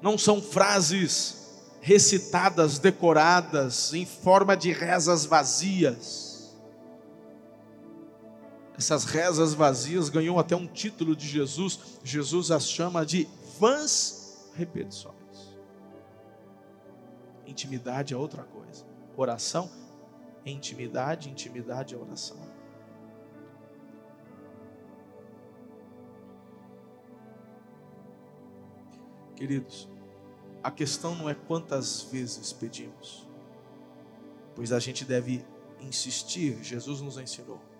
Não 0.02 0.18
são 0.18 0.42
frases 0.42 1.62
recitadas, 1.82 2.80
decoradas, 2.80 3.94
em 3.94 4.08
forma 4.08 4.58
de 4.58 4.72
rezas 4.72 5.24
vazias 5.24 6.31
essas 8.82 9.06
rezas 9.06 9.54
vazias 9.54 10.10
ganhou 10.10 10.40
até 10.40 10.56
um 10.56 10.66
título 10.66 11.16
de 11.16 11.28
Jesus. 11.28 12.00
Jesus 12.04 12.50
as 12.50 12.68
chama 12.68 13.06
de 13.06 13.30
vãs 13.60 14.50
repetições. 14.56 15.14
Intimidade 17.46 18.16
é 18.16 18.18
outra 18.18 18.44
coisa. 18.44 18.84
Oração 19.16 19.70
é 20.44 20.50
intimidade, 20.50 21.30
intimidade 21.30 21.94
é 21.94 21.98
oração. 21.98 22.40
Queridos, 29.36 29.88
a 30.64 30.72
questão 30.72 31.14
não 31.14 31.30
é 31.30 31.36
quantas 31.36 32.02
vezes 32.02 32.52
pedimos, 32.52 33.28
pois 34.56 34.72
a 34.72 34.80
gente 34.80 35.06
deve 35.06 35.46
insistir, 35.80 36.64
Jesus 36.64 37.00
nos 37.00 37.20
ensinou. 37.20 37.71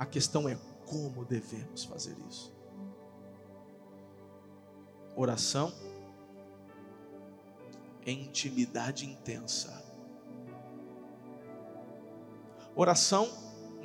A 0.00 0.06
questão 0.06 0.48
é 0.48 0.56
como 0.86 1.26
devemos 1.26 1.84
fazer 1.84 2.16
isso. 2.26 2.50
Oração 5.14 5.70
é 8.06 8.10
intimidade 8.10 9.04
intensa. 9.04 9.84
Oração 12.74 13.28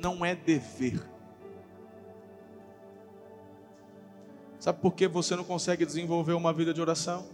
não 0.00 0.24
é 0.24 0.34
dever. 0.34 1.06
Sabe 4.58 4.80
por 4.80 4.94
que 4.94 5.06
você 5.06 5.36
não 5.36 5.44
consegue 5.44 5.84
desenvolver 5.84 6.32
uma 6.32 6.50
vida 6.50 6.72
de 6.72 6.80
oração? 6.80 7.28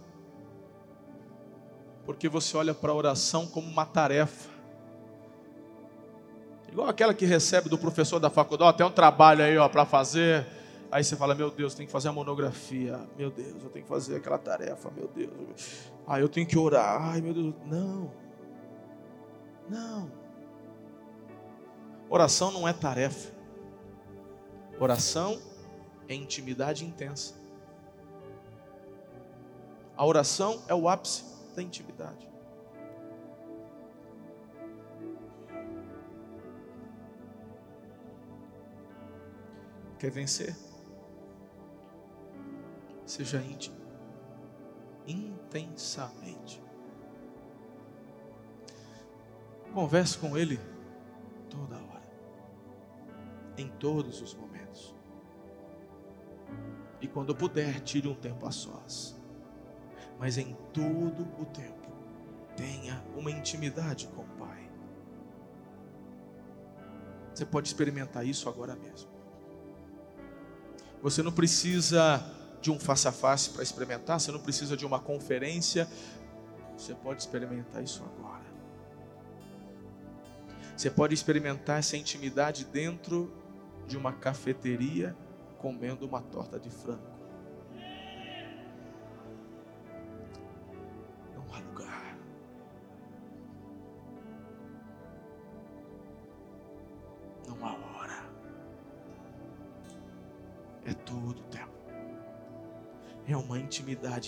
Porque 2.05 2.27
você 2.27 2.57
olha 2.57 2.73
para 2.73 2.91
a 2.91 2.95
oração 2.95 3.47
como 3.47 3.65
uma 3.65 3.85
tarefa. 3.85 4.52
Igual 6.73 6.89
aquela 6.89 7.13
que 7.13 7.23
recebe 7.23 7.69
do 7.69 7.77
professor 7.77 8.19
da 8.19 8.31
faculdade, 8.31 8.67
ó, 8.67 8.73
tem 8.73 8.83
um 8.83 8.89
trabalho 8.89 9.43
aí, 9.43 9.55
ó, 9.59 9.69
para 9.69 9.85
fazer. 9.85 10.43
Aí 10.91 11.03
você 11.03 11.15
fala, 11.15 11.35
meu 11.35 11.51
Deus, 11.51 11.75
tem 11.75 11.85
que 11.85 11.91
fazer 11.91 12.07
a 12.07 12.11
monografia. 12.11 12.99
Meu 13.15 13.29
Deus, 13.29 13.63
eu 13.63 13.69
tenho 13.69 13.85
que 13.85 13.89
fazer 13.89 14.15
aquela 14.15 14.39
tarefa, 14.39 14.89
meu 14.89 15.07
Deus. 15.07 15.91
Ah, 16.07 16.19
eu 16.19 16.27
tenho 16.27 16.47
que 16.47 16.57
orar. 16.57 16.99
Ai, 16.99 17.21
meu 17.21 17.31
Deus. 17.31 17.53
Não. 17.67 18.11
Não. 19.69 20.11
Oração 22.09 22.51
não 22.51 22.67
é 22.67 22.73
tarefa. 22.73 23.31
Oração 24.79 25.39
é 26.07 26.15
intimidade 26.15 26.83
intensa. 26.83 27.35
A 29.95 30.03
oração 30.03 30.63
é 30.67 30.73
o 30.73 30.89
ápice 30.89 31.23
da 31.55 31.61
intimidade. 31.61 32.32
Quer 40.03 40.11
vencer? 40.11 40.53
Seja 43.05 43.41
íntimo. 43.41 43.77
Intensamente. 45.07 46.61
Converse 49.73 50.17
com 50.17 50.37
Ele 50.37 50.59
toda 51.49 51.77
hora. 51.77 52.03
Em 53.57 53.69
todos 53.69 54.21
os 54.21 54.33
momentos. 54.33 54.93
E 56.99 57.07
quando 57.07 57.33
puder, 57.33 57.79
tire 57.79 58.09
um 58.09 58.15
tempo 58.15 58.45
a 58.45 58.51
sós. 58.51 59.17
Mas 60.19 60.37
em 60.37 60.53
todo 60.73 61.23
o 61.41 61.45
tempo, 61.45 61.89
tenha 62.57 63.01
uma 63.15 63.31
intimidade 63.31 64.09
com 64.09 64.23
o 64.23 64.27
Pai. 64.37 64.69
Você 67.33 67.45
pode 67.45 67.69
experimentar 67.69 68.25
isso 68.25 68.49
agora 68.49 68.75
mesmo. 68.75 69.12
Você 71.03 71.21
não 71.21 71.33
precisa 71.33 72.25
de 72.61 72.71
um 72.71 72.79
face 72.79 73.09
a 73.09 73.11
face 73.11 73.49
para 73.49 73.61
experimentar, 73.61 74.21
você 74.21 74.31
não 74.31 74.39
precisa 74.39 74.77
de 74.77 74.85
uma 74.85 75.01
conferência. 75.01 75.85
Você 76.77 76.95
pode 76.95 77.21
experimentar 77.21 77.83
isso 77.83 78.01
agora. 78.05 78.41
Você 80.77 80.89
pode 80.89 81.13
experimentar 81.13 81.79
essa 81.79 81.97
intimidade 81.97 82.63
dentro 82.63 83.33
de 83.85 83.97
uma 83.97 84.13
cafeteria 84.13 85.13
comendo 85.57 86.05
uma 86.05 86.21
torta 86.21 86.57
de 86.57 86.69
frango. 86.69 87.12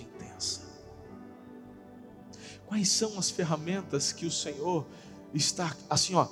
Intensa. 0.04 0.62
Quais 2.66 2.90
são 2.90 3.18
as 3.20 3.30
ferramentas 3.30 4.12
que 4.12 4.26
o 4.26 4.32
Senhor 4.32 4.88
está 5.34 5.76
assim, 5.90 6.16
ó, 6.16 6.28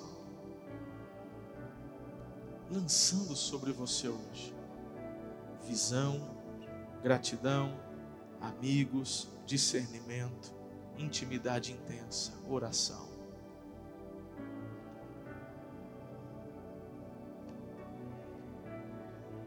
lançando 2.69 3.35
sobre 3.35 3.71
você 3.71 4.07
hoje? 4.07 4.55
Visão, 5.65 6.35
gratidão, 7.01 7.79
amigos, 8.41 9.29
discernimento, 9.45 10.53
intimidade 10.97 11.71
intensa, 11.71 12.33
oração. 12.49 13.07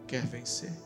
Quer 0.07 0.25
vencer? 0.25 0.86